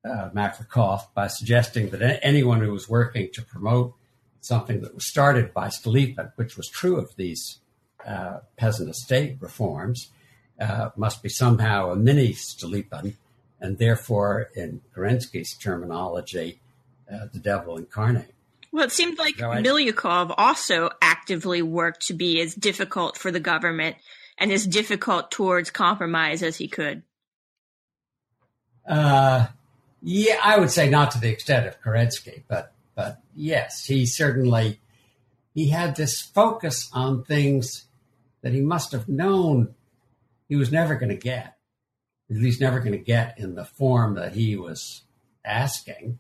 uh, 0.05 0.29
Maklakov 0.33 1.07
by 1.15 1.27
suggesting 1.27 1.89
that 1.89 2.19
anyone 2.23 2.61
who 2.61 2.71
was 2.71 2.87
working 2.87 3.29
to 3.33 3.41
promote 3.41 3.93
something 4.41 4.81
that 4.81 4.93
was 4.93 5.07
started 5.07 5.53
by 5.53 5.67
Stolypin, 5.67 6.31
which 6.35 6.55
was 6.55 6.67
true 6.67 6.97
of 6.97 7.15
these 7.15 7.59
uh, 8.07 8.39
peasant 8.57 8.89
estate 8.89 9.37
reforms, 9.39 10.09
uh, 10.59 10.89
must 10.95 11.23
be 11.23 11.29
somehow 11.29 11.91
a 11.91 11.95
mini 11.95 12.33
Stolypin, 12.33 13.15
and 13.59 13.77
therefore, 13.79 14.49
in 14.55 14.81
Kerensky's 14.95 15.57
terminology, 15.57 16.59
uh, 17.11 17.25
the 17.33 17.39
devil 17.39 17.77
incarnate. 17.77 18.33
Well, 18.71 18.85
it 18.85 18.91
seemed 18.91 19.17
like 19.17 19.37
no. 19.39 19.49
Milyukov 19.49 20.33
also 20.37 20.90
actively 21.31 21.61
worked 21.61 22.07
to 22.07 22.13
be 22.13 22.41
as 22.41 22.53
difficult 22.53 23.17
for 23.17 23.31
the 23.31 23.39
government 23.39 23.95
and 24.37 24.51
as 24.51 24.67
difficult 24.67 25.31
towards 25.31 25.71
compromise 25.71 26.43
as 26.43 26.57
he 26.57 26.67
could. 26.67 27.03
Uh, 28.85 29.47
yeah, 30.01 30.37
I 30.43 30.59
would 30.59 30.71
say 30.71 30.89
not 30.89 31.11
to 31.11 31.19
the 31.19 31.29
extent 31.29 31.67
of 31.67 31.81
Kerensky, 31.81 32.43
but 32.49 32.73
but 32.95 33.21
yes, 33.33 33.85
he 33.85 34.05
certainly 34.05 34.81
he 35.53 35.69
had 35.69 35.95
this 35.95 36.19
focus 36.19 36.89
on 36.91 37.23
things 37.23 37.85
that 38.41 38.51
he 38.51 38.59
must 38.59 38.91
have 38.91 39.07
known 39.07 39.73
he 40.49 40.57
was 40.57 40.69
never 40.71 40.95
going 40.95 41.09
to 41.09 41.15
get. 41.15 41.55
At 42.29 42.37
least 42.37 42.59
never 42.59 42.79
going 42.79 42.91
to 42.91 42.97
get 42.97 43.39
in 43.39 43.55
the 43.55 43.65
form 43.65 44.15
that 44.15 44.33
he 44.33 44.57
was 44.57 45.03
asking, 45.45 46.19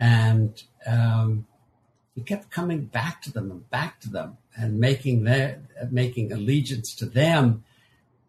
and 0.00 0.60
um, 0.84 1.46
he 2.14 2.20
kept 2.20 2.50
coming 2.50 2.84
back 2.84 3.22
to 3.22 3.32
them 3.32 3.50
and 3.50 3.70
back 3.70 4.00
to 4.00 4.10
them 4.10 4.36
and 4.56 4.78
making 4.78 5.24
their 5.24 5.62
making 5.90 6.32
allegiance 6.32 6.94
to 6.94 7.06
them 7.06 7.64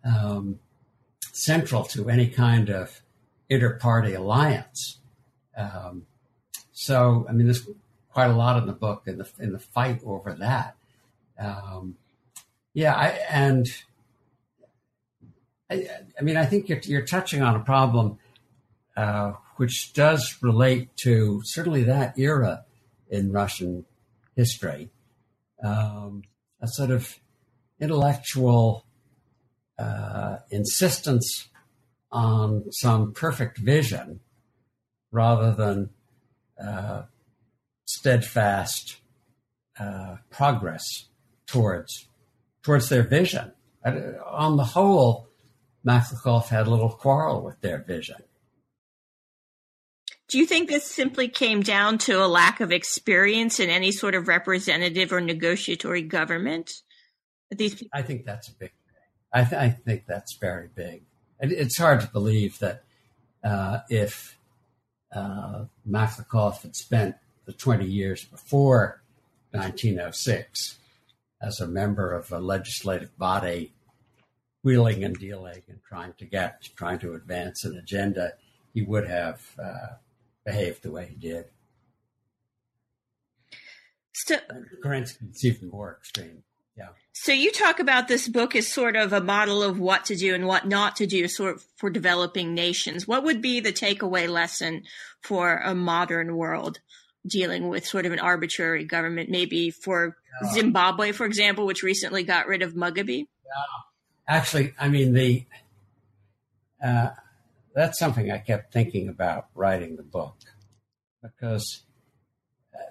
um, 0.06 0.60
central 1.32 1.84
to 1.84 2.10
any 2.10 2.28
kind 2.28 2.70
of 2.70 3.02
inter-party 3.50 4.14
alliance. 4.14 5.00
Um, 5.58 6.06
so, 6.72 7.26
I 7.30 7.34
mean, 7.34 7.46
there's 7.46 7.68
quite 8.12 8.30
a 8.30 8.36
lot 8.36 8.58
in 8.58 8.68
the 8.68 8.74
book 8.74 9.04
in 9.06 9.18
the 9.18 9.30
in 9.40 9.52
the 9.52 9.60
fight 9.60 10.02
over 10.06 10.34
that. 10.34 10.76
Um, 11.38 11.98
yeah, 12.74 12.94
I, 12.94 13.08
and 13.30 13.68
I, 15.70 15.88
I, 16.18 16.24
mean, 16.24 16.38
I 16.38 16.46
think 16.46 16.70
you're, 16.70 16.80
you're 16.84 17.06
touching 17.06 17.42
on 17.42 17.56
a 17.56 17.60
problem 17.60 18.18
uh, 18.96 19.34
which 19.58 19.94
does 19.94 20.38
relate 20.42 20.96
to 20.98 21.42
certainly 21.44 21.84
that 21.84 22.18
era 22.18 22.66
in 23.14 23.32
Russian 23.32 23.86
history. 24.36 24.90
Um, 25.64 26.24
a 26.62 26.68
sort 26.68 26.92
of 26.92 27.20
intellectual 27.80 28.86
uh, 29.78 30.38
insistence 30.50 31.50
on 32.12 32.66
some 32.72 33.14
perfect 33.14 33.60
vision 33.60 34.20
rather 35.12 35.54
than 35.54 35.90
uh, 36.62 37.04
steadfast 37.86 38.98
uh, 39.80 40.18
progress 40.30 40.84
towards 41.46 42.08
towards 42.64 42.90
their 42.90 43.04
vision. 43.04 43.52
On 43.86 44.56
the 44.58 44.64
whole, 44.64 45.28
Maklakov 45.86 46.48
had 46.48 46.68
a 46.68 46.70
little 46.70 46.90
quarrel 46.90 47.44
with 47.44 47.60
their 47.62 47.84
vision. 47.84 48.24
Do 50.34 50.40
you 50.40 50.48
think 50.48 50.68
this 50.68 50.90
simply 50.90 51.28
came 51.28 51.62
down 51.62 52.00
to 52.00 52.14
a 52.14 52.26
lack 52.26 52.60
of 52.60 52.72
experience 52.72 53.60
in 53.60 53.70
any 53.70 53.92
sort 53.92 54.16
of 54.16 54.28
representative 54.28 55.14
or 55.14 55.22
negotiatory 55.22 56.02
government? 56.02 56.72
These 57.52 57.76
people- 57.76 57.90
I 57.94 58.02
think 58.02 58.26
that's 58.26 58.50
big. 58.50 58.72
I, 59.32 59.44
th- 59.44 59.62
I 59.62 59.70
think 59.70 60.08
that's 60.08 60.36
very 60.38 60.70
big. 60.74 61.04
And 61.40 61.52
it's 61.52 61.78
hard 61.78 62.02
to 62.02 62.08
believe 62.08 62.58
that 62.58 62.84
uh, 63.44 63.82
if 63.92 64.40
uh, 65.16 65.66
had 65.94 66.76
spent 66.76 67.16
the 67.46 67.54
20 67.54 67.86
years 67.86 68.26
before 68.26 69.04
1906 69.52 70.80
as 71.44 71.60
a 71.60 71.68
member 71.68 72.12
of 72.12 72.32
a 72.32 72.40
legislative 72.40 73.16
body, 73.20 73.72
wheeling 74.64 75.04
and 75.04 75.16
dealing 75.16 75.62
and 75.68 75.80
trying 75.88 76.14
to 76.14 76.26
get, 76.26 76.70
trying 76.76 76.98
to 76.98 77.14
advance 77.14 77.64
an 77.64 77.78
agenda, 77.78 78.34
he 78.74 78.82
would 78.82 79.08
have 79.08 79.40
uh, 79.64 79.98
behaved 80.46 80.84
the 80.84 80.92
way 80.92 81.08
he 81.08 81.16
did. 81.16 81.46
So, 84.14 84.38
Kerensky's 84.84 85.44
even 85.44 85.70
more 85.70 85.98
extreme. 86.00 86.44
Yeah. 86.78 86.90
So 87.12 87.32
you 87.32 87.52
talk 87.52 87.80
about 87.80 88.08
this 88.08 88.28
book 88.28 88.56
as 88.56 88.68
sort 88.68 88.96
of 88.96 89.14
a 89.14 89.22
model 89.22 89.62
of 89.62 89.80
what 89.80 90.06
to 90.06 90.16
do 90.16 90.34
and 90.34 90.48
what 90.48 90.68
not 90.68 90.96
to 90.98 91.06
do 91.06 91.28
sort 91.28 91.56
of 91.56 91.64
for 91.78 91.90
developing 91.90 92.54
nations. 92.54 93.08
What 93.08 93.24
would 93.24 93.42
be 93.42 93.60
the 93.60 93.74
takeaway 93.74 94.28
lesson 94.28 94.84
for 95.22 95.58
a 95.58 95.76
modern 95.76 96.36
world 96.36 96.80
dealing 97.26 97.70
with 97.70 97.86
sort 97.86 98.06
of 98.06 98.12
an 98.12 98.20
arbitrary 98.20 98.86
government, 98.86 99.30
maybe 99.30 99.70
for 99.70 100.18
yeah. 100.42 100.54
Zimbabwe, 100.54 101.12
for 101.12 101.26
example, 101.26 101.66
which 101.66 101.84
recently 101.84 102.24
got 102.24 102.48
rid 102.48 102.62
of 102.62 102.74
Mugabe? 102.74 103.20
Yeah. 103.20 104.28
Actually, 104.28 104.74
I 104.80 104.90
mean, 104.90 105.14
the, 105.14 105.46
uh, 106.84 107.10
that's 107.74 108.00
something 108.00 108.32
I 108.32 108.38
kept 108.38 108.72
thinking 108.72 109.10
about 109.10 109.48
writing 109.56 109.96
the 109.96 110.04
book 110.04 110.36
because 111.22 111.84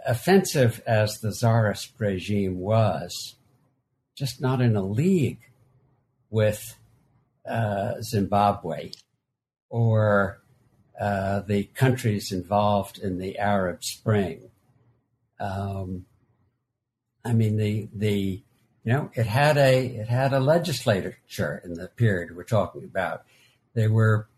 offensive 0.06 0.82
as 0.86 1.20
the 1.20 1.32
czarist 1.32 1.92
regime 1.98 2.58
was, 2.58 3.36
just 4.16 4.40
not 4.40 4.60
in 4.60 4.76
a 4.76 4.82
league 4.82 5.40
with 6.30 6.76
uh, 7.46 8.00
Zimbabwe 8.02 8.90
or 9.68 10.40
uh, 11.00 11.40
the 11.40 11.64
countries 11.64 12.32
involved 12.32 12.98
in 12.98 13.18
the 13.18 13.38
Arab 13.38 13.82
Spring. 13.82 14.50
Um, 15.40 16.06
I 17.24 17.32
mean, 17.32 17.56
the 17.56 17.88
the 17.94 18.42
you 18.84 18.92
know 18.92 19.10
it 19.14 19.26
had 19.26 19.56
a 19.56 19.86
it 19.86 20.08
had 20.08 20.32
a 20.32 20.40
legislature 20.40 21.60
in 21.64 21.74
the 21.74 21.88
period 21.88 22.36
we're 22.36 22.44
talking 22.44 22.84
about. 22.84 23.24
There 23.74 23.90
were 23.90 24.28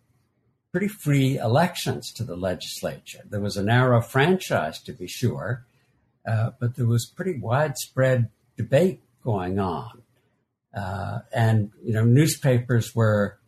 pretty 0.74 0.88
free 0.88 1.38
elections 1.38 2.10
to 2.10 2.24
the 2.24 2.34
legislature. 2.34 3.20
There 3.30 3.38
was 3.38 3.56
a 3.56 3.62
narrow 3.62 4.00
franchise, 4.00 4.80
to 4.80 4.92
be 4.92 5.06
sure, 5.06 5.64
uh, 6.26 6.50
but 6.58 6.74
there 6.74 6.88
was 6.88 7.06
pretty 7.06 7.38
widespread 7.38 8.28
debate 8.56 9.00
going 9.22 9.60
on, 9.60 10.02
uh, 10.76 11.20
and 11.32 11.70
you 11.80 11.92
know 11.92 12.02
newspapers 12.02 12.92
were 12.92 13.38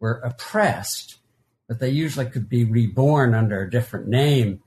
were 0.00 0.22
oppressed, 0.24 1.18
but 1.68 1.78
they 1.78 1.90
usually 1.90 2.24
could 2.24 2.48
be 2.48 2.64
reborn 2.64 3.34
under 3.34 3.60
a 3.60 3.70
different 3.70 4.08
name 4.08 4.62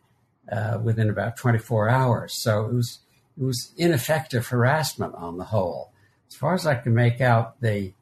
uh, 0.52 0.78
within 0.84 1.10
about 1.10 1.38
24 1.38 1.90
hours. 1.90 2.36
So 2.36 2.68
it 2.68 2.74
was 2.74 3.00
it 3.36 3.44
was 3.44 3.74
ineffective 3.78 4.46
harassment 4.50 5.16
on 5.16 5.40
the 5.40 5.46
whole. 5.46 5.92
As 6.30 6.36
far 6.36 6.54
as 6.54 6.68
I 6.68 6.76
can 6.76 6.94
make 6.94 7.20
out, 7.20 7.60
the 7.62 7.94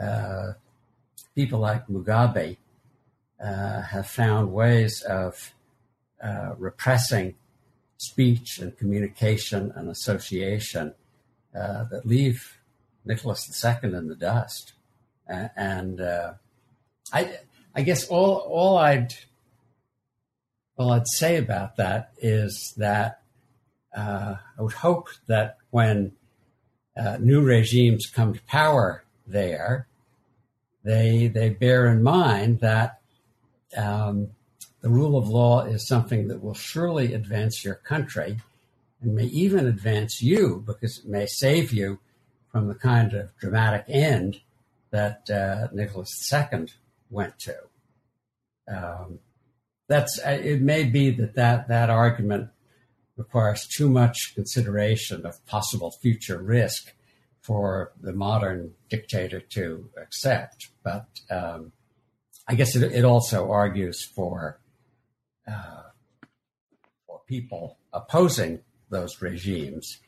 uh, 0.00 0.52
people 1.34 1.58
like 1.58 1.88
Mugabe 1.88 2.58
have 3.42 4.06
found 4.06 4.52
ways 4.52 5.02
of 5.02 5.52
uh, 6.22 6.54
repressing 6.58 7.34
speech 7.96 8.58
and 8.58 8.76
communication 8.78 9.72
and 9.74 9.88
association 9.88 10.94
uh, 11.54 11.84
that 11.84 12.06
leave 12.06 12.58
Nicholas 13.04 13.64
II 13.64 13.94
in 13.94 14.08
the 14.08 14.14
dust. 14.14 14.72
and 15.28 16.00
uh, 16.00 16.34
I, 17.12 17.38
I 17.74 17.82
guess 17.82 18.06
all 18.08 18.36
all 18.36 18.76
I'd 18.78 19.14
all 20.76 20.92
I'd 20.92 21.08
say 21.08 21.36
about 21.36 21.76
that 21.76 22.12
is 22.18 22.74
that 22.76 23.22
uh, 23.96 24.36
I 24.58 24.62
would 24.62 24.72
hope 24.72 25.08
that 25.26 25.58
when 25.70 26.12
uh, 26.96 27.18
new 27.20 27.42
regimes 27.42 28.06
come 28.06 28.34
to 28.34 28.42
power 28.42 29.04
there, 29.26 29.86
they 30.84 31.28
they 31.28 31.50
bear 31.50 31.88
in 31.88 32.02
mind 32.02 32.60
that 32.60 33.01
um, 33.76 34.28
the 34.80 34.90
rule 34.90 35.16
of 35.16 35.28
law 35.28 35.64
is 35.64 35.86
something 35.86 36.28
that 36.28 36.42
will 36.42 36.54
surely 36.54 37.14
advance 37.14 37.64
your 37.64 37.76
country 37.76 38.40
and 39.00 39.14
may 39.14 39.26
even 39.26 39.66
advance 39.66 40.22
you 40.22 40.62
because 40.66 40.98
it 40.98 41.06
may 41.06 41.26
save 41.26 41.72
you 41.72 41.98
from 42.50 42.68
the 42.68 42.74
kind 42.74 43.14
of 43.14 43.36
dramatic 43.38 43.84
end 43.88 44.40
that 44.90 45.28
uh, 45.30 45.68
Nicholas 45.72 46.30
II 46.32 46.66
went 47.10 47.38
to. 47.38 47.56
Um, 48.68 49.20
that's 49.88 50.18
uh, 50.24 50.38
it 50.42 50.62
may 50.62 50.84
be 50.84 51.10
that, 51.10 51.34
that 51.34 51.68
that 51.68 51.90
argument 51.90 52.50
requires 53.16 53.66
too 53.66 53.88
much 53.88 54.34
consideration 54.34 55.26
of 55.26 55.44
possible 55.46 55.90
future 55.90 56.38
risk 56.38 56.92
for 57.40 57.92
the 58.00 58.12
modern 58.12 58.72
dictator 58.88 59.40
to 59.40 59.90
accept. 60.00 60.70
But 60.82 61.06
um, 61.30 61.72
I 62.52 62.54
guess 62.54 62.76
it, 62.76 62.82
it, 62.92 63.06
also 63.06 63.50
argues 63.50 64.04
for 64.04 64.60
uh, 65.48 65.84
for 67.06 67.22
people 67.26 67.78
opposing 67.94 68.60
those 68.90 69.22
regimes 69.22 70.00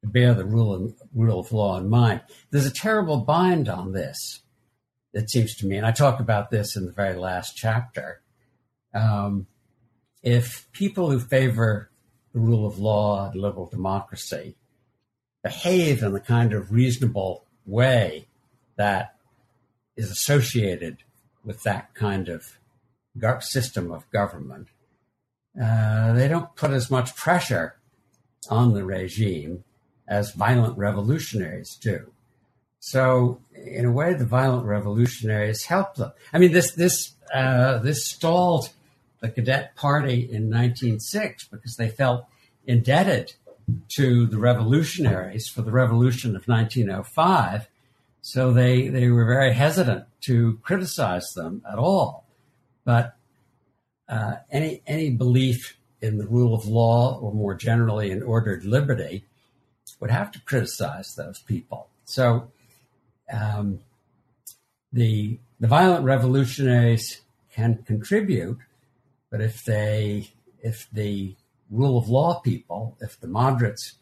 to 0.00 0.08
bear 0.08 0.32
the 0.32 0.46
rule 0.46 0.72
of, 0.72 0.94
rule 1.14 1.40
of 1.40 1.52
law 1.52 1.76
in 1.76 1.90
mind. 1.90 2.22
There's 2.50 2.64
a 2.64 2.72
terrible 2.72 3.18
bind 3.18 3.68
on 3.68 3.92
this, 3.92 4.40
it 5.12 5.28
seems 5.28 5.54
to 5.56 5.66
me, 5.66 5.76
and 5.76 5.84
I 5.84 5.92
talk 5.92 6.20
about 6.20 6.50
this 6.50 6.74
in 6.74 6.86
the 6.86 6.92
very 6.92 7.16
last 7.16 7.54
chapter. 7.54 8.22
Um, 8.94 9.46
if 10.22 10.72
people 10.72 11.10
who 11.10 11.20
favor 11.20 11.90
the 12.32 12.40
rule 12.40 12.66
of 12.66 12.78
law 12.78 13.28
and 13.30 13.38
liberal 13.38 13.66
democracy 13.66 14.56
behave 15.44 16.02
in 16.02 16.14
the 16.14 16.20
kind 16.20 16.54
of 16.54 16.72
reasonable 16.72 17.44
way 17.66 18.26
that 18.76 19.16
is 19.98 20.10
associated 20.10 21.04
with 21.44 21.62
that 21.62 21.94
kind 21.94 22.28
of 22.28 22.58
system 23.40 23.90
of 23.90 24.10
government, 24.10 24.68
uh, 25.60 26.12
they 26.12 26.28
don't 26.28 26.54
put 26.54 26.70
as 26.70 26.90
much 26.90 27.16
pressure 27.16 27.76
on 28.48 28.72
the 28.72 28.84
regime 28.84 29.64
as 30.06 30.32
violent 30.32 30.76
revolutionaries 30.76 31.76
do. 31.76 32.12
So, 32.80 33.40
in 33.54 33.84
a 33.84 33.92
way, 33.92 34.14
the 34.14 34.24
violent 34.24 34.64
revolutionaries 34.64 35.64
help 35.64 35.96
them. 35.96 36.12
I 36.32 36.38
mean, 36.38 36.52
this 36.52 36.72
this 36.72 37.14
uh, 37.32 37.78
this 37.78 38.06
stalled 38.06 38.70
the 39.20 39.28
Cadet 39.28 39.76
Party 39.76 40.20
in 40.20 40.48
1906 40.48 41.44
because 41.48 41.76
they 41.76 41.88
felt 41.88 42.24
indebted 42.66 43.34
to 43.96 44.26
the 44.26 44.38
revolutionaries 44.38 45.46
for 45.46 45.62
the 45.62 45.70
revolution 45.70 46.34
of 46.34 46.48
1905. 46.48 47.68
So 48.22 48.52
they, 48.52 48.88
they 48.88 49.08
were 49.08 49.24
very 49.24 49.52
hesitant 49.52 50.04
to 50.22 50.58
criticize 50.62 51.32
them 51.34 51.62
at 51.70 51.78
all. 51.78 52.26
But 52.84 53.16
uh, 54.08 54.36
any, 54.50 54.82
any 54.86 55.10
belief 55.10 55.76
in 56.00 56.18
the 56.18 56.26
rule 56.26 56.54
of 56.54 56.66
law 56.66 57.18
or 57.18 57.32
more 57.32 57.54
generally 57.54 58.10
in 58.10 58.22
ordered 58.22 58.64
liberty 58.64 59.24
would 60.00 60.10
have 60.10 60.30
to 60.32 60.40
criticize 60.40 61.14
those 61.14 61.40
people. 61.40 61.88
So 62.04 62.50
um, 63.32 63.80
the, 64.92 65.38
the 65.58 65.68
violent 65.68 66.04
revolutionaries 66.04 67.20
can 67.52 67.82
contribute 67.84 68.58
but 69.30 69.40
if 69.40 69.64
they, 69.64 70.30
if 70.60 70.88
the 70.92 71.36
rule 71.70 71.96
of 71.96 72.08
law 72.08 72.40
people, 72.40 72.96
if 73.00 73.18
the 73.20 73.28
moderates 73.28 73.94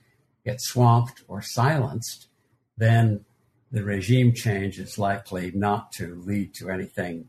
get 0.44 0.60
swamped 0.60 1.22
or 1.28 1.42
silenced, 1.42 2.28
then 2.76 3.26
the 3.70 3.84
regime 3.84 4.32
change 4.32 4.78
is 4.78 4.98
likely 4.98 5.50
not 5.54 5.92
to 5.92 6.14
lead 6.24 6.54
to 6.54 6.70
anything 6.70 7.28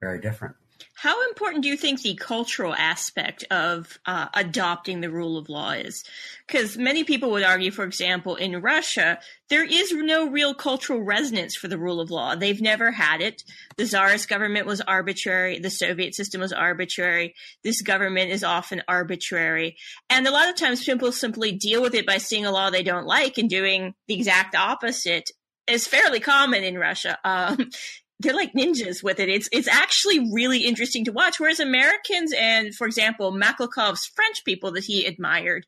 very 0.00 0.20
different. 0.20 0.54
How 0.94 1.26
important 1.28 1.62
do 1.62 1.68
you 1.68 1.76
think 1.76 2.02
the 2.02 2.14
cultural 2.14 2.74
aspect 2.74 3.44
of 3.50 3.98
uh, 4.04 4.28
adopting 4.34 5.00
the 5.00 5.10
rule 5.10 5.38
of 5.38 5.48
law 5.48 5.70
is? 5.70 6.04
Because 6.46 6.76
many 6.76 7.04
people 7.04 7.30
would 7.30 7.42
argue, 7.42 7.70
for 7.70 7.84
example, 7.84 8.36
in 8.36 8.60
Russia, 8.60 9.18
there 9.48 9.64
is 9.64 9.92
no 9.92 10.28
real 10.28 10.52
cultural 10.52 11.02
resonance 11.02 11.56
for 11.56 11.68
the 11.68 11.78
rule 11.78 12.00
of 12.00 12.10
law. 12.10 12.34
They've 12.34 12.60
never 12.60 12.90
had 12.90 13.22
it. 13.22 13.42
The 13.76 13.86
czarist 13.86 14.28
government 14.28 14.66
was 14.66 14.82
arbitrary. 14.82 15.58
The 15.58 15.70
Soviet 15.70 16.14
system 16.14 16.40
was 16.40 16.52
arbitrary. 16.52 17.34
This 17.64 17.80
government 17.80 18.30
is 18.30 18.44
often 18.44 18.82
arbitrary. 18.86 19.76
And 20.10 20.26
a 20.26 20.30
lot 20.30 20.50
of 20.50 20.56
times 20.56 20.84
people 20.84 21.12
simply 21.12 21.52
deal 21.52 21.80
with 21.80 21.94
it 21.94 22.06
by 22.06 22.18
seeing 22.18 22.44
a 22.44 22.52
law 22.52 22.68
they 22.68 22.82
don't 22.82 23.06
like 23.06 23.38
and 23.38 23.48
doing 23.48 23.94
the 24.06 24.14
exact 24.14 24.54
opposite 24.54 25.30
is 25.70 25.86
fairly 25.86 26.20
common 26.20 26.64
in 26.64 26.78
Russia. 26.78 27.18
Um, 27.24 27.70
they're 28.20 28.34
like 28.34 28.52
ninjas 28.52 29.02
with 29.02 29.18
it. 29.18 29.30
It's 29.30 29.48
it's 29.50 29.66
actually 29.66 30.30
really 30.32 30.66
interesting 30.66 31.06
to 31.06 31.12
watch. 31.12 31.40
Whereas 31.40 31.58
Americans 31.58 32.34
and, 32.38 32.74
for 32.74 32.86
example, 32.86 33.32
Maklakov's 33.32 34.06
French 34.14 34.44
people 34.44 34.72
that 34.72 34.84
he 34.84 35.06
admired 35.06 35.66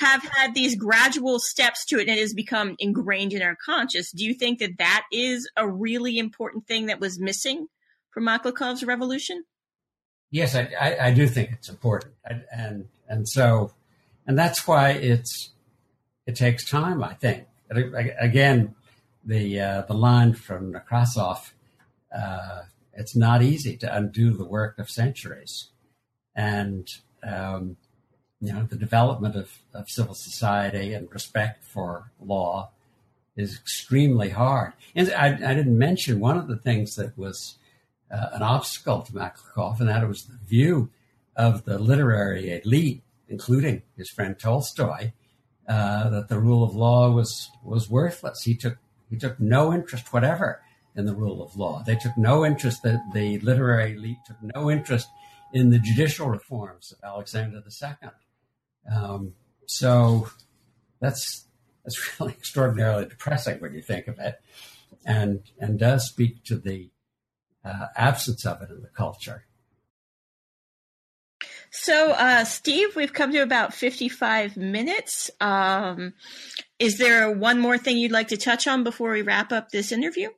have 0.00 0.22
had 0.22 0.52
these 0.54 0.74
gradual 0.74 1.38
steps 1.38 1.86
to 1.86 1.96
it, 1.98 2.08
and 2.08 2.18
it 2.18 2.20
has 2.20 2.34
become 2.34 2.74
ingrained 2.80 3.32
in 3.32 3.40
our 3.40 3.56
conscious. 3.64 4.10
Do 4.10 4.24
you 4.24 4.34
think 4.34 4.58
that 4.58 4.78
that 4.78 5.04
is 5.12 5.48
a 5.56 5.68
really 5.68 6.18
important 6.18 6.66
thing 6.66 6.86
that 6.86 7.00
was 7.00 7.20
missing 7.20 7.68
from 8.10 8.24
Maklakov's 8.24 8.82
revolution? 8.82 9.44
Yes, 10.32 10.56
I, 10.56 10.70
I, 10.80 11.06
I 11.08 11.14
do 11.14 11.28
think 11.28 11.50
it's 11.52 11.68
important, 11.68 12.14
I, 12.26 12.40
and 12.50 12.88
and 13.08 13.28
so, 13.28 13.72
and 14.26 14.36
that's 14.36 14.66
why 14.66 14.90
it's 14.90 15.50
it 16.26 16.34
takes 16.34 16.68
time. 16.68 17.04
I 17.04 17.14
think 17.14 17.44
again, 17.70 18.74
the 19.24 19.60
uh, 19.60 19.82
the 19.82 19.94
line 19.94 20.34
from 20.34 20.72
Nekrasov 20.72 21.52
uh, 22.14 22.62
it's 22.94 23.16
not 23.16 23.42
easy 23.42 23.76
to 23.78 23.96
undo 23.96 24.32
the 24.32 24.44
work 24.44 24.78
of 24.78 24.90
centuries. 24.90 25.68
And, 26.34 26.88
um, 27.22 27.76
you 28.40 28.52
know, 28.52 28.64
the 28.64 28.76
development 28.76 29.36
of, 29.36 29.58
of 29.72 29.88
civil 29.88 30.14
society 30.14 30.92
and 30.92 31.12
respect 31.12 31.64
for 31.64 32.10
law 32.20 32.70
is 33.36 33.56
extremely 33.56 34.30
hard. 34.30 34.72
And 34.94 35.10
I, 35.12 35.28
I 35.28 35.54
didn't 35.54 35.78
mention 35.78 36.20
one 36.20 36.36
of 36.36 36.48
the 36.48 36.56
things 36.56 36.96
that 36.96 37.16
was 37.16 37.56
uh, 38.10 38.26
an 38.32 38.42
obstacle 38.42 39.02
to 39.02 39.12
Maklakov, 39.12 39.80
and 39.80 39.88
that 39.88 40.06
was 40.06 40.24
the 40.24 40.38
view 40.46 40.90
of 41.34 41.64
the 41.64 41.78
literary 41.78 42.60
elite, 42.62 43.02
including 43.28 43.82
his 43.96 44.10
friend 44.10 44.38
Tolstoy, 44.38 45.12
uh, 45.66 46.10
that 46.10 46.28
the 46.28 46.38
rule 46.38 46.62
of 46.62 46.74
law 46.74 47.10
was 47.10 47.50
was 47.64 47.88
worthless. 47.88 48.42
He 48.42 48.54
took 48.54 48.76
he 49.12 49.18
took 49.18 49.38
no 49.38 49.74
interest 49.74 50.10
whatever 50.10 50.62
in 50.96 51.04
the 51.04 51.14
rule 51.14 51.42
of 51.42 51.54
law. 51.54 51.82
They 51.86 51.96
took 51.96 52.16
no 52.16 52.46
interest, 52.46 52.82
the, 52.82 52.98
the 53.12 53.38
literary 53.40 53.92
elite 53.92 54.16
took 54.26 54.38
no 54.42 54.70
interest 54.70 55.06
in 55.52 55.68
the 55.68 55.78
judicial 55.78 56.28
reforms 56.28 56.92
of 56.92 56.98
Alexander 57.04 57.62
II. 57.66 58.10
Um, 58.90 59.34
so 59.66 60.30
that's 60.98 61.44
that's 61.84 62.00
really 62.20 62.32
extraordinarily 62.32 63.04
depressing 63.04 63.60
when 63.60 63.74
you 63.74 63.82
think 63.82 64.08
of 64.08 64.18
it, 64.18 64.40
and 65.04 65.42
and 65.60 65.78
does 65.78 66.06
speak 66.08 66.42
to 66.44 66.56
the 66.56 66.88
uh, 67.66 67.88
absence 67.94 68.46
of 68.46 68.62
it 68.62 68.70
in 68.70 68.80
the 68.80 68.88
culture. 68.88 69.44
So, 71.74 72.10
uh, 72.12 72.44
Steve, 72.44 72.96
we've 72.96 73.14
come 73.14 73.32
to 73.32 73.38
about 73.38 73.72
55 73.72 74.58
minutes. 74.58 75.30
Um, 75.40 76.12
is 76.82 76.98
there 76.98 77.30
one 77.30 77.60
more 77.60 77.78
thing 77.78 77.96
you'd 77.96 78.10
like 78.10 78.28
to 78.28 78.36
touch 78.36 78.66
on 78.66 78.82
before 78.82 79.12
we 79.12 79.22
wrap 79.22 79.52
up 79.52 79.70
this 79.70 79.92
interview? 79.92 80.30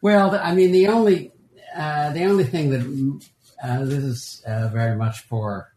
Well, 0.00 0.38
I 0.40 0.54
mean, 0.54 0.70
the 0.70 0.86
only 0.86 1.32
uh, 1.76 2.12
the 2.12 2.24
only 2.24 2.44
thing 2.44 2.70
that 2.70 3.20
uh, 3.62 3.84
this 3.84 4.04
is 4.04 4.42
uh, 4.46 4.68
very 4.68 4.96
much 4.96 5.20
for 5.22 5.72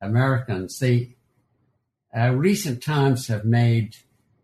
Americans. 0.00 0.78
The 0.78 1.10
uh, 2.16 2.30
recent 2.30 2.82
times 2.82 3.26
have 3.26 3.44
made 3.44 3.96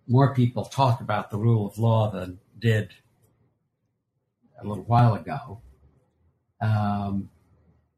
more 0.08 0.34
people 0.34 0.64
talk 0.64 1.00
about 1.00 1.30
the 1.30 1.38
rule 1.38 1.66
of 1.66 1.78
law 1.78 2.10
than 2.10 2.38
did 2.58 2.94
a 4.60 4.66
little 4.66 4.84
while 4.84 5.14
ago. 5.14 5.60
Um, 6.60 7.30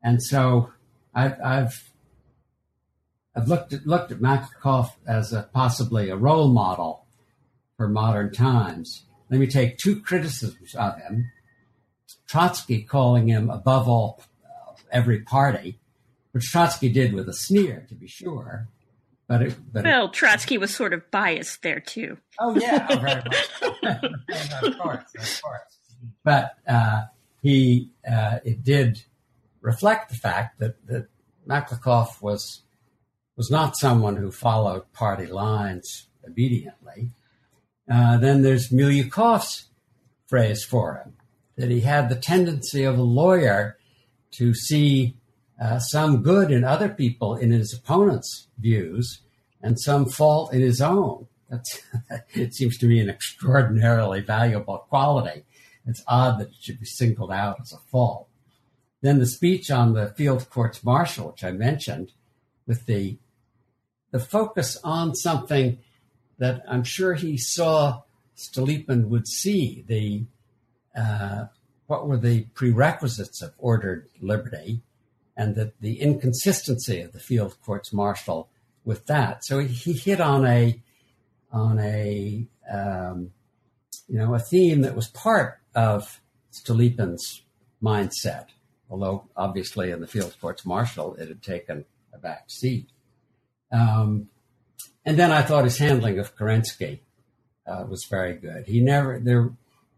and 0.02 0.22
so 0.22 0.70
I've, 1.14 1.40
I've, 1.42 1.90
I've 3.38 3.46
looked 3.46 3.72
at, 3.72 3.86
looked 3.86 4.10
at 4.10 4.18
Maklakov 4.18 4.90
as 5.06 5.32
a, 5.32 5.48
possibly 5.52 6.10
a 6.10 6.16
role 6.16 6.48
model 6.48 7.06
for 7.76 7.88
modern 7.88 8.32
times. 8.32 9.04
Let 9.30 9.38
me 9.38 9.46
take 9.46 9.78
two 9.78 10.00
criticisms 10.00 10.74
of 10.74 10.98
him. 10.98 11.30
Trotsky 12.26 12.82
calling 12.82 13.28
him 13.28 13.48
above 13.48 13.88
all 13.88 14.24
every 14.90 15.20
party, 15.20 15.78
which 16.32 16.50
Trotsky 16.50 16.88
did 16.88 17.12
with 17.12 17.28
a 17.28 17.32
sneer, 17.32 17.86
to 17.88 17.94
be 17.94 18.08
sure. 18.08 18.66
But, 19.28 19.42
it, 19.42 19.54
but 19.72 19.84
well, 19.84 20.06
it, 20.06 20.14
Trotsky 20.14 20.58
was 20.58 20.74
sort 20.74 20.92
of 20.92 21.08
biased 21.12 21.62
there 21.62 21.78
too. 21.78 22.18
Oh 22.40 22.58
yeah, 22.58 22.88
oh, 22.90 22.96
very 23.00 23.22
much. 23.22 24.62
of 24.64 24.78
course, 24.78 25.14
of 25.16 25.42
course. 25.42 25.78
But 26.24 26.56
uh, 26.66 27.02
he 27.40 27.90
uh, 28.10 28.40
it 28.44 28.64
did 28.64 29.04
reflect 29.60 30.08
the 30.08 30.16
fact 30.16 30.58
that 30.58 30.84
that 30.86 31.06
Maklakov 31.46 32.20
was 32.20 32.62
was 33.38 33.50
not 33.52 33.76
someone 33.76 34.16
who 34.16 34.32
followed 34.32 34.92
party 34.92 35.26
lines 35.26 36.08
obediently. 36.26 37.12
Uh, 37.90 38.18
then 38.18 38.42
there's 38.42 38.70
Milyukov's 38.70 39.68
phrase 40.26 40.64
for 40.64 40.96
him 40.96 41.14
that 41.56 41.70
he 41.70 41.80
had 41.80 42.08
the 42.08 42.16
tendency 42.16 42.82
of 42.82 42.98
a 42.98 43.02
lawyer 43.02 43.78
to 44.32 44.52
see 44.52 45.16
uh, 45.60 45.78
some 45.78 46.22
good 46.22 46.50
in 46.50 46.64
other 46.64 46.88
people 46.88 47.36
in 47.36 47.52
his 47.52 47.72
opponent's 47.72 48.48
views 48.58 49.22
and 49.62 49.80
some 49.80 50.04
fault 50.04 50.52
in 50.52 50.60
his 50.60 50.80
own. 50.80 51.28
That's, 51.48 51.80
it 52.34 52.54
seems 52.54 52.76
to 52.78 52.86
me 52.86 52.98
an 52.98 53.08
extraordinarily 53.08 54.20
valuable 54.20 54.78
quality. 54.88 55.44
It's 55.86 56.02
odd 56.08 56.40
that 56.40 56.48
it 56.48 56.56
should 56.60 56.80
be 56.80 56.86
singled 56.86 57.32
out 57.32 57.60
as 57.62 57.72
a 57.72 57.78
fault. 57.78 58.28
Then 59.00 59.20
the 59.20 59.26
speech 59.26 59.70
on 59.70 59.94
the 59.94 60.08
field 60.08 60.50
courts 60.50 60.82
martial, 60.84 61.28
which 61.28 61.44
I 61.44 61.52
mentioned, 61.52 62.12
with 62.66 62.86
the 62.86 63.16
the 64.10 64.18
focus 64.18 64.78
on 64.82 65.14
something 65.14 65.78
that 66.38 66.62
I'm 66.68 66.84
sure 66.84 67.14
he 67.14 67.36
saw 67.36 68.02
Stolypin 68.36 69.08
would 69.08 69.26
see 69.26 69.84
the 69.86 70.24
uh, 70.98 71.46
what 71.86 72.06
were 72.06 72.16
the 72.16 72.42
prerequisites 72.54 73.42
of 73.42 73.54
ordered 73.58 74.08
liberty 74.20 74.82
and 75.36 75.54
that 75.54 75.80
the 75.80 76.00
inconsistency 76.00 77.00
of 77.00 77.12
the 77.12 77.20
field 77.20 77.56
courts 77.64 77.92
martial 77.92 78.48
with 78.84 79.06
that. 79.06 79.44
So 79.44 79.60
he 79.60 79.92
hit 79.92 80.20
on 80.20 80.44
a 80.46 80.80
on 81.52 81.78
a 81.78 82.46
um, 82.70 83.32
you 84.08 84.18
know 84.18 84.34
a 84.34 84.38
theme 84.38 84.82
that 84.82 84.96
was 84.96 85.08
part 85.08 85.60
of 85.74 86.20
Stolypin's 86.52 87.42
mindset, 87.82 88.46
although 88.90 89.24
obviously 89.36 89.90
in 89.90 90.00
the 90.00 90.06
field 90.06 90.36
courts 90.40 90.64
martial 90.64 91.14
it 91.14 91.28
had 91.28 91.42
taken 91.42 91.84
a 92.12 92.18
back 92.18 92.44
seat. 92.48 92.88
Um, 93.70 94.28
and 95.04 95.18
then 95.18 95.30
I 95.30 95.42
thought 95.42 95.64
his 95.64 95.78
handling 95.78 96.18
of 96.18 96.36
Kerensky 96.36 97.00
uh, 97.66 97.84
was 97.88 98.04
very 98.04 98.34
good. 98.34 98.66
He 98.66 98.80
never 98.80 99.18
there 99.18 99.50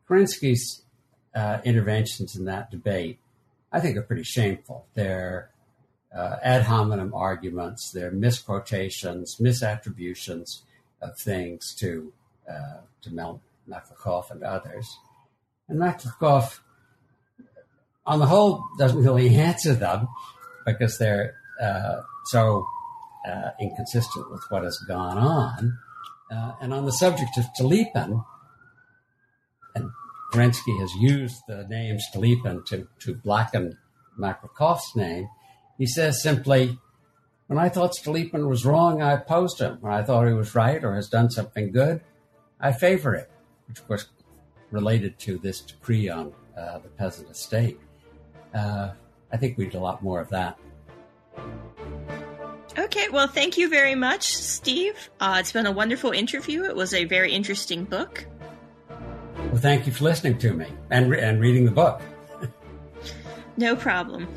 Kerensky's 0.08 0.82
uh, 1.34 1.58
interventions 1.64 2.36
in 2.36 2.44
that 2.46 2.70
debate, 2.70 3.18
I 3.72 3.80
think, 3.80 3.96
are 3.96 4.02
pretty 4.02 4.24
shameful. 4.24 4.86
They're 4.94 5.50
uh, 6.14 6.36
ad 6.42 6.62
hominem 6.62 7.14
arguments, 7.14 7.92
they're 7.92 8.10
misquotations, 8.10 9.36
misattributions 9.40 10.62
of 11.00 11.16
things 11.18 11.74
to 11.76 12.12
uh, 12.48 12.80
to 13.02 13.14
Mel 13.14 13.40
and 13.68 14.42
others. 14.42 14.98
And 15.68 15.78
Maklakov, 15.78 16.58
on 18.04 18.18
the 18.18 18.26
whole, 18.26 18.64
doesn't 18.78 19.02
really 19.02 19.28
answer 19.36 19.74
them 19.74 20.08
because 20.66 20.98
they're 20.98 21.36
uh, 21.62 22.02
so 22.26 22.66
uh, 23.28 23.50
inconsistent 23.60 24.30
with 24.30 24.42
what 24.48 24.64
has 24.64 24.78
gone 24.86 25.18
on. 25.18 25.78
Uh, 26.30 26.52
and 26.60 26.72
on 26.72 26.84
the 26.84 26.92
subject 26.92 27.36
of 27.36 27.44
Stolypin, 27.58 28.24
and 29.74 29.90
Kerensky 30.32 30.78
has 30.78 30.94
used 30.94 31.42
the 31.48 31.66
name 31.68 31.98
Stolypin 31.98 32.64
to, 32.66 32.86
to 33.00 33.14
blacken 33.14 33.78
Maklakov's 34.18 34.94
name. 34.94 35.28
He 35.76 35.86
says 35.86 36.22
simply, 36.22 36.78
when 37.48 37.58
I 37.58 37.68
thought 37.68 37.96
Stolypin 37.96 38.48
was 38.48 38.64
wrong, 38.64 39.02
I 39.02 39.12
opposed 39.12 39.60
him. 39.60 39.78
When 39.80 39.92
I 39.92 40.02
thought 40.02 40.28
he 40.28 40.34
was 40.34 40.54
right 40.54 40.84
or 40.84 40.94
has 40.94 41.08
done 41.08 41.30
something 41.30 41.72
good, 41.72 42.00
I 42.60 42.72
favor 42.72 43.14
it, 43.14 43.28
which 43.66 43.78
of 43.80 43.88
course 43.88 44.06
related 44.70 45.18
to 45.20 45.38
this 45.38 45.60
decree 45.60 46.08
on 46.08 46.32
uh, 46.56 46.78
the 46.78 46.88
peasant 46.90 47.28
estate. 47.28 47.80
Uh, 48.54 48.90
I 49.32 49.36
think 49.36 49.58
we 49.58 49.64
need 49.64 49.74
a 49.74 49.80
lot 49.80 50.02
more 50.02 50.20
of 50.20 50.28
that. 50.30 50.58
Okay, 52.78 53.08
well, 53.08 53.26
thank 53.26 53.58
you 53.58 53.68
very 53.68 53.94
much, 53.94 54.22
Steve. 54.24 55.10
Uh, 55.18 55.36
it's 55.40 55.52
been 55.52 55.66
a 55.66 55.72
wonderful 55.72 56.12
interview. 56.12 56.64
It 56.64 56.76
was 56.76 56.94
a 56.94 57.04
very 57.04 57.32
interesting 57.32 57.84
book. 57.84 58.26
Well, 58.88 59.60
thank 59.60 59.86
you 59.86 59.92
for 59.92 60.04
listening 60.04 60.38
to 60.38 60.52
me 60.52 60.66
and, 60.90 61.10
re- 61.10 61.20
and 61.20 61.40
reading 61.40 61.64
the 61.64 61.72
book. 61.72 62.00
no 63.56 63.74
problem. 63.74 64.28